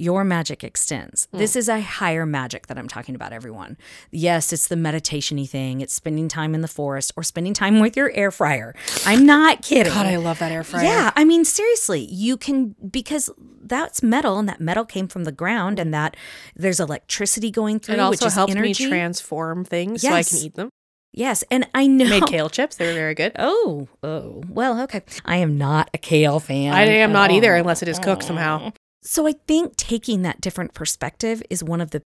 your 0.00 0.22
magic 0.22 0.62
extends. 0.62 1.26
Mm. 1.34 1.38
This 1.38 1.56
is 1.56 1.68
a 1.68 1.80
higher 1.80 2.24
magic 2.24 2.68
that 2.68 2.78
I'm 2.78 2.86
talking 2.88 3.14
about, 3.14 3.32
everyone. 3.32 3.76
Yes, 4.12 4.52
it's 4.52 4.68
the 4.68 4.76
meditation-y 4.76 5.44
thing. 5.44 5.80
It's 5.80 5.92
spending 5.92 6.28
time 6.28 6.54
in 6.54 6.60
the 6.60 6.68
forest 6.68 7.12
or 7.16 7.22
spending 7.22 7.52
time 7.52 7.80
with 7.80 7.96
your 7.96 8.10
air 8.14 8.30
fryer. 8.30 8.74
I'm 9.04 9.26
not 9.26 9.62
kidding. 9.62 9.92
God, 9.92 10.06
I 10.06 10.16
love 10.16 10.38
that 10.38 10.52
air 10.52 10.62
fryer. 10.62 10.84
Yeah, 10.84 11.10
I 11.16 11.24
mean 11.24 11.44
seriously, 11.44 12.02
you 12.10 12.36
can 12.36 12.76
because 12.90 13.28
that's 13.62 14.02
metal 14.02 14.38
and 14.38 14.48
that 14.48 14.60
metal 14.60 14.84
came 14.84 15.08
from 15.08 15.24
the 15.24 15.32
ground 15.32 15.78
and 15.78 15.92
that 15.92 16.16
there's 16.54 16.80
electricity 16.80 17.50
going 17.50 17.80
through 17.80 17.94
It 17.96 18.00
also 18.00 18.10
which 18.12 18.26
is 18.26 18.34
helps 18.34 18.54
energy. 18.54 18.84
me 18.84 18.88
transform 18.90 19.64
things 19.64 20.02
so 20.02 20.10
I 20.12 20.22
can 20.22 20.38
eat 20.38 20.54
them. 20.54 20.70
yes, 21.12 21.42
and 21.50 21.68
I 21.74 21.86
know 21.86 22.08
Made 22.08 22.26
kale 22.26 22.48
chips. 22.48 22.76
They 22.76 22.86
were 22.86 22.94
very 22.94 23.14
good. 23.14 23.32
Oh, 23.38 23.88
oh. 24.02 24.42
Well, 24.48 24.80
okay. 24.82 25.02
I 25.24 25.38
am 25.38 25.58
not 25.58 25.90
a 25.92 25.98
kale 25.98 26.38
fan. 26.40 26.72
I 26.72 26.82
am 26.84 27.12
not 27.12 27.30
either 27.30 27.54
Oh. 27.56 27.58
unless 27.58 27.82
it 27.82 27.88
is 27.88 27.98
cooked 27.98 28.22
somehow. 28.22 28.72
So 29.10 29.26
I 29.26 29.32
think 29.46 29.74
taking 29.76 30.20
that 30.20 30.38
different 30.38 30.74
perspective 30.74 31.42
is 31.48 31.64
one 31.64 31.80
of 31.80 31.92
the 31.92 32.02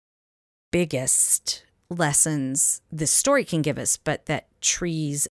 biggest 0.72 1.64
lessons 1.92 2.82
this 2.92 3.12
story 3.12 3.46
can 3.46 3.62
give 3.62 3.78
us, 3.78 3.98
but 3.98 4.26
that 4.26 4.48
trees, 4.62 5.28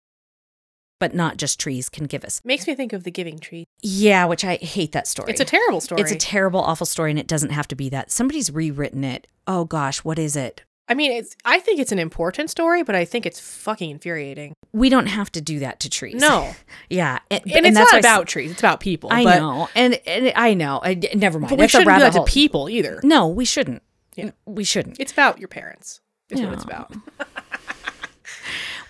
but 0.99 1.13
not 1.13 1.37
just 1.37 1.59
trees, 1.59 1.87
can 1.87 2.05
give 2.05 2.25
us. 2.25 2.41
Makes 2.43 2.65
me 2.65 2.73
think 2.73 2.93
of 2.93 3.03
the 3.03 3.11
giving 3.11 3.37
tree. 3.37 3.65
Yeah, 3.83 4.25
which 4.25 4.43
I 4.43 4.55
hate 4.55 4.91
that 4.93 5.05
story. 5.07 5.29
It's 5.29 5.39
a 5.39 5.45
terrible 5.45 5.81
story. 5.81 6.01
It's 6.01 6.11
a 6.11 6.15
terrible, 6.15 6.61
awful 6.61 6.87
story, 6.87 7.11
and 7.11 7.19
it 7.19 7.27
doesn't 7.27 7.51
have 7.51 7.67
to 7.67 7.75
be 7.75 7.89
that. 7.89 8.09
Somebody's 8.09 8.51
rewritten 8.51 9.03
it. 9.03 9.27
Oh 9.45 9.65
gosh, 9.65 9.99
what 9.99 10.17
is 10.17 10.35
it? 10.35 10.63
I 10.91 10.93
mean, 10.93 11.13
it's. 11.13 11.37
I 11.45 11.59
think 11.59 11.79
it's 11.79 11.93
an 11.93 11.99
important 11.99 12.49
story, 12.49 12.83
but 12.83 12.95
I 12.95 13.05
think 13.05 13.25
it's 13.25 13.39
fucking 13.39 13.89
infuriating. 13.89 14.53
We 14.73 14.89
don't 14.89 15.05
have 15.05 15.31
to 15.31 15.41
do 15.41 15.59
that 15.59 15.79
to 15.79 15.89
trees. 15.89 16.15
No, 16.21 16.53
Yeah, 16.89 17.19
and, 17.29 17.41
and, 17.49 17.65
it's 17.65 17.77
that's 17.77 17.93
not 17.93 17.93
I 17.93 17.97
s- 17.99 18.03
about 18.03 18.27
trees. 18.27 18.51
It's 18.51 18.59
about 18.59 18.81
people. 18.81 19.09
I 19.09 19.23
but, 19.23 19.39
know, 19.39 19.69
and, 19.73 19.93
and 20.05 20.33
I 20.35 20.53
know. 20.53 20.81
I, 20.83 20.95
never 21.15 21.39
mind. 21.39 21.51
but 21.51 21.59
we 21.59 21.63
That's 21.63 21.71
shouldn't 21.71 21.95
do 21.95 21.99
that 22.01 22.13
to 22.13 22.23
people 22.25 22.69
either. 22.69 22.99
No, 23.03 23.29
we 23.29 23.45
shouldn't. 23.45 23.83
Yeah. 24.17 24.31
We 24.45 24.65
shouldn't. 24.65 24.99
It's 24.99 25.13
about 25.13 25.39
your 25.39 25.47
parents. 25.47 26.01
Is 26.29 26.41
what 26.41 26.51
it's 26.53 26.63
about. 26.65 26.93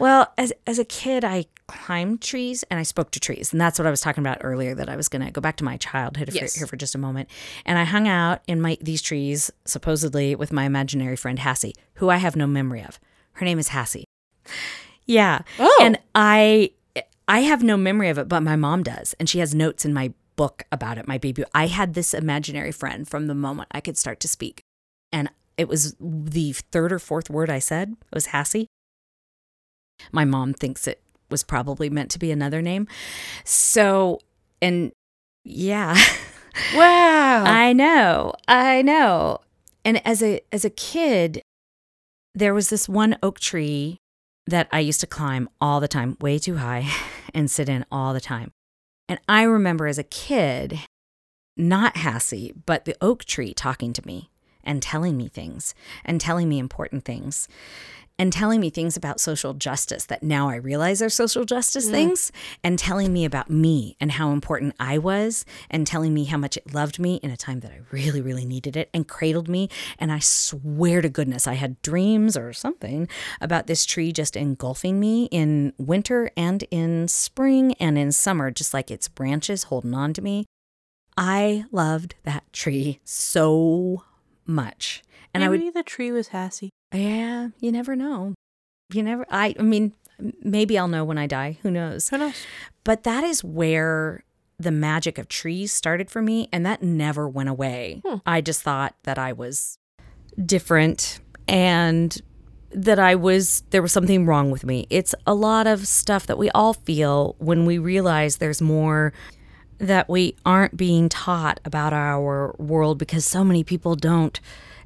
Well, 0.01 0.33
as 0.35 0.51
as 0.65 0.79
a 0.79 0.83
kid, 0.83 1.23
I 1.23 1.45
climbed 1.67 2.21
trees 2.23 2.63
and 2.71 2.79
I 2.79 2.83
spoke 2.83 3.11
to 3.11 3.19
trees, 3.19 3.51
and 3.51 3.61
that's 3.61 3.77
what 3.77 3.85
I 3.85 3.91
was 3.91 4.01
talking 4.01 4.23
about 4.23 4.39
earlier. 4.41 4.73
That 4.73 4.89
I 4.89 4.95
was 4.95 5.07
going 5.07 5.23
to 5.23 5.29
go 5.29 5.41
back 5.41 5.57
to 5.57 5.63
my 5.63 5.77
childhood 5.77 6.31
Yes. 6.33 6.55
here 6.55 6.65
for 6.65 6.75
just 6.75 6.95
a 6.95 6.97
moment, 6.97 7.29
and 7.67 7.77
I 7.77 7.83
hung 7.83 8.07
out 8.07 8.41
in 8.47 8.59
my 8.59 8.79
these 8.81 9.03
trees 9.03 9.51
supposedly 9.65 10.33
with 10.33 10.51
my 10.51 10.65
imaginary 10.65 11.15
friend 11.15 11.37
Hassie, 11.37 11.73
who 11.95 12.09
I 12.09 12.17
have 12.17 12.35
no 12.35 12.47
memory 12.47 12.81
of. 12.81 12.99
Her 13.33 13.45
name 13.45 13.59
is 13.59 13.69
Hassie. 13.69 14.05
Yeah, 15.05 15.41
Oh. 15.59 15.79
and 15.83 15.99
I 16.15 16.71
I 17.27 17.41
have 17.41 17.61
no 17.61 17.77
memory 17.77 18.09
of 18.09 18.17
it, 18.17 18.27
but 18.27 18.41
my 18.41 18.55
mom 18.55 18.81
does, 18.81 19.13
and 19.19 19.29
she 19.29 19.37
has 19.37 19.53
notes 19.53 19.85
in 19.85 19.93
my 19.93 20.13
book 20.35 20.63
about 20.71 20.97
it. 20.97 21.07
My 21.07 21.19
baby, 21.19 21.43
I 21.53 21.67
had 21.67 21.93
this 21.93 22.15
imaginary 22.15 22.71
friend 22.71 23.07
from 23.07 23.27
the 23.27 23.35
moment 23.35 23.69
I 23.71 23.81
could 23.81 23.99
start 23.99 24.19
to 24.21 24.27
speak, 24.27 24.63
and 25.13 25.29
it 25.57 25.67
was 25.67 25.95
the 25.99 26.53
third 26.53 26.91
or 26.91 26.97
fourth 26.97 27.29
word 27.29 27.51
I 27.51 27.59
said 27.59 27.91
It 28.11 28.15
was 28.15 28.27
Hassie. 28.29 28.65
My 30.11 30.25
mom 30.25 30.53
thinks 30.53 30.87
it 30.87 31.01
was 31.29 31.43
probably 31.43 31.89
meant 31.89 32.11
to 32.11 32.19
be 32.19 32.31
another 32.31 32.61
name. 32.61 32.87
So, 33.45 34.19
and 34.61 34.91
yeah, 35.43 35.97
Wow. 36.75 37.43
I 37.45 37.73
know. 37.73 38.33
I 38.47 38.81
know. 38.81 39.39
And 39.83 40.05
as 40.05 40.21
a 40.21 40.41
as 40.51 40.65
a 40.65 40.69
kid, 40.69 41.41
there 42.35 42.53
was 42.53 42.69
this 42.69 42.87
one 42.87 43.17
oak 43.23 43.39
tree 43.39 43.97
that 44.47 44.67
I 44.71 44.79
used 44.79 45.01
to 45.01 45.07
climb 45.07 45.49
all 45.59 45.79
the 45.79 45.87
time, 45.87 46.17
way 46.19 46.39
too 46.39 46.57
high, 46.57 46.89
and 47.33 47.49
sit 47.49 47.69
in 47.69 47.85
all 47.91 48.13
the 48.13 48.21
time. 48.21 48.51
And 49.07 49.19
I 49.27 49.43
remember 49.43 49.87
as 49.87 49.97
a 49.97 50.03
kid, 50.03 50.79
not 51.57 51.95
Hassie, 51.95 52.53
but 52.65 52.85
the 52.85 52.95
oak 53.01 53.25
tree 53.25 53.53
talking 53.53 53.93
to 53.93 54.05
me 54.05 54.29
and 54.63 54.81
telling 54.81 55.17
me 55.17 55.27
things 55.27 55.73
and 56.05 56.21
telling 56.21 56.47
me 56.47 56.59
important 56.59 57.03
things 57.03 57.47
and 58.17 58.31
telling 58.31 58.59
me 58.59 58.69
things 58.69 58.95
about 58.95 59.19
social 59.19 59.53
justice 59.53 60.05
that 60.05 60.23
now 60.23 60.49
I 60.49 60.55
realize 60.55 61.01
are 61.01 61.09
social 61.09 61.43
justice 61.43 61.89
things 61.89 62.31
and 62.63 62.77
telling 62.77 63.11
me 63.11 63.25
about 63.25 63.49
me 63.49 63.95
and 63.99 64.11
how 64.11 64.31
important 64.31 64.75
I 64.79 64.97
was 64.97 65.45
and 65.69 65.87
telling 65.87 66.13
me 66.13 66.25
how 66.25 66.37
much 66.37 66.57
it 66.57 66.73
loved 66.73 66.99
me 66.99 67.15
in 67.23 67.31
a 67.31 67.37
time 67.37 67.61
that 67.61 67.71
I 67.71 67.79
really, 67.91 68.21
really 68.21 68.45
needed 68.45 68.77
it 68.77 68.89
and 68.93 69.07
cradled 69.07 69.49
me. 69.49 69.69
And 69.97 70.11
I 70.11 70.19
swear 70.19 71.01
to 71.01 71.09
goodness, 71.09 71.47
I 71.47 71.53
had 71.53 71.81
dreams 71.81 72.37
or 72.37 72.53
something 72.53 73.07
about 73.39 73.67
this 73.67 73.85
tree 73.85 74.11
just 74.11 74.35
engulfing 74.35 74.99
me 74.99 75.25
in 75.31 75.73
winter 75.77 76.31
and 76.37 76.63
in 76.71 77.07
spring 77.07 77.73
and 77.79 77.97
in 77.97 78.11
summer, 78.11 78.51
just 78.51 78.73
like 78.73 78.91
its 78.91 79.07
branches 79.07 79.63
holding 79.63 79.93
on 79.93 80.13
to 80.13 80.21
me. 80.21 80.45
I 81.17 81.65
loved 81.71 82.15
that 82.23 82.51
tree 82.53 82.99
so 83.03 84.03
much. 84.45 85.03
And 85.33 85.43
I 85.43 85.49
would 85.49 85.73
the 85.73 85.83
tree 85.83 86.11
was 86.11 86.29
Hassie. 86.29 86.69
Yeah, 86.93 87.49
you 87.59 87.71
never 87.71 87.95
know. 87.95 88.33
You 88.93 89.03
never 89.03 89.25
I 89.29 89.55
I 89.57 89.61
mean 89.61 89.93
maybe 90.41 90.77
I'll 90.77 90.87
know 90.87 91.03
when 91.03 91.17
I 91.17 91.27
die, 91.27 91.57
who 91.61 91.71
knows. 91.71 92.09
Who 92.09 92.17
knows? 92.17 92.45
But 92.83 93.03
that 93.03 93.23
is 93.23 93.43
where 93.43 94.23
the 94.59 94.71
magic 94.71 95.17
of 95.17 95.27
trees 95.27 95.73
started 95.73 96.11
for 96.11 96.21
me 96.21 96.47
and 96.51 96.65
that 96.65 96.83
never 96.83 97.27
went 97.27 97.49
away. 97.49 98.01
Hmm. 98.05 98.17
I 98.25 98.41
just 98.41 98.61
thought 98.61 98.95
that 99.03 99.17
I 99.17 99.33
was 99.33 99.77
different 100.45 101.19
and 101.47 102.21
that 102.73 102.99
I 102.99 103.15
was 103.15 103.63
there 103.71 103.81
was 103.81 103.91
something 103.91 104.25
wrong 104.25 104.51
with 104.51 104.65
me. 104.65 104.87
It's 104.89 105.13
a 105.25 105.33
lot 105.33 105.67
of 105.67 105.87
stuff 105.87 106.27
that 106.27 106.37
we 106.37 106.49
all 106.51 106.73
feel 106.73 107.35
when 107.39 107.65
we 107.65 107.77
realize 107.77 108.37
there's 108.37 108.61
more 108.61 109.13
that 109.77 110.07
we 110.07 110.35
aren't 110.45 110.77
being 110.77 111.09
taught 111.09 111.59
about 111.65 111.91
our 111.91 112.55
world 112.59 112.99
because 112.99 113.25
so 113.25 113.43
many 113.43 113.63
people 113.63 113.95
don't 113.95 114.39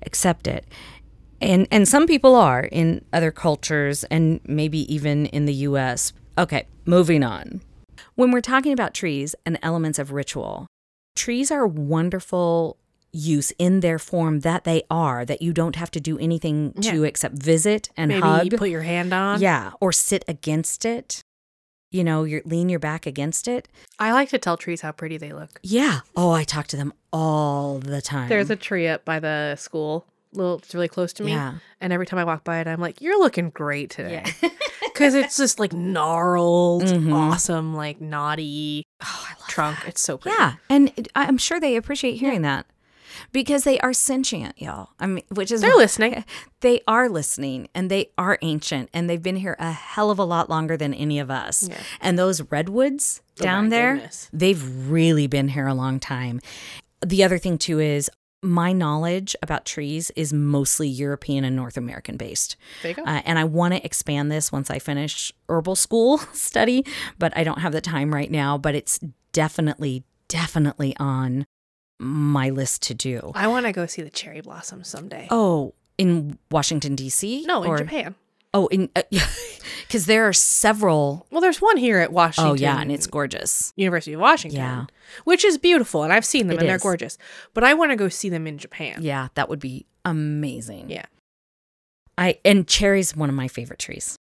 accept 0.06 0.48
it. 0.48 0.66
And 1.42 1.68
and 1.72 1.88
some 1.88 2.08
people 2.08 2.36
are 2.36 2.64
in 2.64 3.04
other 3.12 3.32
cultures 3.32 4.04
and 4.06 4.40
maybe 4.48 4.92
even 4.94 5.26
in 5.28 5.46
the 5.46 5.54
US. 5.70 6.14
Okay, 6.38 6.68
moving 6.86 7.24
on. 7.24 7.62
When 8.16 8.32
we're 8.32 8.42
talking 8.42 8.72
about 8.74 8.94
trees 8.94 9.36
and 9.46 9.60
elements 9.62 10.00
of 10.00 10.12
ritual, 10.12 10.68
trees 11.16 11.52
are 11.52 11.68
wonderful 11.68 12.78
use 13.12 13.52
in 13.58 13.80
their 13.80 13.98
form 14.00 14.42
that 14.42 14.66
they 14.66 14.84
are 14.90 15.24
that 15.26 15.42
you 15.42 15.54
don't 15.54 15.78
have 15.78 15.90
to 15.92 16.02
do 16.02 16.18
anything 16.20 16.74
to 16.82 17.04
except 17.06 17.36
visit 17.36 17.90
and 17.96 18.10
Maybe 18.10 18.22
hug. 18.22 18.58
put 18.58 18.70
your 18.70 18.82
hand 18.82 19.14
on. 19.14 19.40
yeah, 19.40 19.72
or 19.80 19.92
sit 19.94 20.26
against 20.28 20.84
it. 20.86 21.22
You 21.96 22.04
know, 22.04 22.26
you 22.26 22.42
lean 22.44 22.68
your 22.68 22.80
back 22.80 23.06
against 23.06 23.48
it. 23.48 23.70
I 24.00 24.12
like 24.12 24.28
to 24.30 24.38
tell 24.38 24.58
trees 24.58 24.82
how 24.82 24.92
pretty 24.92 25.18
they 25.18 25.32
look. 25.32 25.62
Yeah. 25.64 26.02
Oh, 26.16 26.32
I 26.32 26.44
talk 26.44 26.68
to 26.68 26.76
them 26.78 26.92
all 27.14 27.80
the 27.80 28.02
time. 28.02 28.28
There's 28.28 28.50
a 28.50 28.58
tree 28.58 28.86
up 28.88 29.06
by 29.06 29.20
the 29.22 29.56
school, 29.56 30.06
little, 30.34 30.58
it's 30.58 30.76
really 30.76 30.90
close 30.90 31.14
to 31.14 31.24
me. 31.24 31.32
Yeah. 31.32 31.54
And 31.80 31.94
every 31.94 32.06
time 32.06 32.20
I 32.20 32.26
walk 32.26 32.44
by 32.44 32.60
it, 32.60 32.68
I'm 32.68 32.82
like, 32.82 33.00
"You're 33.00 33.18
looking 33.18 33.50
great 33.50 33.92
today," 33.92 34.24
because 34.84 35.14
it's 35.22 35.38
just 35.38 35.58
like 35.58 35.72
gnarled, 35.72 36.84
Mhm. 36.84 37.14
awesome, 37.14 37.74
like 37.74 38.02
knotty 38.02 38.84
Oh, 39.02 39.28
I 39.30 39.40
love 39.40 39.48
trunk. 39.50 39.78
It's 39.88 40.02
so 40.02 40.18
pretty. 40.18 40.36
Yeah, 40.38 40.56
and 40.70 41.08
I'm 41.16 41.38
sure 41.38 41.60
they 41.62 41.78
appreciate 41.78 42.16
hearing 42.18 42.42
that 42.42 42.66
because 43.32 43.64
they 43.64 43.80
are 43.80 43.94
sentient, 43.94 44.62
y'all. 44.62 44.90
I 45.00 45.08
mean, 45.08 45.24
which 45.34 45.52
is 45.52 45.62
They're 45.62 45.76
listening. 45.76 46.24
They 46.62 46.82
are 46.88 47.08
listening, 47.10 47.68
and 47.76 47.92
they 47.92 48.10
are 48.18 48.40
ancient, 48.42 48.90
and 48.92 49.08
they've 49.08 49.22
been 49.22 49.36
here 49.36 49.56
a 49.60 49.72
hell 49.72 50.10
of 50.10 50.18
a 50.18 50.24
lot 50.24 50.50
longer 50.50 50.76
than 50.76 50.96
any 50.96 51.20
of 51.20 51.30
us. 51.30 51.68
Yeah. 51.70 51.78
And 52.02 52.18
those 52.18 52.42
redwoods 52.52 53.22
Oh 53.40 53.44
down 53.44 53.70
there, 53.70 53.96
goodness. 53.96 54.30
they've 54.34 54.90
really 54.90 55.28
been 55.28 55.50
here 55.50 55.68
a 55.68 55.76
long 55.76 56.00
time. 56.00 56.42
The 57.06 57.24
other 57.24 57.38
thing 57.38 57.60
too 57.60 57.80
is 57.80 58.10
my 58.42 58.72
knowledge 58.72 59.36
about 59.44 59.66
trees 59.66 60.12
is 60.16 60.32
mostly 60.34 60.88
European 60.88 61.44
and 61.44 61.56
North 61.56 61.78
American 61.78 62.18
based. 62.18 62.56
There 62.82 62.92
you 62.92 62.96
go. 62.96 63.04
Uh, 63.04 63.22
and 63.26 63.38
I 63.38 63.44
want 63.44 63.74
to 63.76 63.84
expand 63.86 64.32
this 64.32 64.52
once 64.52 64.72
I 64.72 64.80
finish 64.80 65.32
herbal 65.50 65.76
school 65.76 66.18
study, 66.34 66.84
but 67.20 67.36
I 67.38 67.44
don't 67.44 67.60
have 67.60 67.74
the 67.74 67.82
time 67.82 68.14
right 68.14 68.32
now. 68.32 68.58
But 68.58 68.74
it's 68.76 69.00
definitely, 69.34 70.04
definitely 70.28 70.96
on 70.98 71.46
my 72.00 72.50
list 72.50 72.84
to 72.84 72.94
do. 72.94 73.32
I 73.36 73.48
want 73.48 73.66
to 73.66 73.72
go 73.72 73.86
see 73.86 74.02
the 74.02 74.10
cherry 74.10 74.42
blossoms 74.42 74.88
someday. 74.88 75.28
Oh, 75.32 75.74
in 75.98 76.38
Washington 76.52 76.96
D.C. 76.96 77.46
no, 77.48 77.64
in 77.64 77.70
Or- 77.70 77.78
Japan. 77.78 78.16
Oh, 78.54 78.68
in 78.68 78.90
uh, 78.96 79.02
because 79.88 80.06
there 80.06 80.26
are 80.28 80.32
several. 80.34 81.28
Well, 81.30 81.42
there's 81.42 81.62
one 81.62 81.76
here 81.76 82.00
at 82.00 82.14
Washington. 82.14 82.52
Oh 82.52 82.54
yeah, 82.56 82.80
and 82.80 82.90
it's 82.90 83.06
gorgeous. 83.06 83.74
University 83.76 84.14
of 84.14 84.22
Washington. 84.22 84.58
Yeah. 84.60 84.86
Which 85.26 85.44
is 85.44 85.58
beautiful, 85.58 86.04
and 86.04 86.14
I've 86.14 86.24
seen 86.24 86.48
them, 86.48 86.56
It 86.56 86.62
and 86.62 86.70
they're 86.70 86.78
gorgeous. 86.78 87.18
But 87.54 87.66
I 87.66 87.74
want 87.74 87.92
to 87.92 87.98
go 87.98 88.08
see 88.08 88.30
them 88.30 88.48
in 88.48 88.58
Japan. 88.58 89.00
Yeah, 89.02 89.28
that 89.34 89.50
would 89.50 89.60
be 89.60 89.86
amazing. 90.06 90.90
Yeah. 90.90 91.06
I 92.18 92.40
and 92.46 92.66
cherry's 92.66 93.14
one 93.14 93.28
of 93.28 93.36
my 93.36 93.50
favorite 93.50 93.80
trees. 93.80 94.16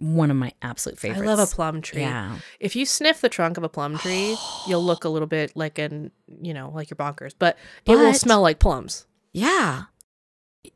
One 0.00 0.30
of 0.30 0.36
my 0.36 0.52
absolute 0.60 0.98
favorites. 0.98 1.22
I 1.22 1.34
love 1.34 1.38
a 1.38 1.46
plum 1.54 1.80
tree. 1.80 2.00
Yeah. 2.00 2.38
If 2.60 2.74
you 2.76 2.84
sniff 2.84 3.20
the 3.20 3.28
trunk 3.28 3.56
of 3.56 3.64
a 3.64 3.68
plum 3.68 3.96
tree, 3.96 4.36
you'll 4.66 4.84
look 4.84 5.04
a 5.04 5.08
little 5.08 5.28
bit 5.28 5.52
like 5.54 5.78
an, 5.78 6.10
you 6.42 6.52
know, 6.52 6.70
like 6.74 6.90
you're 6.90 6.96
bonkers, 6.96 7.32
but, 7.38 7.56
it 7.86 7.96
will 7.96 8.12
smell 8.12 8.42
like 8.42 8.58
plums. 8.58 9.06
Yeah. 9.32 9.84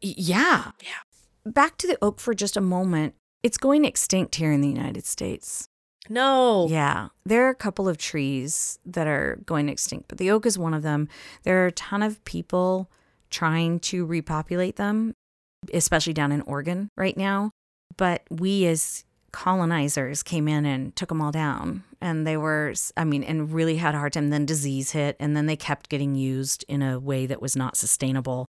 Yeah. 0.01 0.71
Yeah. 0.81 1.01
Back 1.45 1.77
to 1.79 1.87
the 1.87 1.99
oak 2.01 2.21
for 2.21 2.33
just 2.33 2.57
a 2.57 2.61
moment. 2.61 3.14
It's 3.43 3.59
going 3.59 3.85
extinct 3.85 4.37
here 4.37 4.53
in 4.53 4.61
the 4.61 4.69
United 4.69 5.05
States. 5.05 5.69
No. 6.09 6.69
Yeah. 6.69 7.09
There 7.27 7.47
are 7.47 7.51
a 7.51 7.55
couple 7.55 7.89
of 7.89 7.99
trees 7.99 8.79
that 8.87 9.07
are 9.07 9.41
going 9.45 9.69
extinct, 9.69 10.09
but 10.09 10.19
the 10.19 10.31
oak 10.31 10.47
is 10.47 10.59
one 10.59 10.75
of 10.75 10.83
them. 10.83 11.09
There 11.43 11.62
are 11.62 11.66
a 11.66 11.73
ton 11.73 12.03
of 12.03 12.25
people 12.25 12.91
trying 13.31 13.79
to 13.81 14.07
repopulate 14.07 14.77
them, 14.77 15.14
especially 15.75 16.14
down 16.14 16.33
in 16.33 16.41
Oregon 16.43 16.89
right 16.97 17.16
now. 17.16 17.51
But 17.97 18.23
we 18.31 18.66
as 18.66 19.05
colonizers 19.33 20.22
came 20.22 20.49
in 20.49 20.64
and 20.66 20.95
took 20.97 21.09
them 21.09 21.20
all 21.20 21.33
down. 21.33 21.85
And 22.01 22.26
they 22.26 22.37
were, 22.37 22.74
I 22.97 23.05
mean, 23.05 23.22
and 23.24 23.53
really 23.53 23.76
had 23.76 23.95
a 23.95 23.99
hard 23.99 24.12
time. 24.12 24.31
Then 24.31 24.47
disease 24.47 24.93
hit, 24.93 25.16
and 25.18 25.37
then 25.37 25.47
they 25.47 25.57
kept 25.57 25.89
getting 25.89 26.14
used 26.14 26.64
in 26.68 26.83
a 26.83 26.99
way 26.99 27.26
that 27.26 27.43
was 27.43 27.57
not 27.57 27.76
sustainable. 27.76 28.47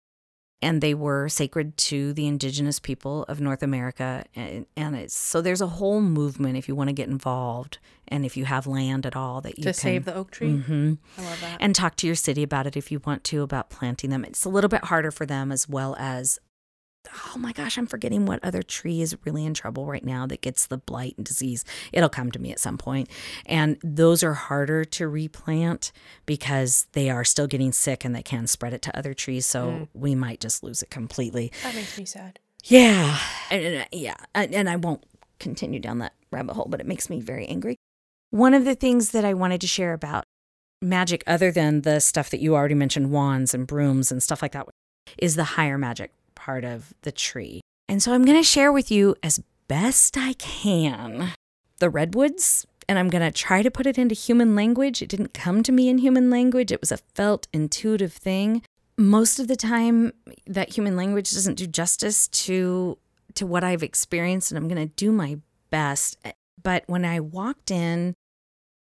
And 0.62 0.80
they 0.80 0.94
were 0.94 1.28
sacred 1.28 1.76
to 1.76 2.14
the 2.14 2.26
indigenous 2.26 2.80
people 2.80 3.24
of 3.24 3.40
North 3.42 3.62
America. 3.62 4.24
And, 4.34 4.64
and 4.74 4.96
it's 4.96 5.14
so 5.14 5.42
there's 5.42 5.60
a 5.60 5.66
whole 5.66 6.00
movement 6.00 6.56
if 6.56 6.66
you 6.66 6.74
want 6.74 6.88
to 6.88 6.94
get 6.94 7.08
involved 7.08 7.76
and 8.08 8.24
if 8.24 8.36
you 8.38 8.46
have 8.46 8.66
land 8.66 9.04
at 9.04 9.14
all 9.14 9.42
that 9.42 9.58
you 9.58 9.64
To 9.64 9.68
can 9.70 9.74
save 9.74 10.04
the 10.06 10.14
oak 10.14 10.30
tree. 10.30 10.56
hmm 10.56 10.94
I 11.18 11.22
love 11.22 11.40
that. 11.42 11.58
and 11.60 11.74
talk 11.74 11.94
to 11.96 12.06
your 12.06 12.16
city 12.16 12.42
about 12.42 12.66
it 12.66 12.74
if 12.76 12.90
you 12.90 13.00
want 13.04 13.22
to 13.24 13.42
about 13.42 13.68
planting 13.68 14.08
them. 14.10 14.24
It's 14.24 14.44
a 14.46 14.48
little 14.48 14.68
bit 14.70 14.84
harder 14.84 15.10
for 15.10 15.26
them 15.26 15.52
as 15.52 15.68
well 15.68 15.94
as 15.98 16.38
oh 17.12 17.38
my 17.38 17.52
gosh, 17.52 17.76
I'm 17.78 17.86
forgetting 17.86 18.26
what 18.26 18.44
other 18.44 18.62
tree 18.62 19.00
is 19.00 19.16
really 19.24 19.44
in 19.44 19.54
trouble 19.54 19.86
right 19.86 20.04
now 20.04 20.26
that 20.26 20.40
gets 20.40 20.66
the 20.66 20.78
blight 20.78 21.14
and 21.16 21.26
disease. 21.26 21.64
It'll 21.92 22.08
come 22.08 22.30
to 22.32 22.38
me 22.38 22.52
at 22.52 22.60
some 22.60 22.78
point. 22.78 23.08
And 23.44 23.78
those 23.82 24.22
are 24.22 24.34
harder 24.34 24.84
to 24.84 25.08
replant 25.08 25.92
because 26.24 26.86
they 26.92 27.10
are 27.10 27.24
still 27.24 27.46
getting 27.46 27.72
sick 27.72 28.04
and 28.04 28.14
they 28.14 28.22
can 28.22 28.46
spread 28.46 28.72
it 28.72 28.82
to 28.82 28.96
other 28.96 29.14
trees. 29.14 29.46
So 29.46 29.66
mm. 29.68 29.88
we 29.94 30.14
might 30.14 30.40
just 30.40 30.62
lose 30.62 30.82
it 30.82 30.90
completely. 30.90 31.52
that 31.62 31.74
makes 31.74 31.98
me 31.98 32.04
sad. 32.04 32.38
Yeah. 32.64 33.18
And, 33.50 33.64
and, 33.64 33.82
uh, 33.82 33.86
yeah. 33.92 34.16
And, 34.34 34.54
and 34.54 34.68
I 34.68 34.76
won't 34.76 35.04
continue 35.38 35.80
down 35.80 35.98
that 35.98 36.14
rabbit 36.32 36.54
hole, 36.54 36.66
but 36.68 36.80
it 36.80 36.86
makes 36.86 37.08
me 37.08 37.20
very 37.20 37.46
angry. 37.46 37.76
One 38.30 38.54
of 38.54 38.64
the 38.64 38.74
things 38.74 39.10
that 39.10 39.24
I 39.24 39.34
wanted 39.34 39.60
to 39.60 39.66
share 39.66 39.92
about 39.92 40.24
magic, 40.82 41.22
other 41.26 41.50
than 41.50 41.82
the 41.82 42.00
stuff 42.00 42.30
that 42.30 42.40
you 42.40 42.54
already 42.54 42.74
mentioned, 42.74 43.10
wands 43.10 43.54
and 43.54 43.66
brooms 43.66 44.10
and 44.10 44.22
stuff 44.22 44.42
like 44.42 44.52
that, 44.52 44.66
is 45.18 45.36
the 45.36 45.44
higher 45.44 45.78
magic 45.78 46.12
part 46.46 46.64
of 46.64 46.94
the 47.02 47.12
tree. 47.12 47.60
And 47.88 48.02
so 48.02 48.12
I'm 48.12 48.24
going 48.24 48.38
to 48.38 48.42
share 48.42 48.72
with 48.72 48.90
you 48.90 49.16
as 49.22 49.42
best 49.68 50.16
I 50.16 50.32
can 50.34 51.32
the 51.80 51.90
redwoods. 51.90 52.64
And 52.88 52.98
I'm 52.98 53.10
going 53.10 53.22
to 53.22 53.36
try 53.36 53.62
to 53.62 53.70
put 53.70 53.86
it 53.86 53.98
into 53.98 54.14
human 54.14 54.54
language. 54.54 55.02
It 55.02 55.08
didn't 55.08 55.34
come 55.34 55.64
to 55.64 55.72
me 55.72 55.88
in 55.88 55.98
human 55.98 56.30
language, 56.30 56.70
it 56.70 56.80
was 56.80 56.92
a 56.92 56.98
felt, 56.98 57.48
intuitive 57.52 58.12
thing 58.12 58.62
most 58.98 59.38
of 59.38 59.48
the 59.48 59.56
time 59.56 60.12
that 60.46 60.74
human 60.74 60.96
language 60.96 61.30
doesn't 61.30 61.56
do 61.56 61.66
justice 61.66 62.28
to 62.28 62.98
to 63.34 63.46
what 63.46 63.62
I've 63.62 63.82
experienced 63.82 64.50
and 64.50 64.58
I'm 64.58 64.68
going 64.68 64.88
to 64.88 64.94
do 64.94 65.12
my 65.12 65.38
best 65.70 66.16
but 66.62 66.84
when 66.86 67.04
I 67.04 67.20
walked 67.20 67.70
in 67.70 68.14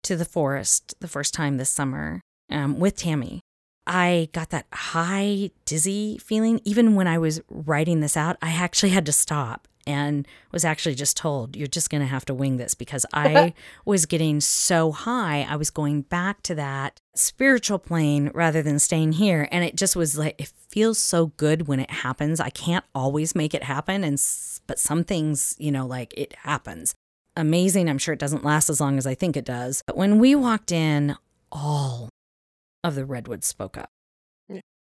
to 0.03 0.17
the 0.17 0.25
forest 0.25 0.95
the 1.01 1.09
first 1.09 1.35
time 1.35 1.57
this 1.57 1.71
summer 1.71 2.21
um, 2.51 2.81
with 2.81 2.97
Tammy 2.97 3.41
I 3.87 4.29
got 4.33 4.51
that 4.51 4.67
high 4.73 5.51
dizzy 5.65 6.19
feeling. 6.19 6.61
Even 6.65 6.95
when 6.95 7.07
I 7.07 7.19
was 7.19 7.41
writing 7.49 8.01
this 8.01 8.17
out 8.17 8.37
I 8.43 8.51
actually 8.51 8.91
had 8.91 9.07
to 9.07 9.13
stop 9.13 9.69
and 9.87 10.29
was 10.53 10.65
actually 10.65 10.95
just 10.95 11.17
told 11.17 11.57
you're 11.57 11.67
just 11.67 11.91
going 11.91 12.01
to 12.01 12.07
have 12.07 12.25
to 12.27 12.35
wing 12.35 12.57
this 12.57 12.75
because 12.75 13.05
I 13.13 13.53
was 13.85 14.07
getting 14.07 14.41
so 14.41 14.93
high 14.93 15.47
I 15.49 15.57
was 15.57 15.71
going 15.71 16.03
back 16.03 16.43
to 16.43 16.55
that 16.55 17.01
spiritual 17.15 17.79
plane 17.79 18.31
rather 18.33 18.63
than 18.63 18.79
staying 18.79 19.13
here. 19.13 19.49
And 19.51 19.65
it 19.65 19.77
just 19.77 19.97
was 19.97 20.17
like 20.17 20.41
it 20.41 20.53
feels 20.69 20.99
so 20.99 21.27
good 21.37 21.67
when 21.67 21.81
it 21.81 21.91
happens. 21.91 22.41
I 22.41 22.51
can't 22.51 22.85
always 22.95 23.35
make 23.35 23.55
it 23.55 23.65
happen 23.65 24.05
and 24.05 24.21
but 24.67 24.79
some 24.79 25.05
things 25.05 25.57
you 25.59 25.73
know 25.73 25.87
like 25.87 26.15
it 26.17 26.35
happens. 26.35 26.95
Amazing. 27.37 27.89
I'm 27.89 27.99
sure 27.99 28.13
it 28.13 28.21
doesn't 28.21 28.45
last 28.45 28.69
as 28.69 28.81
long 28.81 28.99
as 28.99 29.07
I 29.07 29.15
think 29.15 29.37
it 29.37 29.45
does. 29.45 29.83
But 29.87 29.97
when 29.97 30.19
we 30.19 30.35
walked 30.35 30.71
in 30.71 31.17
all 31.51 32.11
of 32.85 32.95
the 32.95 33.05
redwoods 33.05 33.47
spoke 33.47 33.77
up 33.77 33.91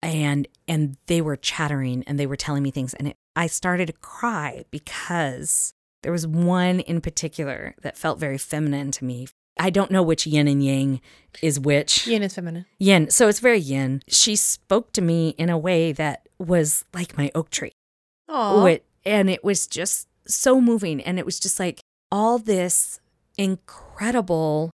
and 0.03 0.49
and 0.67 0.97
they 1.07 1.21
were 1.21 1.37
chattering 1.37 2.03
and 2.07 2.19
they 2.19 2.27
were 2.27 2.37
telling 2.37 2.63
me 2.63 2.71
things 2.71 2.95
and 2.95 3.09
it, 3.09 3.17
I 3.37 3.47
started 3.47 3.87
to 3.87 3.93
cry 3.93 4.65
because 4.71 5.73
there 6.03 6.13
was 6.13 6.27
one 6.27 6.81
in 6.81 7.01
particular 7.01 7.75
that 7.83 7.99
felt 7.99 8.19
very 8.19 8.39
feminine 8.39 8.91
to 8.93 9.05
me. 9.05 9.29
I 9.59 9.69
don't 9.69 9.91
know 9.91 10.03
which 10.03 10.27
yin 10.27 10.49
and 10.49 10.65
yang 10.65 11.01
is 11.43 11.61
which. 11.61 12.07
Yin 12.07 12.23
is 12.23 12.35
feminine. 12.35 12.65
Yin. 12.79 13.11
So 13.11 13.29
it's 13.29 13.41
very 13.41 13.59
yin. 13.61 14.03
She 14.09 14.35
spoke 14.35 14.93
to 14.93 15.03
me 15.03 15.31
in 15.31 15.51
a 15.51 15.59
way 15.59 15.93
that 15.93 16.27
was 16.39 16.87
like 16.95 17.19
my 17.19 17.31
oak 17.35 17.51
tree. 17.51 17.73
Oh, 18.29 18.65
Wit- 18.65 18.87
and 19.05 19.29
it 19.29 19.45
was 19.45 19.67
just 19.67 20.09
so 20.27 20.61
moving. 20.61 21.03
And 21.03 21.19
it 21.19 21.27
was 21.27 21.39
just 21.39 21.61
like 21.61 21.81
all 22.11 22.39
this 22.39 23.01
incredible 23.37 24.71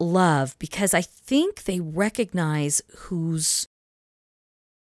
love 0.00 0.56
because 0.58 0.94
I 0.94 1.02
think 1.02 1.64
they 1.64 1.80
recognize 1.80 2.82
who's 2.96 3.66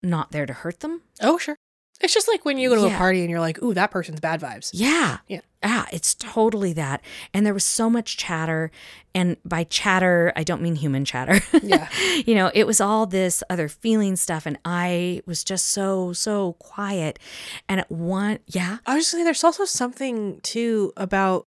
not 0.03 0.31
there 0.33 0.47
to 0.47 0.53
hurt 0.53 0.81
them. 0.81 1.03
Oh, 1.21 1.39
sure. 1.39 1.57
It's 1.99 2.12
just 2.12 2.29
like 2.29 2.45
when 2.45 2.59
you 2.59 2.69
go 2.69 2.75
to 2.77 2.89
Yeah. 2.89 2.95
a 2.95 2.99
party 2.99 3.23
and 3.23 3.31
you're 3.31 3.41
like, 3.41 3.62
ooh, 3.62 3.73
that 3.73 3.91
person's 3.91 4.21
bad 4.21 4.39
vibes. 4.41 4.71
Yeah. 4.75 5.19
Yeah. 5.29 5.41
Yeah, 5.64 5.87
it's 5.91 6.14
totally 6.14 6.75
that. 6.75 7.01
And 7.33 7.45
there 7.47 7.55
was 7.55 7.64
so 7.64 7.89
much 7.89 8.19
chatter. 8.19 8.71
And 9.14 9.39
by 9.47 9.64
chatter, 9.64 10.31
I 10.37 10.45
don't 10.45 10.61
mean 10.61 10.77
human 10.77 11.05
chatter. 11.07 11.41
Yeah. 11.62 11.89
you 12.27 12.35
know, 12.35 12.51
it 12.55 12.67
was 12.67 12.83
all 12.83 13.07
this 13.07 13.43
other 13.49 13.69
feeling 13.69 14.14
stuff. 14.17 14.45
And 14.45 14.59
I 14.64 15.23
was 15.27 15.43
just 15.43 15.67
so, 15.69 16.12
so 16.12 16.53
quiet. 16.59 17.19
And 17.67 17.81
at 17.81 17.91
one, 17.91 18.41
yeah. 18.47 18.79
I 18.87 18.95
was 18.95 19.05
just 19.05 19.12
saying, 19.12 19.25
there's 19.25 19.43
also 19.43 19.64
something 19.64 20.39
too 20.43 20.93
about 20.99 21.47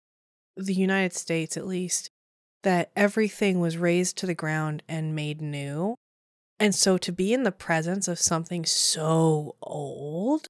the 0.55 0.73
United 0.73 1.13
States, 1.13 1.57
at 1.57 1.67
least, 1.67 2.09
that 2.63 2.91
everything 2.95 3.59
was 3.59 3.77
raised 3.77 4.17
to 4.17 4.25
the 4.25 4.33
ground 4.35 4.83
and 4.87 5.15
made 5.15 5.41
new. 5.41 5.95
And 6.59 6.73
so 6.73 6.97
to 6.97 7.11
be 7.11 7.33
in 7.33 7.43
the 7.43 7.51
presence 7.51 8.07
of 8.07 8.19
something 8.19 8.65
so 8.65 9.55
old 9.61 10.47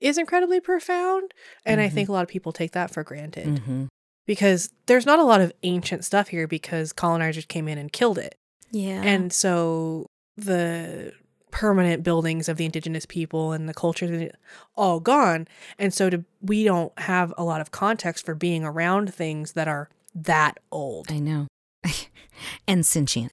is 0.00 0.18
incredibly 0.18 0.60
profound. 0.60 1.32
And 1.64 1.80
I 1.80 1.88
Mhm. 1.88 1.92
think 1.92 2.08
a 2.08 2.12
lot 2.12 2.22
of 2.22 2.28
people 2.28 2.52
take 2.52 2.72
that 2.72 2.90
for 2.90 3.02
granted 3.04 3.46
Mm-hmm. 3.46 3.84
because 4.26 4.70
there's 4.86 5.06
not 5.06 5.18
a 5.18 5.24
lot 5.24 5.40
of 5.40 5.52
ancient 5.62 6.04
stuff 6.04 6.28
here 6.28 6.46
because 6.46 6.92
colonizers 6.92 7.44
came 7.46 7.68
in 7.68 7.78
and 7.78 7.92
killed 7.92 8.18
it. 8.18 8.34
Yeah. 8.70 9.02
And 9.02 9.32
so 9.32 10.06
the 10.36 11.12
permanent 11.50 12.02
buildings 12.02 12.48
of 12.48 12.58
the 12.58 12.64
indigenous 12.66 13.06
people 13.06 13.52
and 13.52 13.68
the 13.68 13.74
culture 13.74 14.30
all 14.76 15.00
gone. 15.00 15.48
And 15.78 15.94
so 15.94 16.10
to 16.10 16.24
we 16.42 16.62
don't 16.64 16.96
have 16.98 17.32
a 17.38 17.44
lot 17.44 17.60
of 17.60 17.70
context 17.70 18.26
for 18.26 18.34
being 18.34 18.64
around 18.64 19.14
things 19.14 19.52
that 19.52 19.66
are 19.66 19.88
that 20.14 20.58
old. 20.70 21.10
I 21.10 21.18
know. 21.18 21.46
and 22.68 22.84
sentient. 22.84 23.32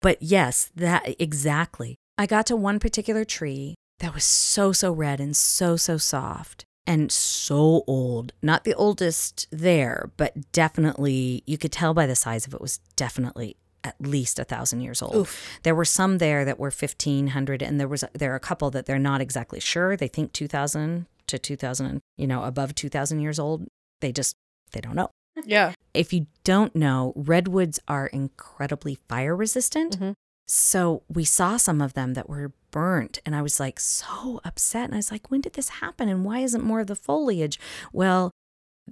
But 0.00 0.22
yes, 0.22 0.70
that 0.74 1.16
exactly. 1.20 1.96
I 2.16 2.26
got 2.26 2.46
to 2.46 2.56
one 2.56 2.78
particular 2.78 3.24
tree 3.24 3.74
that 4.00 4.14
was 4.14 4.24
so, 4.24 4.72
so 4.72 4.92
red 4.92 5.20
and 5.20 5.36
so, 5.36 5.76
so 5.76 5.96
soft 5.96 6.64
and 6.86 7.12
so 7.12 7.84
old. 7.86 8.32
Not 8.42 8.64
the 8.64 8.74
oldest 8.74 9.46
there, 9.50 10.10
but 10.16 10.52
definitely, 10.52 11.42
you 11.46 11.58
could 11.58 11.72
tell 11.72 11.94
by 11.94 12.06
the 12.06 12.16
size 12.16 12.46
of 12.46 12.54
it 12.54 12.60
was 12.60 12.78
definitely 12.96 13.56
at 13.84 13.94
least 14.00 14.38
a 14.38 14.44
thousand 14.44 14.80
years 14.80 15.02
old. 15.02 15.14
Oof. 15.14 15.60
There 15.62 15.74
were 15.74 15.84
some 15.84 16.18
there 16.18 16.44
that 16.44 16.58
were 16.58 16.70
1500 16.70 17.62
and 17.62 17.78
there 17.78 17.86
was 17.86 18.04
there 18.12 18.32
are 18.32 18.36
a 18.36 18.40
couple 18.40 18.70
that 18.70 18.86
they're 18.86 18.98
not 18.98 19.20
exactly 19.20 19.60
sure. 19.60 19.96
They 19.96 20.08
think 20.08 20.32
2000 20.32 21.06
to 21.28 21.38
2000, 21.38 22.00
you 22.16 22.26
know, 22.26 22.44
above 22.44 22.74
2000 22.74 23.20
years 23.20 23.38
old. 23.38 23.66
They 24.00 24.10
just 24.10 24.34
they 24.72 24.80
don't 24.80 24.94
know. 24.94 25.10
Yeah. 25.46 25.72
If 25.94 26.12
you 26.12 26.26
don't 26.44 26.74
know, 26.76 27.12
redwoods 27.16 27.80
are 27.88 28.06
incredibly 28.08 28.98
fire 29.08 29.34
resistant. 29.36 29.98
Mhm. 29.98 30.14
So 30.46 31.02
we 31.08 31.24
saw 31.24 31.56
some 31.58 31.80
of 31.82 31.92
them 31.94 32.14
that 32.14 32.28
were 32.28 32.52
burnt, 32.70 33.18
and 33.26 33.34
I 33.36 33.42
was 33.42 33.60
like 33.60 33.78
so 33.80 34.40
upset. 34.44 34.84
And 34.84 34.94
I 34.94 34.98
was 34.98 35.10
like, 35.12 35.30
when 35.30 35.40
did 35.42 35.52
this 35.54 35.68
happen? 35.68 36.08
And 36.08 36.24
why 36.24 36.38
isn't 36.40 36.64
more 36.64 36.80
of 36.80 36.86
the 36.86 36.96
foliage? 36.96 37.58
Well, 37.92 38.30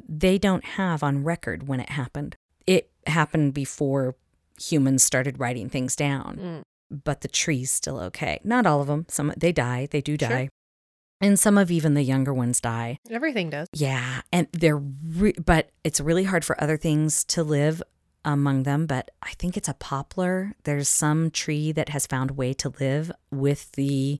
they 0.08 0.36
don't 0.38 0.64
have 0.64 1.02
on 1.02 1.24
record 1.24 1.66
when 1.68 1.80
it 1.80 1.88
happened. 1.90 2.36
It 2.66 2.90
happened 3.06 3.54
before 3.54 4.16
humans 4.60 5.02
started 5.02 5.38
writing 5.38 5.68
things 5.70 5.96
down, 5.96 6.36
Mm. 6.38 6.62
but 7.04 7.20
the 7.22 7.28
tree's 7.28 7.70
still 7.70 7.98
okay. 8.00 8.40
Not 8.44 8.66
all 8.66 8.80
of 8.82 8.88
them. 8.88 9.06
Some 9.08 9.32
they 9.36 9.52
die. 9.52 9.86
They 9.90 10.00
do 10.02 10.16
Sure. 10.18 10.28
And 11.20 11.38
some 11.38 11.56
of 11.56 11.70
even 11.70 11.94
the 11.94 12.02
younger 12.02 12.34
ones 12.34 12.60
die. 12.60 12.98
Everything 13.10 13.48
does. 13.48 13.68
Yeah, 13.72 14.20
and 14.32 14.48
they're 14.52 14.76
re- 14.76 15.34
but 15.44 15.70
it's 15.82 16.00
really 16.00 16.24
hard 16.24 16.44
for 16.44 16.60
other 16.62 16.76
things 16.76 17.24
to 17.24 17.42
live 17.42 17.82
among 18.24 18.64
them, 18.64 18.86
but 18.86 19.10
I 19.22 19.30
think 19.38 19.56
it's 19.56 19.68
a 19.68 19.74
poplar. 19.74 20.54
There's 20.64 20.88
some 20.88 21.30
tree 21.30 21.72
that 21.72 21.90
has 21.90 22.06
found 22.06 22.30
a 22.30 22.34
way 22.34 22.52
to 22.54 22.72
live 22.80 23.12
with 23.30 23.72
the 23.72 24.18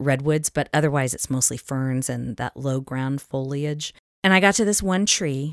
redwoods, 0.00 0.50
but 0.50 0.68
otherwise 0.72 1.14
it's 1.14 1.30
mostly 1.30 1.56
ferns 1.56 2.08
and 2.08 2.36
that 2.38 2.56
low 2.56 2.80
ground 2.80 3.20
foliage. 3.20 3.94
And 4.24 4.32
I 4.32 4.40
got 4.40 4.54
to 4.56 4.64
this 4.64 4.82
one 4.82 5.06
tree 5.06 5.52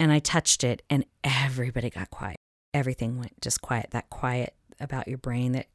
and 0.00 0.12
I 0.12 0.20
touched 0.20 0.64
it 0.64 0.82
and 0.88 1.04
everybody 1.22 1.90
got 1.90 2.10
quiet. 2.10 2.36
Everything 2.72 3.18
went 3.18 3.40
just 3.40 3.60
quiet, 3.60 3.88
that 3.90 4.10
quiet 4.10 4.54
about 4.80 5.08
your 5.08 5.18
brain 5.18 5.52
that 5.52 5.66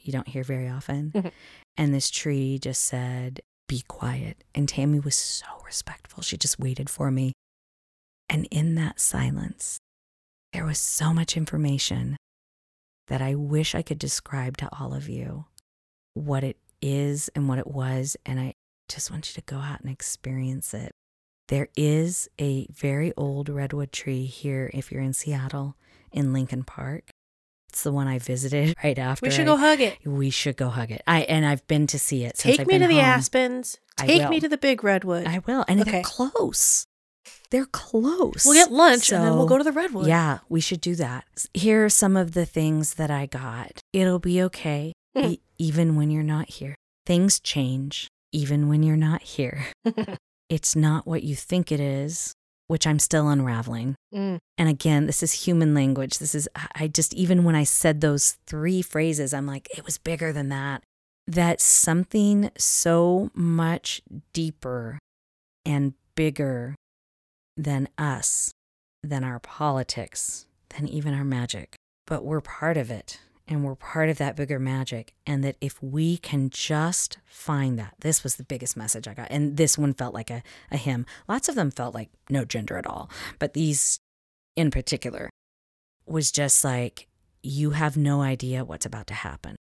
you 0.00 0.12
don't 0.12 0.28
hear 0.28 0.44
very 0.44 0.68
often. 0.68 1.32
And 1.76 1.92
this 1.92 2.08
tree 2.08 2.60
just 2.60 2.82
said, 2.82 3.40
be 3.68 3.82
quiet. 3.88 4.44
And 4.54 4.68
Tammy 4.68 5.00
was 5.00 5.16
so 5.16 5.46
respectful. 5.64 6.22
She 6.22 6.36
just 6.36 6.58
waited 6.58 6.90
for 6.90 7.10
me. 7.10 7.32
And 8.28 8.46
in 8.50 8.74
that 8.76 9.00
silence, 9.00 9.78
there 10.52 10.64
was 10.64 10.78
so 10.78 11.12
much 11.12 11.36
information 11.36 12.16
that 13.08 13.20
I 13.20 13.34
wish 13.34 13.74
I 13.74 13.82
could 13.82 13.98
describe 13.98 14.56
to 14.58 14.68
all 14.78 14.94
of 14.94 15.08
you 15.08 15.46
what 16.14 16.44
it 16.44 16.56
is 16.80 17.28
and 17.34 17.48
what 17.48 17.58
it 17.58 17.66
was. 17.66 18.16
And 18.24 18.40
I 18.40 18.54
just 18.88 19.10
want 19.10 19.28
you 19.28 19.34
to 19.34 19.46
go 19.46 19.58
out 19.58 19.80
and 19.80 19.90
experience 19.90 20.72
it. 20.72 20.92
There 21.48 21.68
is 21.76 22.28
a 22.40 22.66
very 22.70 23.12
old 23.16 23.48
redwood 23.48 23.92
tree 23.92 24.24
here 24.24 24.70
if 24.72 24.90
you're 24.90 25.02
in 25.02 25.12
Seattle 25.12 25.76
in 26.10 26.32
Lincoln 26.32 26.64
Park. 26.64 27.10
It's 27.74 27.82
the 27.82 27.90
one 27.90 28.06
I 28.06 28.20
visited 28.20 28.76
right 28.84 28.96
after. 28.96 29.26
We 29.26 29.32
should 29.32 29.42
I- 29.42 29.44
go 29.46 29.56
hug 29.56 29.80
it. 29.80 29.98
we 30.06 30.30
should 30.30 30.56
go 30.56 30.68
hug 30.68 30.92
it. 30.92 31.02
I 31.08 31.22
and 31.22 31.44
I've 31.44 31.66
been 31.66 31.88
to 31.88 31.98
see 31.98 32.24
it. 32.24 32.36
Since 32.38 32.58
Take 32.58 32.66
me 32.68 32.78
to 32.78 32.86
the 32.86 32.94
home. 32.94 33.04
Aspens. 33.04 33.78
Take 33.96 34.28
me 34.30 34.38
to 34.38 34.48
the 34.48 34.56
big 34.58 34.84
redwood. 34.84 35.26
I 35.26 35.40
will, 35.44 35.64
and 35.66 35.80
Okay. 35.80 35.90
they're 35.90 36.02
close. 36.04 36.86
They're 37.50 37.66
close. 37.66 38.44
we'll 38.44 38.54
get 38.54 38.70
lunch 38.72 39.10
and 39.12 39.24
then 39.24 39.34
we'll 39.34 39.46
go 39.48 39.58
to 39.58 39.64
the 39.64 39.72
redwood. 39.72 40.06
Yeah, 40.06 40.38
we 40.48 40.60
should 40.60 40.80
do 40.80 40.94
that. 40.96 41.24
Here 41.52 41.84
are 41.84 41.88
some 41.88 42.16
of 42.16 42.32
the 42.32 42.46
things 42.46 42.94
that 42.94 43.10
I 43.10 43.26
got. 43.26 43.80
It'll 43.92 44.18
be 44.20 44.40
okay, 44.42 44.92
Mhm. 45.16 45.30
e- 45.32 45.40
even 45.58 45.96
when 45.96 46.10
you're 46.12 46.22
not 46.22 46.48
here. 46.50 46.74
Things 47.06 47.40
change, 47.40 48.06
even 48.32 48.68
when 48.68 48.82
you're 48.84 48.96
not 48.96 49.22
here. 49.22 49.66
It's 50.50 50.76
not 50.76 51.06
what 51.06 51.22
you 51.24 51.34
think 51.34 51.72
it 51.72 51.80
is, 51.80 52.34
which 52.66 52.86
I'm 52.86 52.98
still 52.98 53.28
unraveling. 53.28 53.94
Mm. 54.14 54.38
And 54.56 54.68
again, 54.68 55.06
this 55.06 55.22
is 55.22 55.32
human 55.32 55.74
language. 55.74 56.18
This 56.18 56.34
is, 56.34 56.48
I 56.74 56.88
just, 56.88 57.12
even 57.14 57.44
when 57.44 57.54
I 57.54 57.64
said 57.64 58.00
those 58.00 58.38
three 58.46 58.82
phrases, 58.82 59.34
I'm 59.34 59.46
like, 59.46 59.68
it 59.76 59.84
was 59.84 59.98
bigger 59.98 60.32
than 60.32 60.48
that. 60.48 60.82
That 61.26 61.60
something 61.60 62.50
so 62.58 63.30
much 63.34 64.02
deeper 64.32 64.98
and 65.64 65.94
bigger 66.14 66.74
than 67.56 67.88
us, 67.96 68.52
than 69.02 69.24
our 69.24 69.38
politics, 69.38 70.46
than 70.70 70.86
even 70.88 71.14
our 71.14 71.24
magic. 71.24 71.76
But 72.06 72.24
we're 72.24 72.42
part 72.42 72.76
of 72.76 72.90
it 72.90 73.20
and 73.46 73.62
we're 73.64 73.74
part 73.74 74.08
of 74.08 74.18
that 74.18 74.36
bigger 74.36 74.58
magic. 74.58 75.12
And 75.26 75.44
that 75.44 75.56
if 75.60 75.82
we 75.82 76.16
can 76.16 76.50
just 76.50 77.18
find 77.26 77.78
that, 77.78 77.94
this 78.00 78.22
was 78.22 78.36
the 78.36 78.44
biggest 78.44 78.76
message 78.76 79.06
I 79.06 79.14
got. 79.14 79.28
And 79.30 79.56
this 79.56 79.76
one 79.76 79.94
felt 79.94 80.14
like 80.14 80.30
a, 80.30 80.42
a 80.70 80.76
hymn. 80.76 81.04
Lots 81.28 81.48
of 81.48 81.54
them 81.54 81.70
felt 81.70 81.94
like 81.94 82.10
no 82.30 82.44
gender 82.44 82.78
at 82.78 82.86
all. 82.86 83.10
But 83.38 83.54
these 83.54 83.98
in 84.56 84.70
particular 84.70 85.28
was 86.06 86.32
just 86.32 86.64
like, 86.64 87.06
you 87.42 87.70
have 87.70 87.96
no 87.96 88.22
idea 88.22 88.64
what's 88.64 88.86
about 88.86 89.06
to 89.08 89.14
happen. 89.14 89.56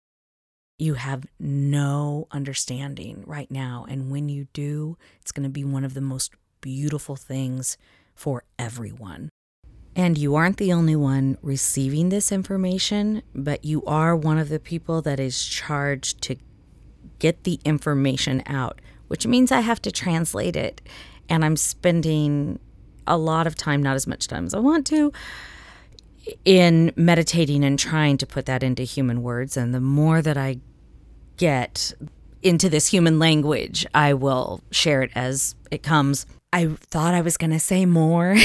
You 0.78 0.94
have 0.94 1.26
no 1.40 2.28
understanding 2.30 3.24
right 3.26 3.50
now. 3.50 3.86
And 3.88 4.10
when 4.10 4.28
you 4.28 4.46
do, 4.52 4.96
it's 5.20 5.32
going 5.32 5.44
to 5.44 5.50
be 5.50 5.64
one 5.64 5.84
of 5.84 5.94
the 5.94 6.00
most 6.00 6.32
beautiful 6.60 7.16
things 7.16 7.76
for 8.14 8.44
everyone. 8.58 9.28
And 9.94 10.16
you 10.16 10.34
aren't 10.34 10.56
the 10.56 10.72
only 10.72 10.96
one 10.96 11.36
receiving 11.42 12.08
this 12.08 12.32
information, 12.32 13.22
but 13.34 13.64
you 13.64 13.84
are 13.84 14.16
one 14.16 14.38
of 14.38 14.48
the 14.48 14.58
people 14.58 15.02
that 15.02 15.20
is 15.20 15.44
charged 15.44 16.22
to 16.22 16.36
get 17.18 17.44
the 17.44 17.60
information 17.64 18.42
out, 18.46 18.80
which 19.08 19.26
means 19.26 19.52
I 19.52 19.60
have 19.60 19.82
to 19.82 19.92
translate 19.92 20.56
it. 20.56 20.80
And 21.28 21.44
I'm 21.44 21.56
spending 21.56 22.58
a 23.06 23.16
lot 23.16 23.46
of 23.46 23.54
time, 23.54 23.82
not 23.82 23.94
as 23.94 24.06
much 24.06 24.28
time 24.28 24.46
as 24.46 24.54
I 24.54 24.58
want 24.60 24.86
to, 24.88 25.12
in 26.44 26.92
meditating 26.96 27.64
and 27.64 27.78
trying 27.78 28.16
to 28.18 28.26
put 28.26 28.46
that 28.46 28.62
into 28.62 28.82
human 28.82 29.22
words. 29.22 29.56
And 29.56 29.74
the 29.74 29.80
more 29.80 30.22
that 30.22 30.36
I 30.36 30.58
get 31.36 31.92
into 32.42 32.68
this 32.68 32.88
human 32.88 33.18
language, 33.18 33.86
I 33.94 34.14
will 34.14 34.62
share 34.70 35.02
it 35.02 35.10
as 35.14 35.54
it 35.70 35.82
comes. 35.82 36.26
I 36.52 36.66
thought 36.66 37.14
I 37.14 37.22
was 37.22 37.36
going 37.36 37.50
to 37.50 37.58
say 37.58 37.86
more. 37.86 38.36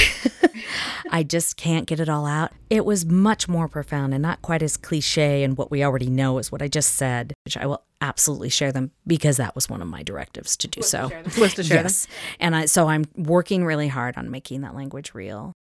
I 1.10 1.22
just 1.22 1.56
can't 1.56 1.86
get 1.86 2.00
it 2.00 2.08
all 2.08 2.26
out. 2.26 2.52
It 2.70 2.84
was 2.84 3.04
much 3.04 3.48
more 3.48 3.68
profound 3.68 4.14
and 4.14 4.22
not 4.22 4.40
quite 4.42 4.62
as 4.62 4.76
cliche 4.76 5.42
and 5.42 5.56
what 5.56 5.70
we 5.70 5.84
already 5.84 6.08
know 6.08 6.38
is 6.38 6.50
what 6.50 6.62
I 6.62 6.68
just 6.68 6.94
said, 6.94 7.34
which 7.44 7.56
I 7.56 7.66
will 7.66 7.82
absolutely 8.00 8.48
share 8.48 8.72
them 8.72 8.92
because 9.06 9.36
that 9.36 9.54
was 9.54 9.68
one 9.68 9.82
of 9.82 9.88
my 9.88 10.02
directives 10.02 10.56
to 10.58 10.68
do 10.68 10.82
so. 10.82 11.10
Was 11.38 11.54
to 11.54 11.62
share 11.62 11.78
them. 11.78 11.84
yes. 11.86 12.06
And 12.40 12.56
I 12.56 12.66
so 12.66 12.88
I'm 12.88 13.04
working 13.16 13.64
really 13.64 13.88
hard 13.88 14.16
on 14.16 14.30
making 14.30 14.62
that 14.62 14.74
language 14.74 15.14
real. 15.14 15.52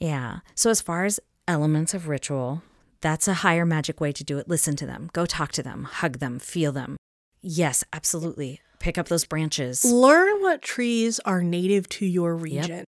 Yeah. 0.00 0.38
So 0.54 0.70
as 0.70 0.80
far 0.80 1.04
as 1.04 1.20
elements 1.46 1.94
of 1.94 2.08
ritual, 2.08 2.62
that's 3.00 3.28
a 3.28 3.34
higher 3.34 3.66
magic 3.66 4.00
way 4.00 4.12
to 4.12 4.24
do 4.24 4.38
it. 4.38 4.48
Listen 4.48 4.76
to 4.76 4.86
them, 4.86 5.10
go 5.12 5.26
talk 5.26 5.52
to 5.52 5.62
them, 5.62 5.84
hug 5.84 6.18
them, 6.18 6.38
feel 6.38 6.72
them. 6.72 6.96
Yes, 7.40 7.84
absolutely. 7.92 8.60
Pick 8.78 8.98
up 8.98 9.08
those 9.08 9.24
branches. 9.24 9.84
Learn 9.84 10.40
what 10.42 10.62
trees 10.62 11.20
are 11.20 11.42
native 11.42 11.88
to 11.90 12.06
your 12.06 12.34
region. 12.36 12.84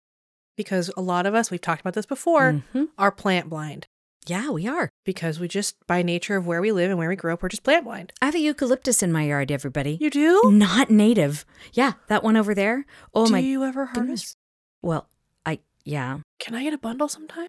Because 0.57 0.91
a 0.97 1.01
lot 1.01 1.27
of 1.27 1.35
us, 1.35 1.51
we've 1.51 1.61
talked 1.61 1.81
about 1.81 1.95
this 1.95 2.07
before, 2.07 2.63
Mhm. 2.75 2.89
are 2.99 3.11
plant 3.11 3.49
blind. 3.49 3.87
Yeah, 4.27 4.51
we 4.51 4.69
are. 4.69 4.91
because 5.07 5.41
we 5.41 5.49
just, 5.49 5.75
by 5.87 6.03
nature 6.03 6.37
of 6.37 6.47
where 6.47 6.61
we 6.61 6.71
live 6.71 6.91
and 6.91 6.99
where 6.99 7.09
we 7.09 7.17
grew 7.17 7.33
up, 7.33 7.43
we're 7.43 7.49
just 7.49 7.63
plant 7.65 7.85
blind. 7.85 8.13
I 8.21 8.27
have 8.27 8.35
a 8.35 8.39
eucalyptus 8.39 9.03
in 9.03 9.11
my 9.11 9.25
yard, 9.25 9.51
everybody. 9.51 9.97
You 10.01 10.11
do? 10.11 10.43
Not 10.53 10.91
native. 10.91 11.45
Yeah, 11.73 11.95
that 12.09 12.23
one 12.23 12.37
over 12.37 12.55
there. 12.55 12.85
Oh 13.15 13.27
do 13.27 13.33
my 13.33 13.39
you 13.39 13.65
ever 13.65 13.87
goodness. 13.87 13.97
harvest? 13.97 14.37
Well, 14.83 15.09
I 15.47 15.61
yeah, 15.85 16.19
Can 16.39 16.55
I 16.55 16.63
get 16.63 16.75
a 16.75 16.79
bundle 16.79 17.09
sometime? 17.09 17.49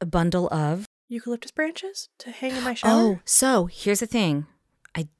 a 0.00 0.06
bundle 0.06 0.48
of 0.52 0.86
Eucalyptus 1.08 1.52
branches 1.52 2.08
to 2.18 2.30
hang 2.30 2.52
in 2.56 2.64
my 2.64 2.74
shower? 2.74 2.90
Oh, 2.92 3.18
so 3.26 3.66
here's 3.66 4.00
the 4.00 4.06
thing. 4.06 4.46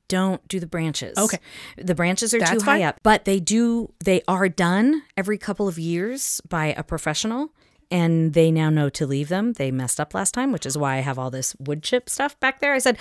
Don't 0.09 0.47
do 0.49 0.61
the 0.61 0.67
branches. 0.67 1.17
Okay. 1.19 1.39
The 1.77 1.95
branches 1.95 2.33
are 2.33 2.39
too 2.39 2.45
That's 2.45 2.63
high 2.63 2.79
fine. 2.79 2.83
up, 2.83 3.01
but 3.03 3.25
they 3.25 3.41
do 3.41 3.93
they 4.05 4.23
are 4.29 4.49
done 4.49 5.03
every 5.17 5.39
couple 5.39 5.67
of 5.69 5.79
years 5.79 6.41
by 6.49 6.67
a 6.67 6.83
professional 6.83 7.51
and 7.91 8.33
they 8.33 8.51
now 8.51 8.71
know 8.71 8.89
to 8.91 9.07
leave 9.07 9.29
them. 9.29 9.53
They 9.55 9.71
messed 9.71 10.01
up 10.01 10.15
last 10.15 10.33
time, 10.33 10.53
which 10.53 10.67
is 10.67 10.77
why 10.79 10.97
I 10.97 11.01
have 11.01 11.19
all 11.19 11.31
this 11.31 11.55
wood 11.59 11.83
chip 11.83 12.09
stuff 12.09 12.39
back 12.41 12.61
there. 12.61 12.75
I 12.75 12.79
said, 12.79 12.99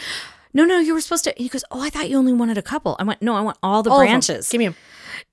"No, 0.54 0.64
no, 0.66 0.80
you 0.80 0.94
were 0.94 1.02
supposed 1.02 1.24
to." 1.26 1.34
He 1.38 1.48
goes, 1.50 1.64
"Oh, 1.72 1.82
I 1.82 1.90
thought 1.90 2.10
you 2.10 2.18
only 2.18 2.34
wanted 2.34 2.58
a 2.58 2.62
couple." 2.62 2.96
I 3.00 3.04
went, 3.04 3.22
"No, 3.22 3.36
I 3.36 3.42
want 3.42 3.58
all 3.64 3.84
the 3.84 3.90
All 3.92 4.00
branches." 4.00 4.50
Give 4.50 4.60
me 4.60 4.66
them. 4.68 4.76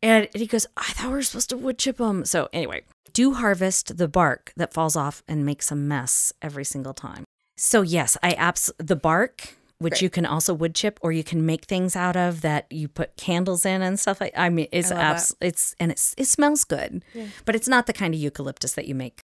And 0.03 0.29
he 0.35 0.47
goes, 0.47 0.67
I 0.77 0.93
thought 0.93 1.09
we 1.09 1.15
were 1.15 1.23
supposed 1.23 1.51
to 1.51 1.57
wood 1.57 1.79
chip 1.79 1.97
them. 1.99 2.25
So 2.25 2.49
anyway, 2.53 2.83
do 3.13 3.35
harvest 3.35 3.99
the 3.99 4.09
bark 4.09 4.53
that 4.57 4.73
falls 4.73 4.97
off 4.97 5.23
and 5.29 5.45
makes 5.45 5.71
a 5.71 5.77
mess 5.77 6.33
every 6.41 6.65
single 6.65 6.95
time. 6.95 7.25
So 7.57 7.83
yes, 7.83 8.17
I 8.23 8.33
abs 8.33 8.71
the 8.79 8.97
bark, 8.97 9.57
which 9.83 9.95
Great. 9.95 10.03
you 10.03 10.11
can 10.11 10.25
also 10.27 10.55
wood 10.55 10.75
chip 10.75 10.99
or 11.03 11.13
you 11.13 11.25
can 11.25 11.45
make 11.45 11.65
things 11.67 11.95
out 11.97 12.17
of 12.17 12.41
that 12.41 12.67
you 12.71 12.89
put 12.89 13.17
candles 13.17 13.67
in 13.67 13.83
and 13.83 13.99
stuff 14.01 14.21
like 14.21 14.33
I 14.37 14.49
mean 14.49 14.69
it's 14.73 14.91
love 14.91 15.21
it's 15.41 15.75
and 15.81 15.91
it's 15.93 16.15
it 16.17 16.27
smells 16.27 16.65
good. 16.65 17.05
But 17.45 17.55
it's 17.55 17.69
not 17.69 17.87
the 17.87 17.93
kind 17.93 18.15
of 18.15 18.21
eucalyptus 18.21 18.73
that 18.75 18.87
you 18.87 18.95
make 18.95 19.21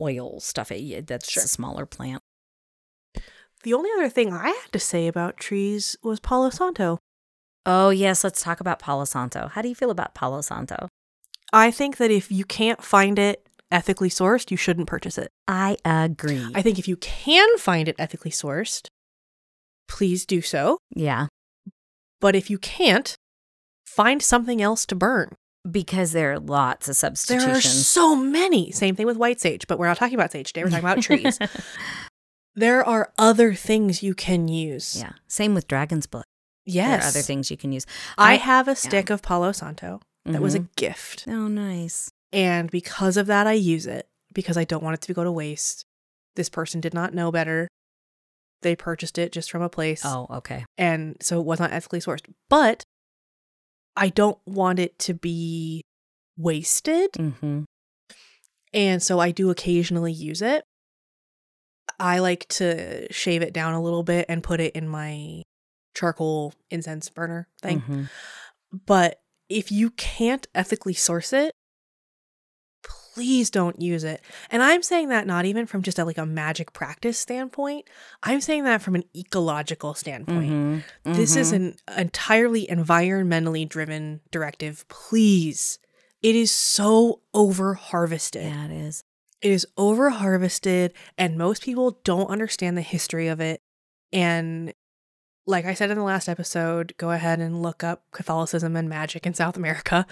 oil 0.00 0.40
stuff. 0.40 0.72
It, 0.72 1.06
that's 1.06 1.30
Sure. 1.30 1.42
a 1.42 1.46
smaller 1.46 1.84
plant. 1.86 2.22
The 3.62 3.74
only 3.74 3.90
other 3.98 4.08
thing 4.08 4.32
I 4.32 4.48
had 4.48 4.72
to 4.72 4.78
say 4.78 5.06
about 5.06 5.36
trees 5.36 5.96
was 6.02 6.18
Palo 6.20 6.48
Santo. 6.50 6.98
Oh 7.66 7.90
yes, 7.90 8.24
let's 8.24 8.42
talk 8.42 8.60
about 8.60 8.78
Palo 8.78 9.04
Santo. 9.04 9.48
How 9.48 9.60
do 9.60 9.68
you 9.68 9.74
feel 9.74 9.90
about 9.90 10.14
Palo 10.14 10.40
Santo? 10.40 10.88
I 11.52 11.70
think 11.70 11.98
that 11.98 12.10
if 12.10 12.30
you 12.32 12.44
can't 12.44 12.82
find 12.82 13.18
it 13.18 13.46
ethically 13.70 14.08
sourced, 14.08 14.50
you 14.50 14.56
shouldn't 14.56 14.86
purchase 14.86 15.18
it. 15.18 15.30
I 15.46 15.76
agree. 15.84 16.46
I 16.54 16.62
think 16.62 16.78
if 16.78 16.88
you 16.88 16.96
can 16.96 17.58
find 17.58 17.86
it 17.88 17.96
ethically 17.98 18.30
sourced, 18.30 18.86
please 19.90 20.24
do 20.24 20.40
so. 20.40 20.78
yeah. 20.94 21.26
But 22.20 22.34
if 22.36 22.48
you 22.50 22.58
can't, 22.58 23.14
find 23.86 24.22
something 24.22 24.60
else 24.62 24.86
to 24.86 24.94
burn. 24.94 25.30
Because 25.70 26.12
there 26.12 26.32
are 26.32 26.38
lots 26.38 26.88
of 26.88 26.96
substitutions. 26.96 27.46
There 27.46 27.56
are 27.56 27.60
so 27.60 28.16
many. 28.16 28.70
Same 28.72 28.94
thing 28.96 29.04
with 29.06 29.18
white 29.18 29.40
sage, 29.40 29.66
but 29.66 29.78
we're 29.78 29.88
not 29.88 29.98
talking 29.98 30.14
about 30.14 30.32
sage 30.32 30.48
today. 30.52 30.64
We're 30.64 30.70
talking 30.70 30.84
about 30.86 31.02
trees. 31.02 31.38
There 32.56 32.84
are 32.84 33.12
other 33.18 33.54
things 33.54 34.02
you 34.02 34.14
can 34.14 34.48
use. 34.48 34.96
Yeah. 34.98 35.12
Same 35.28 35.54
with 35.54 35.68
Dragon's 35.68 36.06
Blood. 36.06 36.24
Yes. 36.66 36.88
There 36.90 37.06
are 37.06 37.08
other 37.10 37.22
things 37.22 37.50
you 37.50 37.56
can 37.56 37.72
use. 37.72 37.86
I 38.18 38.36
have 38.36 38.66
a 38.68 38.74
stick 38.76 39.08
of 39.08 39.22
Palo 39.22 39.52
Santo 39.52 40.00
that 40.24 40.42
was 40.42 40.54
a 40.54 40.60
Mhm. 40.60 40.68
gift. 40.76 41.24
Oh, 41.28 41.46
nice. 41.48 42.10
And 42.32 42.70
because 42.70 43.16
of 43.16 43.26
that, 43.28 43.46
I 43.46 43.52
use 43.52 43.86
it 43.86 44.08
because 44.34 44.56
I 44.56 44.64
don't 44.64 44.82
want 44.82 44.94
it 44.94 45.00
to 45.02 45.14
go 45.14 45.24
to 45.24 45.32
waste. 45.32 45.84
This 46.36 46.48
person 46.48 46.80
did 46.80 46.92
not 46.92 47.14
know 47.14 47.30
better. 47.30 47.68
They 48.62 48.76
purchased 48.76 49.18
it 49.18 49.32
just 49.32 49.50
from 49.50 49.62
a 49.62 49.68
place. 49.68 50.02
Oh, 50.04 50.26
okay. 50.30 50.64
And 50.76 51.16
so 51.20 51.40
it 51.40 51.46
was 51.46 51.60
not 51.60 51.72
ethically 51.72 52.00
sourced. 52.00 52.24
But 52.48 52.84
I 53.96 54.08
don't 54.08 54.38
want 54.46 54.78
it 54.78 54.98
to 55.00 55.14
be 55.14 55.82
wasted. 56.36 57.12
Mm-hmm. 57.12 57.62
And 58.72 59.02
so 59.02 59.18
I 59.18 59.30
do 59.30 59.50
occasionally 59.50 60.12
use 60.12 60.42
it. 60.42 60.64
I 61.98 62.20
like 62.20 62.46
to 62.48 63.12
shave 63.12 63.42
it 63.42 63.52
down 63.52 63.74
a 63.74 63.82
little 63.82 64.02
bit 64.02 64.26
and 64.28 64.42
put 64.42 64.60
it 64.60 64.74
in 64.74 64.88
my 64.88 65.42
charcoal 65.94 66.54
incense 66.70 67.08
burner 67.10 67.48
thing. 67.60 67.80
Mhm. 67.80 68.08
But 68.86 69.20
if 69.48 69.72
you 69.72 69.90
can't 69.90 70.46
ethically 70.54 70.94
source 70.94 71.32
it, 71.32 71.52
please 73.20 73.50
don't 73.50 73.80
use 73.80 74.02
it. 74.02 74.22
And 74.50 74.62
I'm 74.62 74.82
saying 74.82 75.10
that 75.10 75.26
not 75.26 75.44
even 75.44 75.66
from 75.66 75.82
just 75.82 75.98
a, 75.98 76.04
like 76.04 76.16
a 76.18 76.24
magic 76.24 76.72
practice 76.72 77.18
standpoint. 77.18 77.86
I'm 78.22 78.40
saying 78.40 78.64
that 78.64 78.80
from 78.80 78.94
an 78.94 79.04
ecological 79.14 79.92
standpoint. 79.94 80.50
Mhm. 80.50 80.82
This 81.04 81.36
is 81.36 81.52
Mhm. 81.52 81.56
an 81.56 81.76
entirely 81.98 82.66
environmentally 82.66 83.68
driven 83.68 84.20
directive. 84.30 84.88
Please. 84.88 85.78
It 86.22 86.34
is 86.34 86.50
so 86.50 87.20
over 87.34 87.74
harvested. 87.74 88.44
Yeah, 88.44 88.64
it 88.66 88.70
is. 88.72 89.04
It 89.42 89.50
is 89.50 89.66
over 89.76 90.10
harvested, 90.10 90.92
and 91.18 91.36
most 91.36 91.62
people 91.62 91.98
don't 92.04 92.28
understand 92.28 92.76
the 92.76 92.82
history 92.82 93.28
of 93.28 93.40
it. 93.40 93.60
And 94.12 94.72
like 95.46 95.64
I 95.64 95.74
said 95.74 95.90
in 95.90 95.96
the 95.98 96.04
last 96.04 96.28
episode, 96.28 96.94
go 96.98 97.10
ahead 97.10 97.40
and 97.40 97.62
look 97.62 97.82
up 97.82 98.04
Catholicism 98.12 98.76
and 98.76 98.88
magic 98.88 99.26
in 99.26 99.34
South 99.34 99.56
America. 99.56 100.06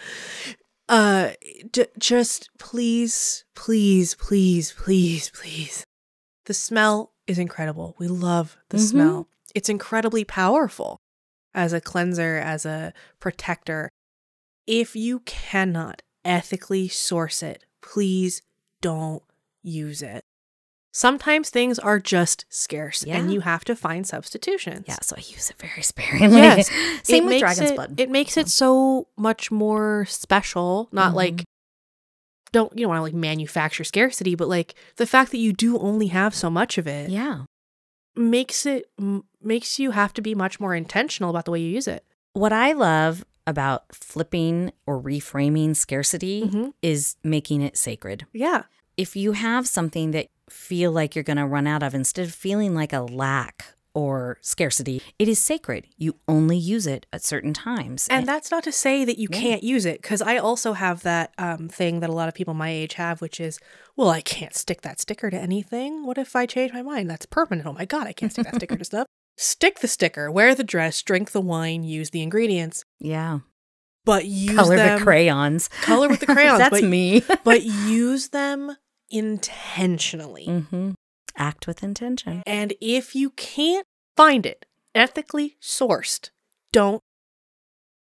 Uh, 0.89 1.33
j- 1.73 1.87
just 1.99 2.49
please, 2.59 3.45
please, 3.55 4.15
please, 4.15 4.73
please, 4.73 5.31
please. 5.31 5.85
The 6.47 6.55
smell 6.55 7.13
is 7.27 7.39
incredible. 7.39 7.95
We 7.99 8.09
love 8.09 8.57
the 8.71 8.79
Mhm. 8.79 8.89
smell. 8.89 9.29
It's 9.55 9.69
incredibly 9.69 10.25
powerful 10.25 10.99
as 11.55 11.73
a 11.73 11.81
cleanser, 11.81 12.37
as 12.39 12.65
a 12.65 12.95
protector. 13.21 13.91
If 14.67 14.97
you 14.97 15.21
cannot 15.21 16.03
ethically 16.25 16.89
source 16.89 17.43
it, 17.43 17.65
please 17.83 18.41
don't 18.81 19.23
use 19.63 20.03
it. 20.03 20.25
Sometimes 20.99 21.49
things 21.51 21.79
are 21.79 22.01
just 22.01 22.45
scarce 22.49 23.05
Yeah. 23.07 23.19
and 23.19 23.33
you 23.33 23.41
have 23.43 23.65
to 23.67 23.77
find 23.77 24.05
substitutions. 24.05 24.85
Yeah, 24.89 24.97
so 25.01 25.15
I 25.17 25.21
use 25.21 25.49
it 25.49 25.57
very 25.57 25.83
sparingly. 25.93 26.39
Yes. 26.41 26.69
Same 27.05 27.23
It 27.25 27.27
with 27.29 27.39
Dragon's 27.39 27.71
it- 27.71 27.75
Blood. 27.77 28.01
It 28.01 28.11
makes 28.11 28.37
it 28.37 28.49
so 28.49 29.07
much 29.17 29.53
more 29.53 30.07
special. 30.09 30.89
Not 30.91 31.13
Mhm. 31.13 31.17
like 31.23 31.45
don't 32.51 32.73
you 32.77 32.83
don't 32.83 32.89
want 32.89 32.99
to 32.99 33.03
like 33.05 33.15
manufacture 33.15 33.85
scarcity, 33.85 34.35
but 34.35 34.49
like 34.49 34.75
the 34.97 35.07
fact 35.07 35.31
that 35.31 35.39
you 35.39 35.53
do 35.53 35.79
only 35.79 36.09
have 36.09 36.35
so 36.35 36.51
much 36.51 36.79
of 36.79 36.87
it 36.89 37.11
yeah. 37.11 37.45
makes 38.17 38.67
it 38.67 38.91
m- 38.99 39.23
makes 39.41 39.79
you 39.79 39.93
have 39.93 40.13
to 40.15 40.21
be 40.23 40.35
much 40.35 40.59
more 40.59 40.75
intentional 40.75 41.31
about 41.31 41.45
the 41.45 41.53
way 41.53 41.61
you 41.61 41.71
use 41.71 41.87
it. 41.87 42.05
What 42.33 42.53
I 42.53 42.73
love 42.73 43.25
about 43.47 43.85
flipping 43.95 44.73
or 44.85 45.01
reframing 45.01 45.77
scarcity 45.77 46.43
Mhm. 46.51 46.73
is 46.83 47.15
making 47.23 47.63
it 47.63 47.77
sacred. 47.77 48.27
Yeah. 48.33 48.65
if 48.97 49.15
you 49.15 49.31
have 49.31 49.69
something 49.69 50.11
that 50.11 50.27
feel 50.53 50.91
like 50.93 51.15
you're 51.15 51.23
going 51.25 51.37
to 51.37 51.47
run 51.47 51.67
out 51.67 51.83
of 51.83 51.95
instead 51.95 52.27
of 52.27 52.35
feeling 52.35 52.75
like 52.75 52.93
a 52.93 53.01
lack 53.01 53.75
or 53.95 54.37
scarcity 54.43 55.01
it 55.19 55.27
is 55.29 55.39
sacred 55.41 55.87
you 55.97 56.15
only 56.29 56.57
use 56.59 56.87
it 56.87 57.07
at 57.13 57.23
certain 57.25 57.53
times 57.55 58.07
And 58.11 58.27
that's 58.29 58.51
not 58.51 58.63
to 58.65 58.73
say 58.73 59.05
that 59.05 59.19
you 59.19 59.29
Yeah. 59.31 59.41
can't 59.41 59.63
use 59.65 59.87
it, 59.87 60.03
because 60.03 60.21
I 60.23 60.37
also 60.37 60.75
have 60.75 61.03
that 61.03 61.33
um, 61.39 61.69
thing 61.69 62.01
that 62.01 62.11
a 62.11 62.13
lot 62.13 62.29
of 62.29 62.35
people 62.35 62.55
my 62.55 62.69
age 62.69 62.95
have, 62.95 63.21
which 63.21 63.41
is, 63.41 63.59
well, 63.97 64.11
I 64.11 64.21
can't 64.21 64.55
stick 64.55 64.83
that 64.83 65.01
sticker 65.01 65.31
to 65.31 65.37
anything. 65.39 66.05
What 66.07 66.19
if 66.19 66.37
I 66.37 66.45
change 66.47 66.73
my 66.73 66.83
mind? 66.83 67.11
That's 67.11 67.27
permanent. 67.27 67.67
Oh 67.67 67.73
my 67.73 67.87
God, 67.87 68.07
I 68.07 68.13
can't 68.13 68.31
stick 68.31 68.45
that 68.45 68.57
sticker 68.57 68.77
to 68.77 68.85
stuff. 68.93 69.07
Stick 69.37 69.79
the 69.81 69.89
sticker, 69.89 70.31
wear 70.31 70.55
the 70.55 70.65
dress, 70.65 71.03
drink 71.03 71.31
the 71.33 71.41
wine, 71.41 71.83
use 71.83 72.11
the 72.11 72.23
ingredients, 72.23 72.85
yeah 73.01 73.41
but 74.05 74.25
use 74.25 74.57
color 74.57 74.77
them, 74.77 74.99
the 74.99 75.05
crayons 75.05 75.69
Color 75.83 76.09
with 76.09 76.21
the 76.21 76.27
crayons, 76.27 76.59
that's 76.65 76.71
but, 76.81 76.85
me 76.85 77.23
but 77.45 77.63
use 77.99 78.29
them 78.31 78.75
intentionally. 79.11 80.47
hmm 80.47 80.91
act 81.37 81.69
with 81.69 81.85
intention 81.85 82.43
And 82.47 82.75
if 82.81 83.15
you 83.15 83.31
can't 83.31 83.87
find 84.17 84.45
it 84.45 84.67
ethically 84.95 85.57
sourced, 85.63 86.31
don't 86.73 87.01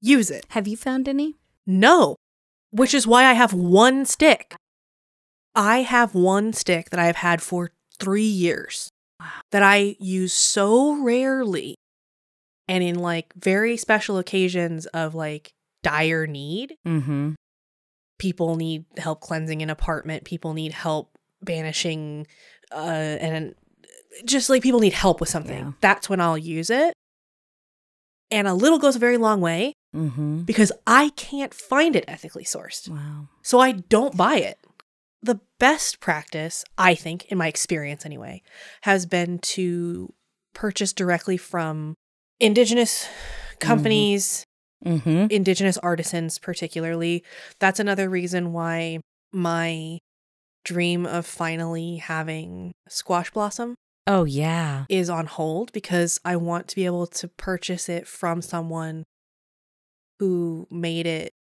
use 0.02 0.30
it. 0.30 0.44
have 0.50 0.68
you 0.68 0.76
found 0.76 1.08
any 1.08 1.36
No, 1.66 2.16
which 2.70 2.92
is 2.92 3.06
why 3.06 3.24
I 3.24 3.32
have 3.32 3.54
one 3.54 4.04
stick. 4.04 4.54
I 5.54 5.78
have 5.82 6.14
one 6.14 6.52
stick 6.52 6.90
that 6.90 7.00
I've 7.00 7.16
had 7.16 7.40
for 7.42 7.70
three 7.98 8.22
years 8.22 8.90
that 9.50 9.62
I 9.62 9.96
use 9.98 10.32
so 10.32 11.02
rarely 11.02 11.76
and 12.68 12.82
in 12.82 12.98
like 12.98 13.32
very 13.34 13.76
special 13.76 14.18
occasions 14.18 14.86
of 14.86 15.14
like 15.14 15.52
dire 15.82 16.26
need. 16.26 16.74
mm-hmm 16.86 17.32
People 18.22 18.54
need 18.54 18.84
help 18.98 19.20
cleansing 19.20 19.62
an 19.62 19.68
apartment, 19.68 20.22
people 20.22 20.54
need 20.54 20.70
help 20.70 21.10
banishing, 21.42 22.28
uh, 22.70 22.76
and 22.76 23.56
just 24.24 24.48
like 24.48 24.62
people 24.62 24.78
need 24.78 24.92
help 24.92 25.18
with 25.18 25.28
something. 25.28 25.58
Yeah. 25.58 25.72
That's 25.80 26.08
when 26.08 26.20
I'll 26.20 26.38
use 26.38 26.70
it. 26.70 26.94
And 28.30 28.46
a 28.46 28.54
little 28.54 28.78
goes 28.78 28.94
a 28.94 29.00
very 29.00 29.16
long 29.16 29.40
way 29.40 29.74
mm-hmm 29.92 30.42
because 30.42 30.70
I 30.86 31.08
can't 31.16 31.52
find 31.52 31.96
it 31.96 32.04
ethically 32.06 32.44
sourced. 32.44 32.88
wow 32.88 33.26
So 33.42 33.58
I 33.58 33.72
don't 33.72 34.16
buy 34.16 34.36
it. 34.36 34.56
The 35.20 35.40
best 35.58 35.98
practice, 35.98 36.64
I 36.78 36.94
think, 36.94 37.24
in 37.24 37.38
my 37.38 37.48
experience 37.48 38.06
anyway, 38.06 38.42
has 38.82 39.04
been 39.04 39.40
to 39.56 40.12
purchase 40.54 40.92
directly 40.92 41.36
from 41.36 41.94
indigenous 42.38 43.08
companies, 43.58 44.44
mm-hmm 44.84 45.26
indigenous 45.30 45.78
artisans, 45.78 46.38
particularly. 46.38 47.24
That's 47.60 47.80
another 47.80 48.08
reason 48.08 48.52
why 48.52 49.00
my 49.32 49.98
dream 50.64 51.06
of 51.06 51.26
finally 51.26 51.96
having 51.96 52.72
squash 52.88 53.30
blossom 53.30 53.74
Oh 54.06 54.24
yeah. 54.24 54.84
is 54.88 55.08
on 55.10 55.26
hold 55.26 55.72
because 55.72 56.20
I 56.24 56.36
want 56.36 56.68
to 56.68 56.76
be 56.76 56.86
able 56.86 57.06
to 57.08 57.28
purchase 57.28 57.88
it 57.88 58.06
from 58.06 58.42
someone 58.42 59.04
who 60.18 60.66
made 60.70 61.06
it 61.06 61.32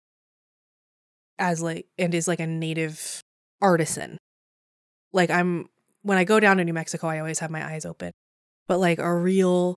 as 1.38 1.62
like 1.62 1.86
and 1.98 2.14
is 2.14 2.28
like 2.28 2.40
a 2.40 2.46
native 2.46 3.20
artisan. 3.60 4.18
Like 5.12 5.30
I'm 5.30 5.68
when 6.02 6.18
I 6.18 6.24
go 6.24 6.40
down 6.40 6.58
to 6.58 6.64
New 6.64 6.72
Mexico, 6.72 7.08
I 7.08 7.18
always 7.18 7.40
have 7.40 7.50
my 7.50 7.64
eyes 7.66 7.84
open. 7.84 8.12
But 8.68 8.78
like 8.78 8.98
a 8.98 9.14
real 9.14 9.74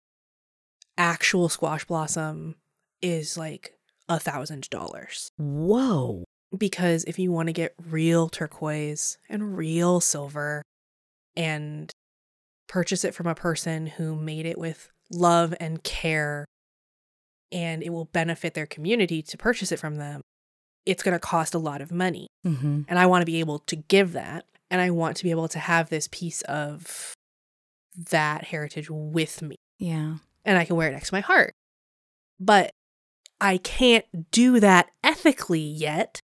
actual 0.98 1.50
squash 1.50 1.86
blossom 1.86 2.56
is 3.04 3.38
like 3.38 3.76
a 4.10 4.20
thousand 4.20 4.70
dollars. 4.70 5.30
Whoa. 5.38 6.24
Because 6.58 7.04
if 7.04 7.20
you 7.20 7.32
want 7.32 7.48
to 7.48 7.54
get 7.54 7.74
real 7.90 8.30
turquoise 8.30 9.18
and 9.30 9.58
real 9.58 10.00
silver 10.00 10.64
and 11.36 11.92
purchase 12.68 13.04
it 13.04 13.14
from 13.14 13.28
a 13.28 13.36
person 13.36 13.88
who 13.88 14.16
made 14.16 14.46
it 14.46 14.58
with 14.58 14.90
love 15.12 15.54
and 15.60 15.84
care 15.84 16.46
and 17.52 17.84
it 17.84 17.92
will 17.92 18.06
benefit 18.06 18.54
their 18.54 18.66
community 18.66 19.22
to 19.22 19.38
purchase 19.38 19.72
it 19.72 19.80
from 19.80 19.96
them, 19.96 20.22
it's 20.86 21.04
going 21.04 21.14
to 21.14 21.20
cost 21.20 21.54
a 21.54 21.60
lot 21.60 21.82
of 21.82 21.92
money. 21.92 22.28
Mm-hmm. 22.46 22.82
And 22.88 23.00
I 23.00 23.06
want 23.06 23.22
to 23.22 23.26
be 23.26 23.40
able 23.40 23.60
to 23.60 23.76
give 23.76 24.14
that. 24.14 24.46
And 24.72 24.82
I 24.82 24.90
want 24.90 25.18
to 25.18 25.24
be 25.24 25.32
able 25.32 25.48
to 25.50 25.60
have 25.60 25.90
this 25.90 26.08
piece 26.12 26.42
of 26.44 27.14
that 28.10 28.46
heritage 28.46 28.90
with 28.90 29.42
me. 29.42 29.56
Yeah. 29.78 30.16
And 30.44 30.58
I 30.58 30.66
can 30.66 30.76
wear 30.76 30.90
it 30.90 30.94
next 30.94 31.10
to 31.10 31.16
my 31.16 31.20
heart. 31.20 31.54
But 32.40 32.72
I 33.42 33.58
can't 33.58 34.32
do 34.32 34.60
that 34.60 34.90
ethically 35.04 35.60
yet. 35.60 36.20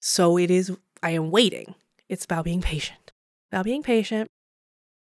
So 0.00 0.38
it 0.38 0.50
is, 0.50 0.76
I 1.02 1.10
am 1.10 1.30
waiting. 1.30 1.74
It's 2.08 2.24
about 2.24 2.44
being 2.44 2.62
patient, 2.62 3.12
about 3.50 3.64
being 3.64 3.82
patient. 3.82 4.28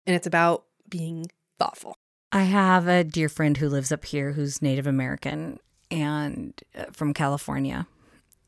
And 0.06 0.16
it's 0.16 0.26
about 0.26 0.64
being 0.88 1.26
thoughtful. 1.58 1.96
I 2.32 2.44
have 2.44 2.88
a 2.88 3.04
dear 3.04 3.28
friend 3.28 3.56
who 3.56 3.68
lives 3.68 3.92
up 3.92 4.04
here 4.04 4.32
who's 4.32 4.62
Native 4.62 4.86
American 4.86 5.58
and 5.90 6.58
uh, 6.76 6.86
from 6.92 7.12
California. 7.14 7.86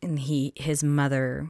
And 0.02 0.18
he 0.18 0.52
his 0.56 0.82
mother 0.82 1.48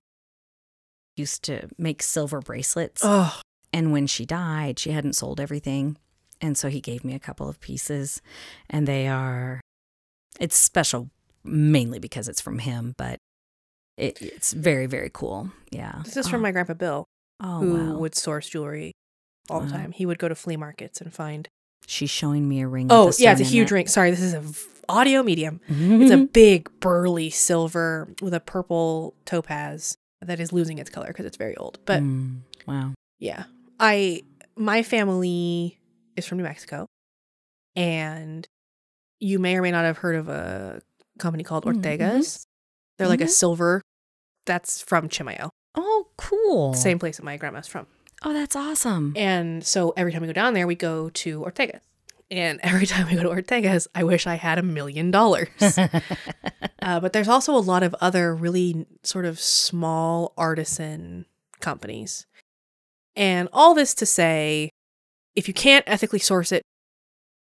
used 1.16 1.42
to 1.44 1.68
make 1.78 2.02
silver 2.02 2.40
bracelets. 2.40 3.02
Oh, 3.04 3.40
And 3.72 3.92
when 3.92 4.06
she 4.06 4.24
died, 4.26 4.78
she 4.78 4.90
hadn't 4.90 5.12
sold 5.14 5.40
everything. 5.40 5.96
And 6.40 6.56
so 6.56 6.68
he 6.68 6.80
gave 6.80 7.04
me 7.04 7.14
a 7.14 7.20
couple 7.20 7.48
of 7.48 7.60
pieces. 7.60 8.20
And 8.68 8.88
they 8.88 9.06
are, 9.06 9.60
it's 10.40 10.56
special 10.56 11.10
mainly 11.44 11.98
because 11.98 12.28
it's 12.28 12.40
from 12.40 12.58
him, 12.58 12.94
but 12.96 13.18
it, 13.96 14.20
it's 14.22 14.52
very, 14.52 14.86
very 14.86 15.10
cool. 15.12 15.50
Yeah. 15.70 16.00
this 16.04 16.16
is 16.16 16.28
from 16.28 16.40
Oh, 16.40 16.42
my 16.42 16.52
grandpa 16.52 16.74
Bill, 16.74 17.06
oh, 17.42 17.58
who 17.60 17.74
wow. 17.74 17.98
would 17.98 18.14
source 18.14 18.48
jewelry 18.48 18.92
all 19.48 19.60
the 19.60 19.70
time. 19.70 19.92
He 19.92 20.06
would 20.06 20.18
go 20.18 20.28
to 20.28 20.34
flea 20.34 20.56
markets 20.56 21.00
and 21.00 21.12
find. 21.12 21.48
She's 21.86 22.10
showing 22.10 22.48
me 22.48 22.60
a 22.60 22.68
ring. 22.68 22.86
Oh, 22.90 23.12
yeah, 23.18 23.32
it's 23.32 23.40
a 23.40 23.44
huge 23.44 23.70
it. 23.72 23.74
ring. 23.74 23.86
Sorry, 23.88 24.10
this 24.10 24.20
is 24.22 24.32
a 24.34 24.40
v- 24.40 24.58
audio 24.88 25.22
medium. 25.22 25.60
It's 25.68 26.12
a 26.12 26.18
big 26.18 26.68
burly 26.80 27.30
silver 27.30 28.08
with 28.22 28.32
a 28.34 28.40
purple 28.40 29.14
topaz 29.24 29.96
that 30.22 30.38
is 30.40 30.52
losing 30.52 30.78
its 30.78 30.88
color 30.90 31.08
because 31.08 31.24
it's 31.26 31.36
very 31.36 31.56
old. 31.56 31.78
But 31.86 32.00
Mm, 32.02 32.40
wow. 32.66 32.92
yeah, 33.18 33.44
I 33.80 34.22
my 34.56 34.82
family 34.82 35.78
is 36.16 36.26
from 36.26 36.38
New 36.38 36.44
Mexico, 36.44 36.86
and 37.76 38.46
you 39.18 39.38
may 39.38 39.56
or 39.56 39.62
may 39.62 39.70
not 39.70 39.84
have 39.84 39.98
heard 39.98 40.16
of 40.16 40.28
a 40.28 40.82
company 41.20 41.44
called 41.44 41.64
Mm, 41.64 41.80
Ortegas. 41.82 42.44
They're 42.98 43.08
like 43.08 43.20
a 43.20 43.24
Mhm. 43.24 43.30
silver. 43.30 43.82
That's 44.46 44.82
from 44.82 45.08
Chimayo, 45.08 45.50
Oh, 45.76 46.08
cool. 46.16 46.74
same 46.74 46.98
place 46.98 47.18
that 47.18 47.22
my 47.24 47.36
grandma's 47.36 47.66
from. 47.68 47.86
Oh, 48.22 48.32
that's 48.32 48.56
awesome. 48.56 49.14
And 49.16 49.64
so 49.64 49.90
every 49.96 50.12
time 50.12 50.22
we 50.22 50.26
go 50.26 50.32
down 50.32 50.54
there, 50.54 50.66
we 50.66 50.74
go 50.74 51.08
to 51.10 51.40
Ortegas. 51.40 51.80
And 52.30 52.60
every 52.62 52.86
time 52.86 53.06
we 53.08 53.14
go 53.16 53.22
to 53.22 53.28
Ortega's, 53.30 53.88
I 53.94 54.04
wish 54.04 54.26
I 54.26 54.34
had 54.34 54.58
a 54.58 54.62
million 54.62 55.10
dollars. 55.10 55.48
Uh, 56.82 56.98
but 56.98 57.12
there's 57.12 57.28
also 57.28 57.54
a 57.54 57.60
lot 57.60 57.82
of 57.82 57.94
other 58.00 58.34
really 58.34 58.86
sort 59.02 59.26
of 59.26 59.38
small 59.38 60.32
artisan 60.38 61.26
companies. 61.60 62.24
And 63.14 63.50
all 63.52 63.74
this 63.74 63.94
to 63.96 64.06
say, 64.06 64.70
if 65.36 65.46
you 65.46 65.52
can't 65.52 65.84
ethically 65.86 66.18
source 66.20 66.52
it, 66.52 66.62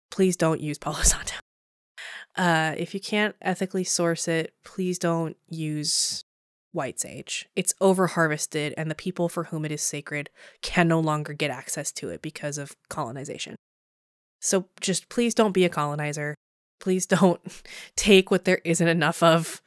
please 0.09 0.35
don't 0.35 0.59
use 0.59 0.79
Palo 0.79 1.03
Santo. 1.03 1.35
Uh, 2.37 2.75
if 2.77 2.93
you 2.93 2.99
can't 2.99 3.35
ethically 3.41 3.83
source 3.83 4.27
it, 4.27 4.53
please 4.63 4.99
don't 4.99 5.35
use 5.47 6.23
white 6.71 6.99
sage. 6.99 7.47
It's 7.55 7.73
over 7.81 8.07
harvested, 8.07 8.73
and 8.77 8.91
the 8.91 8.95
people 8.95 9.29
for 9.29 9.45
whom 9.45 9.65
it 9.65 9.71
is 9.71 9.81
sacred 9.81 10.29
can 10.61 10.87
no 10.87 10.99
longer 10.99 11.33
get 11.33 11.49
access 11.49 11.91
to 11.93 12.09
it 12.09 12.21
because 12.21 12.57
of 12.57 12.75
colonization. 12.89 13.55
So 14.39 14.65
just 14.79 15.09
please 15.09 15.33
don't 15.33 15.53
be 15.53 15.65
a 15.65 15.69
colonizer. 15.69 16.35
Please 16.79 17.05
don't 17.07 17.41
take 17.95 18.29
what 18.29 18.45
there 18.45 18.61
isn't 18.63 18.87
enough 18.87 19.23
of. 19.23 19.61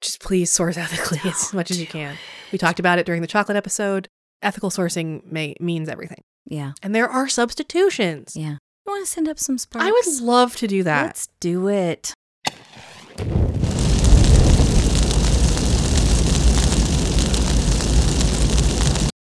Just 0.00 0.20
please 0.20 0.52
source 0.52 0.76
ethically 0.76 1.18
as 1.24 1.52
much 1.54 1.70
as 1.70 1.80
you 1.80 1.86
can. 1.86 2.16
We 2.52 2.58
talked 2.58 2.78
about 2.78 2.98
it 2.98 3.06
during 3.06 3.22
the 3.22 3.26
chocolate 3.26 3.56
episode. 3.56 4.08
Ethical 4.42 4.70
sourcing 4.70 5.24
may, 5.24 5.56
means 5.58 5.88
everything. 5.88 6.22
yeah. 6.46 6.72
And 6.82 6.94
there 6.94 7.08
are 7.08 7.28
substitutions. 7.28 8.36
Yeah. 8.36 8.58
You 8.88 8.92
want 8.94 9.04
to 9.04 9.12
send 9.12 9.28
up 9.28 9.38
some 9.38 9.58
sparks? 9.58 9.86
I 9.86 9.90
would 9.90 10.22
love 10.22 10.56
to 10.56 10.66
do 10.66 10.82
that. 10.84 11.04
Let's 11.08 11.28
do 11.40 11.68
it. 11.68 12.14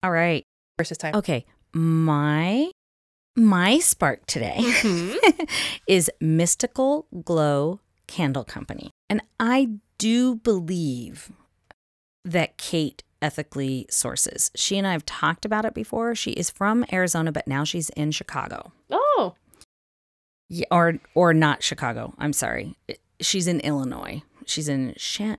All 0.04 0.12
right. 0.12 0.44
versus 0.78 0.98
time. 0.98 1.16
Okay. 1.16 1.46
My 1.74 2.70
my 3.38 3.80
spark 3.80 4.26
today 4.26 4.58
Mhm. 4.60 5.50
is 5.88 6.12
Mystical 6.20 7.08
Glow 7.24 7.80
Candle 8.08 8.44
Company. 8.44 8.90
And 9.10 9.22
I 9.40 9.70
do 9.98 10.36
believe 10.36 11.32
that 12.26 12.58
Kait 12.58 13.02
ethically 13.22 13.86
sources. 13.90 14.52
She 14.56 14.78
and 14.78 14.86
I 14.86 14.92
have 14.92 15.06
talked 15.06 15.46
about 15.46 15.64
it 15.66 15.74
before. 15.74 16.14
She 16.16 16.32
is 16.32 16.50
from 16.50 16.86
Arizona, 16.92 17.32
but 17.32 17.48
now 17.48 17.64
she's 17.64 17.90
in 17.92 18.12
Chicago. 18.12 18.74
Oh, 18.92 19.03
Yeah, 20.50 20.66
or 20.72 21.00
or 21.16 21.34
not 21.34 21.64
Chicago. 21.64 22.14
I'm 22.18 22.34
sorry. 22.34 22.76
She's 23.22 23.48
in 23.48 23.60
Illinois. 23.62 24.22
She's 24.46 24.68
in 24.68 24.94
Shan- 24.98 25.38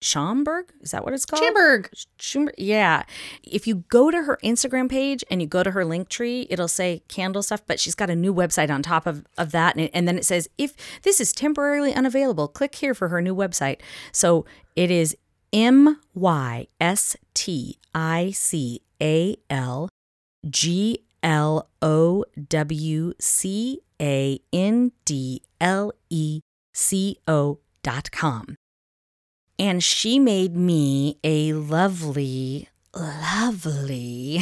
Schaumburg. 0.00 0.72
Is 0.82 0.90
that 0.90 1.02
what 1.04 1.14
it's 1.14 1.24
called? 1.24 1.42
Chamberg. 1.42 1.88
Schaumburg. 2.18 2.54
Yeah. 2.58 3.04
If 3.42 3.66
you 3.66 3.76
go 3.88 4.10
to 4.10 4.22
her 4.24 4.38
Instagram 4.44 4.90
page 4.90 5.24
and 5.30 5.40
you 5.40 5.46
go 5.46 5.62
to 5.62 5.70
her 5.70 5.84
link 5.84 6.08
tree, 6.08 6.46
it'll 6.50 6.68
say 6.68 7.02
candle 7.08 7.42
stuff, 7.42 7.62
but 7.66 7.80
she's 7.80 7.94
got 7.94 8.10
a 8.10 8.16
new 8.16 8.34
website 8.34 8.70
on 8.70 8.82
top 8.82 9.06
of, 9.06 9.24
of 9.38 9.50
that. 9.52 9.76
And, 9.76 9.84
it- 9.86 9.90
and 9.94 10.06
then 10.06 10.18
it 10.18 10.24
says, 10.26 10.48
if 10.58 10.74
this 11.02 11.20
is 11.20 11.32
temporarily 11.32 11.94
unavailable, 11.94 12.48
click 12.48 12.74
here 12.74 12.92
for 12.94 13.08
her 13.08 13.22
new 13.22 13.34
website. 13.34 13.80
So 14.12 14.44
it 14.76 14.90
is 14.90 15.16
M 15.52 16.00
Y 16.14 16.66
S 16.80 17.16
T 17.32 17.78
I 17.94 18.30
C 18.32 18.82
A 19.00 19.36
L 19.48 19.88
G 20.48 20.98
L 21.22 21.68
O 21.80 22.24
W 22.48 23.14
C 23.20 23.80
A 24.00 24.40
N 24.52 24.92
D 25.04 25.42
L 25.60 25.92
E 26.10 26.40
C 26.72 27.18
O 27.28 27.58
dot 27.82 28.10
com. 28.10 28.56
And 29.58 29.82
she 29.84 30.18
made 30.18 30.56
me 30.56 31.18
a 31.22 31.52
lovely, 31.52 32.68
lovely 32.94 34.40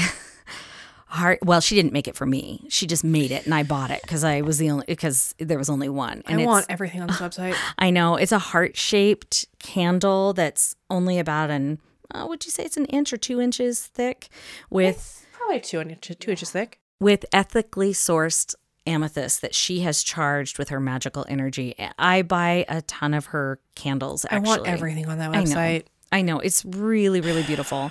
heart. 1.07 1.39
Well, 1.43 1.61
she 1.61 1.75
didn't 1.75 1.93
make 1.93 2.09
it 2.09 2.17
for 2.17 2.25
me. 2.25 2.65
She 2.71 2.87
just 2.87 3.05
made 3.05 3.31
it 3.31 3.45
and 3.45 3.55
I 3.55 3.63
bought 3.63 3.91
it 3.91 4.01
because 4.03 4.25
I 4.25 4.41
was 4.41 4.57
the 4.59 4.71
only, 4.71 4.85
because 4.87 5.35
there 5.39 5.59
was 5.59 5.69
only 5.69 5.89
one. 5.91 6.23
And 6.27 6.41
I 6.41 6.47
want 6.47 6.67
everything 6.71 7.03
on 7.03 7.09
this 7.09 7.19
website. 7.19 7.55
I 7.79 7.91
know 7.91 8.17
it's 8.17 8.33
a 8.33 8.39
heart 8.39 8.77
shaped 8.77 9.47
candle 9.59 10.33
that's 10.33 10.75
only 10.89 11.19
about 11.19 11.51
an, 11.51 11.79
uh, 12.15 12.25
would 12.27 12.45
you 12.47 12.51
say 12.51 12.65
it's 12.65 12.79
an 12.79 12.87
inch 12.87 13.13
or 13.13 13.19
two 13.19 13.41
inches 13.41 13.87
thick 13.87 14.29
with 14.71 15.27
Probably 15.33 15.61
two 15.61 15.81
inches, 15.81 16.17
two 16.17 16.31
inches 16.31 16.51
thick. 16.51 16.79
with 17.01 17.25
ethically 17.33 17.93
sourced 17.93 18.55
amethyst 18.87 19.43
that 19.43 19.55
she 19.55 19.81
has 19.81 20.03
charged 20.03 20.59
with 20.59 20.69
her 20.71 20.81
magical 20.81 21.25
energy. 21.29 21.75
I 21.99 22.23
buy 22.23 22.65
a 22.69 22.83
ton 22.83 23.15
of 23.15 23.27
her 23.27 23.61
candles. 23.75 24.25
Actually. 24.25 24.39
I 24.39 24.41
want 24.41 24.67
everything 24.67 25.09
on 25.09 25.19
that 25.19 25.31
I 25.31 25.45
know. 25.45 25.51
website. 25.51 25.85
I 26.11 26.23
know 26.23 26.41
it's 26.41 26.65
really, 26.65 27.21
really 27.21 27.43
beautiful. 27.43 27.91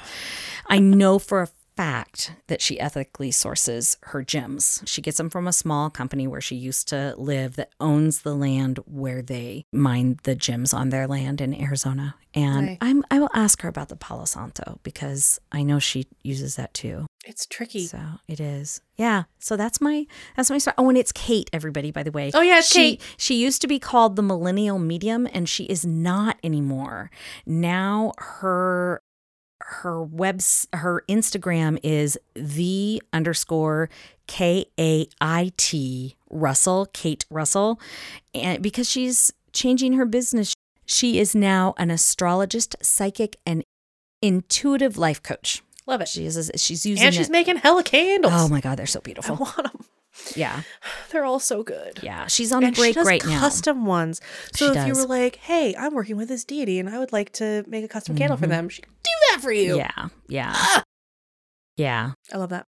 I 0.67 0.79
know 0.79 1.19
for 1.19 1.43
a 1.43 1.47
fact 1.81 2.33
that 2.45 2.61
she 2.61 2.79
ethically 2.79 3.31
sources 3.31 3.97
her 4.03 4.21
gems. 4.21 4.83
She 4.85 5.01
gets 5.01 5.17
them 5.17 5.31
from 5.31 5.47
a 5.47 5.53
small 5.53 5.89
company 5.89 6.27
where 6.27 6.39
she 6.39 6.55
used 6.55 6.87
to 6.89 7.15
live 7.17 7.55
that 7.55 7.71
owns 7.79 8.21
the 8.21 8.35
land 8.35 8.79
where 8.85 9.23
they 9.23 9.65
mine 9.73 10.19
the 10.21 10.35
gems 10.35 10.75
on 10.75 10.89
their 10.89 11.07
land 11.07 11.41
in 11.41 11.59
Arizona. 11.59 12.13
And 12.35 12.65
Nice. 12.67 12.77
I'm 12.81 13.03
I 13.09 13.19
will 13.19 13.31
ask 13.33 13.61
her 13.63 13.69
about 13.69 13.89
the 13.89 13.95
Palo 13.95 14.25
Santo 14.25 14.79
because 14.83 15.39
I 15.51 15.63
know 15.63 15.79
she 15.79 16.05
uses 16.21 16.55
that 16.55 16.73
too. 16.75 17.07
It's 17.25 17.47
tricky. 17.47 17.87
So 17.87 17.99
it 18.27 18.39
is. 18.39 18.81
Yeah. 18.95 19.23
So 19.39 19.57
that's 19.57 19.81
my 19.81 20.05
that's 20.35 20.51
my 20.51 20.59
start. 20.59 20.75
Oh, 20.77 20.87
and 20.87 20.97
it's 20.97 21.11
Kait, 21.11 21.49
everybody, 21.51 21.89
by 21.91 22.03
the 22.03 22.11
way. 22.11 22.29
Oh, 22.33 22.41
yeah, 22.41 22.59
it's 22.59 22.71
she, 22.71 22.97
Kait. 22.97 23.01
She 23.17 23.35
used 23.41 23.59
to 23.61 23.67
be 23.67 23.79
called 23.79 24.15
the 24.15 24.21
Millennial 24.21 24.77
Medium, 24.77 25.27
and 25.33 25.49
she 25.49 25.63
is 25.63 25.83
not 25.83 26.37
anymore. 26.43 27.09
Now 27.45 28.13
her 28.17 29.01
her 29.67 30.01
webs 30.03 30.67
her 30.73 31.03
Instagram 31.09 31.79
is 31.83 32.17
the 32.35 33.01
underscore 33.13 33.89
K 34.27 34.65
A 34.79 35.07
I 35.19 35.51
T 35.57 36.15
Russell, 36.29 36.87
Kait 36.93 37.25
Russell. 37.29 37.79
And 38.33 38.61
because 38.61 38.89
she's 38.89 39.33
changing 39.53 39.93
her 39.93 40.05
business, 40.05 40.53
she 40.85 41.19
is 41.19 41.35
now 41.35 41.73
an 41.77 41.91
astrologist, 41.91 42.75
psychic, 42.81 43.37
and 43.45 43.63
intuitive 44.21 44.97
life 44.97 45.21
coach. 45.21 45.61
Love 45.87 46.01
it. 46.01 46.07
She 46.07 46.25
is 46.25 46.51
she's 46.55 46.85
using 46.85 47.05
and 47.05 47.13
she's 47.15 47.27
it- 47.27 47.31
making 47.31 47.57
hella 47.57 47.83
candles. 47.83 48.33
Oh 48.35 48.47
my 48.47 48.61
god, 48.61 48.77
they're 48.77 48.85
so 48.85 48.99
I 48.99 49.03
beautiful. 49.03 49.35
want 49.37 49.55
them. 49.55 49.85
Yeah. 50.37 50.63
They're 51.11 51.25
all 51.25 51.39
so 51.39 51.63
good. 51.63 51.99
Yeah. 52.01 52.27
She's 52.27 52.51
on 52.51 52.63
and 52.63 52.75
break 52.75 52.93
she 52.93 52.99
does 52.99 53.07
right 53.07 53.25
now. 53.25 53.39
custom 53.39 53.85
ones. 53.85 54.21
So 54.53 54.73
She 54.73 54.79
if 54.79 54.87
you 54.87 54.93
were 54.93 55.05
like, 55.07 55.37
"Hey, 55.37 55.75
I'm 55.77 55.93
working 55.93 56.17
with 56.17 56.27
this 56.29 56.43
deity, 56.43 56.79
and 56.79 56.89
I 56.89 56.99
would 56.99 57.11
like 57.11 57.31
to 57.33 57.63
make 57.67 57.83
a 57.83 57.87
custom 57.87 58.15
candle 58.15 58.37
for 58.37 58.47
them," 58.47 58.69
she 58.69 58.81
can 58.81 58.91
do 59.03 59.11
that 59.31 59.41
for 59.41 59.51
you. 59.51 59.77
Mm-hmm. 59.77 59.99
Yeah. 59.99 60.07
Yeah. 60.27 60.51
Ah! 60.55 60.83
Yeah. 61.77 62.11
I 62.31 62.37
love 62.37 62.49
that. 62.49 62.67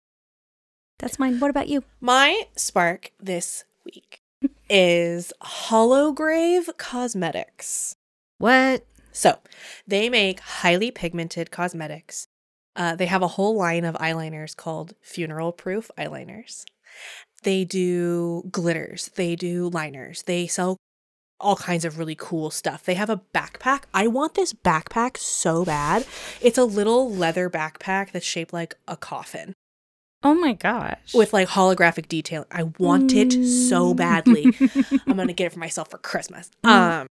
That's 1.00 1.18
mine. 1.18 1.40
What 1.40 1.50
about 1.50 1.70
you? 1.70 1.84
My 2.02 2.44
spark 2.56 3.12
this 3.20 3.64
week 3.86 4.20
is 4.70 5.32
Holograve 5.42 6.78
Cosmetics. 6.78 7.96
What? 8.38 8.86
So 9.12 9.40
they 9.88 10.10
make 10.10 10.42
highly 10.42 10.92
pigmented 10.92 11.50
cosmetics. 11.50 12.28
Uh, 12.76 12.96
they 12.96 13.08
have 13.08 13.22
a 13.22 13.28
whole 13.30 13.56
line 13.58 13.84
of 13.86 13.96
eyeliners 13.96 14.56
called 14.56 14.94
funeral 15.02 15.52
proof 15.52 15.90
eyeliners. 15.98 16.66
They 17.44 17.64
do 17.66 18.44
glitters, 18.52 19.10
they 19.16 19.36
do 19.36 19.70
liners, 19.70 20.24
they 20.24 20.48
sell 20.48 20.78
all 21.42 21.56
kinds 21.56 21.86
of 21.86 21.98
really 21.98 22.16
cool 22.16 22.52
stuff. 22.52 22.84
They 22.84 22.96
have 22.96 23.10
a 23.10 23.22
backpack. 23.34 23.84
I 23.94 24.08
want 24.08 24.34
this 24.36 24.52
backpack 24.52 25.16
so 25.18 25.64
bad. 25.64 26.06
It's 26.42 26.58
a 26.58 26.66
little 26.66 27.10
leather 27.10 27.50
backpack 27.50 28.12
that's 28.12 28.26
shaped 28.26 28.52
like 28.52 28.76
a 28.90 28.98
coffin 28.98 29.54
Oh 30.22 30.34
my 30.34 30.52
gosh. 30.52 31.14
with 31.14 31.32
like 31.32 31.48
holographic 31.48 32.10
detail. 32.10 32.46
I 32.52 32.64
want 32.78 33.14
it 33.14 33.32
so 33.46 33.94
badly. 33.94 34.54
I'm 35.08 35.16
gonna 35.16 35.32
get 35.32 35.46
it 35.46 35.54
for 35.54 35.60
myself 35.60 35.92
for 35.92 35.98
Christmas. 35.98 36.52
Mm. 36.66 37.02
Um, 37.02 37.08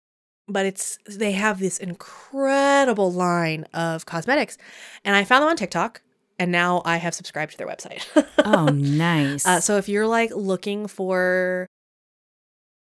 but 0.51 0.65
it's 0.67 0.99
they 1.07 1.33
have 1.33 1.59
this 1.59 1.79
incredible 1.79 3.13
line 3.13 3.65
of 3.75 4.07
cosmetics, 4.07 4.57
and 5.05 5.15
I 5.17 5.25
found 5.25 5.43
them 5.43 5.51
on 5.51 5.57
TikTok, 5.57 6.01
and 6.39 6.53
now 6.53 6.83
I 6.85 6.97
have 6.99 7.15
subscribed 7.15 7.53
to 7.53 7.59
their 7.59 7.67
website. 7.67 8.05
oh, 8.45 8.67
nice. 8.73 9.47
uh, 9.47 9.61
so 9.61 9.77
if 9.77 9.89
you're 9.89 10.07
like 10.07 10.31
looking 10.35 10.87
for 10.87 11.67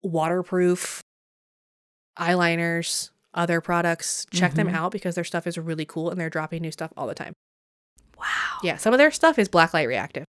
waterproof 0.02 1.00
eyeliners, 2.18 3.10
other 3.34 3.60
products, 3.60 4.26
check 4.32 4.54
them 4.54 4.68
Mhm. 4.68 4.74
out 4.74 4.92
because 4.92 5.14
their 5.14 5.24
stuff 5.24 5.46
is 5.46 5.56
really 5.58 5.84
cool, 5.84 6.10
and 6.10 6.20
they're 6.20 6.30
dropping 6.30 6.62
new 6.62 6.72
stuff 6.72 6.92
all 6.96 7.06
the 7.06 7.14
time. 7.14 7.32
wow. 8.18 8.24
Yeah, 8.64 8.76
some 8.78 8.92
of 8.92 8.98
their 8.98 9.12
stuff 9.12 9.38
is 9.38 9.48
blacklight 9.48 9.86
reactive. 9.86 10.24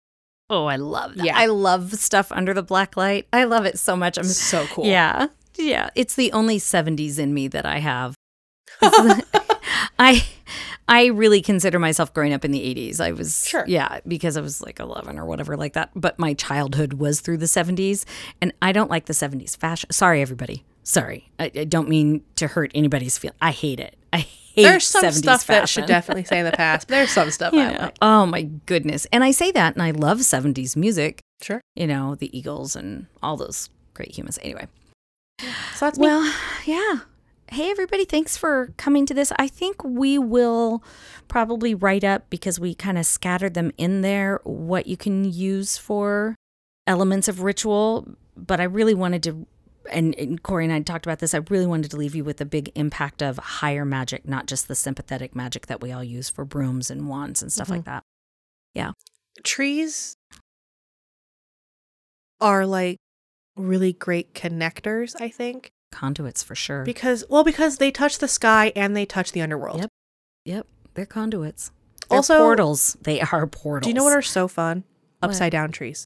Oh, 0.51 0.65
I 0.65 0.75
love 0.75 1.15
that. 1.15 1.25
Yeah. 1.25 1.35
I 1.37 1.47
love 1.47 1.93
stuff 1.95 2.31
under 2.31 2.53
the 2.53 2.61
black 2.61 2.95
light. 2.95 3.27
I 3.33 3.45
love 3.45 3.65
it 3.65 3.79
so 3.79 3.95
much. 3.95 4.17
I'm 4.17 4.25
so 4.25 4.67
cool. 4.67 4.85
Yeah. 4.85 5.27
Yeah. 5.57 5.89
It's 5.95 6.13
the 6.15 6.31
only 6.31 6.59
70s 6.59 7.17
in 7.17 7.33
me 7.33 7.47
that 7.47 7.65
I 7.65 7.79
have. 7.79 8.13
I 9.97 10.25
I 10.87 11.05
really 11.07 11.41
consider 11.41 11.77
myself 11.79 12.13
growing 12.13 12.33
up 12.33 12.43
in 12.43 12.51
the 12.51 12.59
80s. 12.59 12.99
I 12.99 13.11
was 13.11 13.47
Sure. 13.47 13.63
yeah, 13.67 13.99
because 14.07 14.37
I 14.37 14.41
was 14.41 14.61
like 14.61 14.79
11 14.79 15.19
or 15.19 15.25
whatever 15.25 15.55
like 15.55 15.73
that, 15.73 15.91
but 15.95 16.17
my 16.17 16.33
childhood 16.33 16.93
was 16.93 17.21
through 17.21 17.37
the 17.37 17.45
70s 17.45 18.05
and 18.41 18.53
I 18.61 18.71
don't 18.71 18.89
like 18.89 19.05
the 19.05 19.13
70s 19.13 19.55
fashion. 19.57 19.91
Sorry 19.91 20.21
everybody. 20.21 20.63
Sorry. 20.83 21.29
I, 21.39 21.51
I 21.55 21.63
don't 21.65 21.87
mean 21.89 22.23
to 22.37 22.47
hurt 22.47 22.71
anybody's 22.73 23.17
feel. 23.17 23.33
I 23.41 23.51
hate 23.51 23.79
it. 23.79 23.95
I 24.11 24.19
hate 24.19 24.63
There's 24.63 24.87
some 24.87 25.03
70s 25.03 25.13
stuff 25.13 25.45
that 25.45 25.59
fashion. 25.61 25.83
should 25.83 25.87
definitely 25.87 26.23
say 26.23 26.39
in 26.39 26.45
the 26.45 26.51
past, 26.51 26.87
but 26.87 26.95
there's 26.95 27.11
some 27.11 27.29
stuff 27.29 27.53
I 27.53 27.57
Yeah. 27.57 27.83
like. 27.85 27.95
Oh 28.01 28.25
my 28.25 28.43
goodness. 28.65 29.05
And 29.13 29.23
I 29.23 29.29
say 29.31 29.51
that 29.51 29.75
and 29.75 29.83
I 29.83 29.91
love 29.91 30.19
70s 30.19 30.75
music, 30.75 31.19
Sure. 31.43 31.61
you 31.75 31.85
know, 31.85 32.15
the 32.15 32.35
Eagles 32.35 32.75
and 32.75 33.05
all 33.21 33.37
those 33.37 33.69
great 33.93 34.17
humans. 34.17 34.39
Anyway. 34.41 34.67
So 35.75 35.85
that's 35.85 35.99
me. 35.99 36.07
Well, 36.07 36.33
yeah. 36.65 37.01
Hey, 37.51 37.71
everybody, 37.71 38.05
thanks 38.05 38.37
for 38.37 38.73
coming 38.77 39.07
to 39.07 39.13
this. 39.13 39.31
I 39.39 39.47
think 39.47 39.83
we 39.83 40.19
will 40.19 40.83
probably 41.27 41.73
write 41.73 42.03
up 42.03 42.29
because 42.29 42.59
we 42.59 42.75
kind 42.75 42.97
of 42.97 43.07
scattered 43.07 43.55
them 43.55 43.71
in 43.75 44.01
there 44.01 44.39
what 44.43 44.85
you 44.85 44.95
can 44.95 45.25
use 45.25 45.75
for 45.75 46.35
elements 46.85 47.27
of 47.27 47.41
ritual. 47.41 48.07
But 48.37 48.59
I 48.59 48.65
really 48.65 48.93
wanted 48.93 49.23
to, 49.23 49.47
and, 49.91 50.13
and 50.19 50.43
Corey 50.43 50.65
and 50.65 50.73
I 50.73 50.81
talked 50.81 51.07
about 51.07 51.19
this, 51.19 51.33
I 51.33 51.39
really 51.49 51.65
wanted 51.65 51.89
to 51.89 51.97
leave 51.97 52.13
you 52.13 52.23
with 52.23 52.37
the 52.37 52.45
big 52.45 52.71
impact 52.75 53.23
of 53.23 53.37
higher 53.37 53.83
magic, 53.83 54.27
not 54.27 54.45
just 54.45 54.67
the 54.67 54.75
sympathetic 54.75 55.35
magic 55.35 55.65
that 55.65 55.81
we 55.81 55.91
all 55.91 56.03
use 56.03 56.29
for 56.29 56.45
brooms 56.45 56.91
and 56.91 57.09
wands 57.09 57.41
and 57.41 57.51
stuff 57.51 57.69
like 57.69 57.81
mm-hmm. 57.81 57.89
that. 57.89 58.03
Yeah. 58.75 58.91
Trees 59.43 60.15
are 62.39 62.67
like 62.67 62.97
really 63.55 63.93
great 63.93 64.35
connectors, 64.35 65.19
I 65.19 65.29
think. 65.29 65.71
Conduits 65.91 66.43
for 66.43 66.55
sure. 66.55 66.83
Because 66.83 67.23
well, 67.29 67.43
because 67.43 67.77
they 67.77 67.91
touch 67.91 68.19
the 68.19 68.27
sky 68.27 68.71
and 68.75 68.95
they 68.95 69.05
touch 69.05 69.31
the 69.31 69.41
underworld. 69.41 69.79
Yep. 69.81 69.89
Yep, 70.45 70.67
they're 70.93 71.05
conduits. 71.05 71.71
They're 72.09 72.17
Also- 72.17 72.37
portals. 72.39 72.97
They 73.01 73.21
are 73.21 73.47
portals. 73.47 73.83
Do 73.85 73.89
you 73.89 73.93
know 73.95 74.03
what 74.03 74.13
are 74.15 74.21
so 74.21 74.47
fun? 74.47 74.83
What? 75.19 75.29
Upside 75.29 75.51
down 75.51 75.71
trees. 75.71 76.05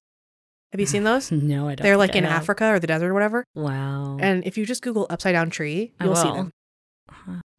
Have 0.71 0.79
you 0.79 0.86
seen 0.88 1.03
those? 1.03 1.31
No, 1.31 1.67
I 1.67 1.75
don't. 1.75 1.84
They're 1.84 1.97
like 1.97 2.15
in. 2.15 2.25
Africa 2.25 2.65
or 2.73 2.79
the 2.79 2.88
desert 2.88 3.09
or 3.09 3.13
whatever. 3.13 3.43
Wow. 3.55 4.17
And 4.19 4.43
if 4.45 4.57
you 4.57 4.65
just 4.65 4.81
Google 4.81 5.05
upside 5.09 5.34
down 5.34 5.49
tree, 5.49 5.93
you'll 6.01 6.15
see 6.15 6.31
them. 6.31 6.51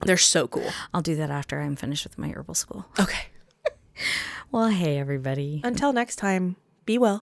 They're 0.00 0.16
so 0.16 0.48
cool. 0.48 0.68
I'll 0.92 1.00
do 1.00 1.14
that 1.16 1.30
after 1.30 1.60
I'm 1.60 1.76
finished 1.76 2.04
with 2.04 2.18
my 2.18 2.28
herbal 2.30 2.54
school. 2.54 2.86
Okay. 2.98 3.26
Well, 4.50 4.68
hey, 4.68 4.98
everybody. 4.98 5.60
Until 5.64 5.92
next 5.92 6.16
time, 6.16 6.54
be 6.84 6.96
well. 6.98 7.18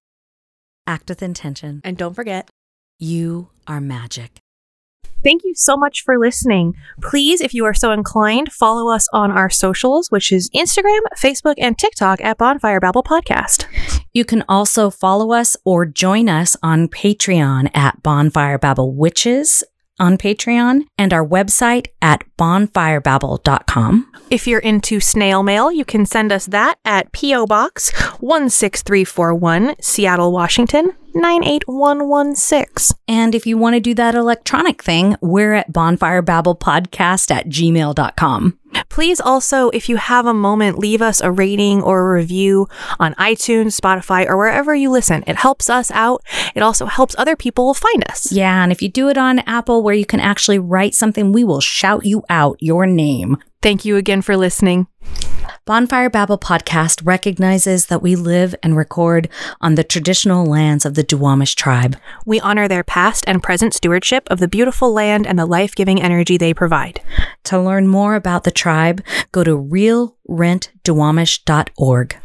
Act 0.87 1.09
with 1.09 1.23
intention. 1.23 1.81
And 1.85 1.97
don't 1.97 2.13
forget, 2.15 2.49
You 2.99 3.49
are 3.67 3.81
magic. 3.81 4.39
Thank 5.23 5.43
you 5.45 5.55
so 5.55 5.77
much 5.77 6.03
for 6.03 6.19
listening. 6.19 6.75
Please, 7.01 7.41
if 7.41 7.55
you 7.55 7.65
are 7.65 7.75
so 7.75 7.93
inclined, 7.93 8.53
follow 8.53 8.93
us 8.93 9.09
on 9.13 9.31
our 9.31 9.51
socials, 9.51 10.11
which 10.11 10.33
is 10.33 10.51
Instagram, 10.51 11.01
Facebook, 11.17 11.55
and 11.59 11.79
TikTok 11.79 12.21
at 12.21 12.39
Bonfire 12.39 12.81
Babble 12.81 13.03
Podcast. 13.03 13.67
You 14.13 14.25
can 14.25 14.45
also 14.49 14.91
follow 14.91 15.33
us 15.33 15.57
or 15.65 15.87
join 15.87 16.29
us 16.29 16.57
on 16.63 16.89
Patreon 16.89 17.71
at 17.75 18.03
Bonfire 18.03 18.59
Babble 18.59 18.95
Witches 18.95 19.65
on 19.99 20.19
Patreon 20.19 20.83
and 20.99 21.13
our 21.13 21.27
website 21.27 21.89
at 22.01 22.25
bonfirebabble.com. 22.39 24.12
If 24.33 24.47
you're 24.47 24.61
into 24.61 24.99
snail 24.99 25.43
mail, 25.43 25.71
you 25.71 25.85
can 25.85 26.07
send 26.07 26.33
us 26.33 26.47
that 26.47 26.79
at 26.87 27.13
P.O. 27.13 27.47
Box 27.47 27.91
16341, 28.21 29.75
Seattle, 29.79 30.33
Washington 30.33 30.93
98116. 31.15 32.97
And 33.07 33.35
if 33.35 33.47
you 33.47 33.59
want 33.59 33.75
to 33.75 33.81
do 33.81 33.93
that 33.93 34.15
electronic 34.15 34.83
thing, 34.83 35.17
we're 35.21 35.53
at 35.53 35.71
bonfirebabblepodcast 35.71 37.31
at 37.31 37.47
gmail.com. 37.51 38.59
Please 38.89 39.21
also, 39.21 39.69
if 39.69 39.91
you 39.91 39.97
have 39.97 40.25
a 40.25 40.33
moment, 40.33 40.79
leave 40.79 41.03
us 41.03 41.21
a 41.21 41.31
rating 41.31 41.83
or 41.83 42.01
a 42.01 42.15
review 42.15 42.71
on 42.99 43.15
iTunes, 43.17 43.79
Spotify, 43.79 44.27
or 44.27 44.39
wherever 44.39 44.75
you 44.75 44.91
listen. 44.91 45.25
It 45.27 45.37
helps 45.37 45.69
us 45.69 45.91
out. 45.91 46.23
It 46.55 46.63
also 46.63 46.87
helps 46.87 47.15
other 47.19 47.37
people 47.37 47.75
find 47.75 48.03
us. 48.09 48.33
Yeah, 48.33 48.63
and 48.63 48.73
if 48.73 48.81
you 48.81 48.89
do 48.89 49.11
it 49.11 49.19
on 49.19 49.41
Apple 49.41 49.83
where 49.83 49.95
you 49.95 50.07
can 50.07 50.21
actually 50.21 50.59
write 50.59 50.95
something, 50.95 51.33
we 51.33 51.45
will 51.45 51.61
shout 51.61 52.07
you 52.07 52.25
out 52.31 52.57
your 52.61 52.87
name. 52.87 53.37
Thank 53.63 53.85
you 53.85 53.97
again 53.97 54.23
for 54.23 54.37
listening. 54.37 54.89
Bonfire 55.65 56.11
Babble 56.11 56.39
podcast 56.39 57.07
recognizes 57.07 57.87
that 57.87 58.03
we 58.03 58.17
live 58.17 58.53
and 58.65 58.77
record 58.77 59.29
on 59.61 59.77
the 59.77 59.85
traditional 59.85 60.45
lands 60.45 60.85
of 60.85 60.95
the 60.95 61.05
Duwamish 61.05 61.55
tribe. 61.55 61.97
We 62.27 62.41
honor 62.41 62.67
their 62.67 62.83
past 62.83 63.23
and 63.29 63.41
present 63.41 63.73
stewardship 63.73 64.27
of 64.29 64.41
the 64.41 64.49
beautiful 64.49 64.93
land 64.93 65.25
and 65.25 65.39
the 65.39 65.47
life 65.47 65.77
giving 65.77 66.03
energy 66.03 66.37
they 66.37 66.53
provide. 66.53 67.01
To 67.45 67.61
learn 67.61 67.87
more 67.87 68.17
about 68.17 68.43
the 68.43 68.51
tribe, 68.51 69.05
go 69.31 69.45
to 69.45 69.57
realrentduwamish.org. 69.57 72.17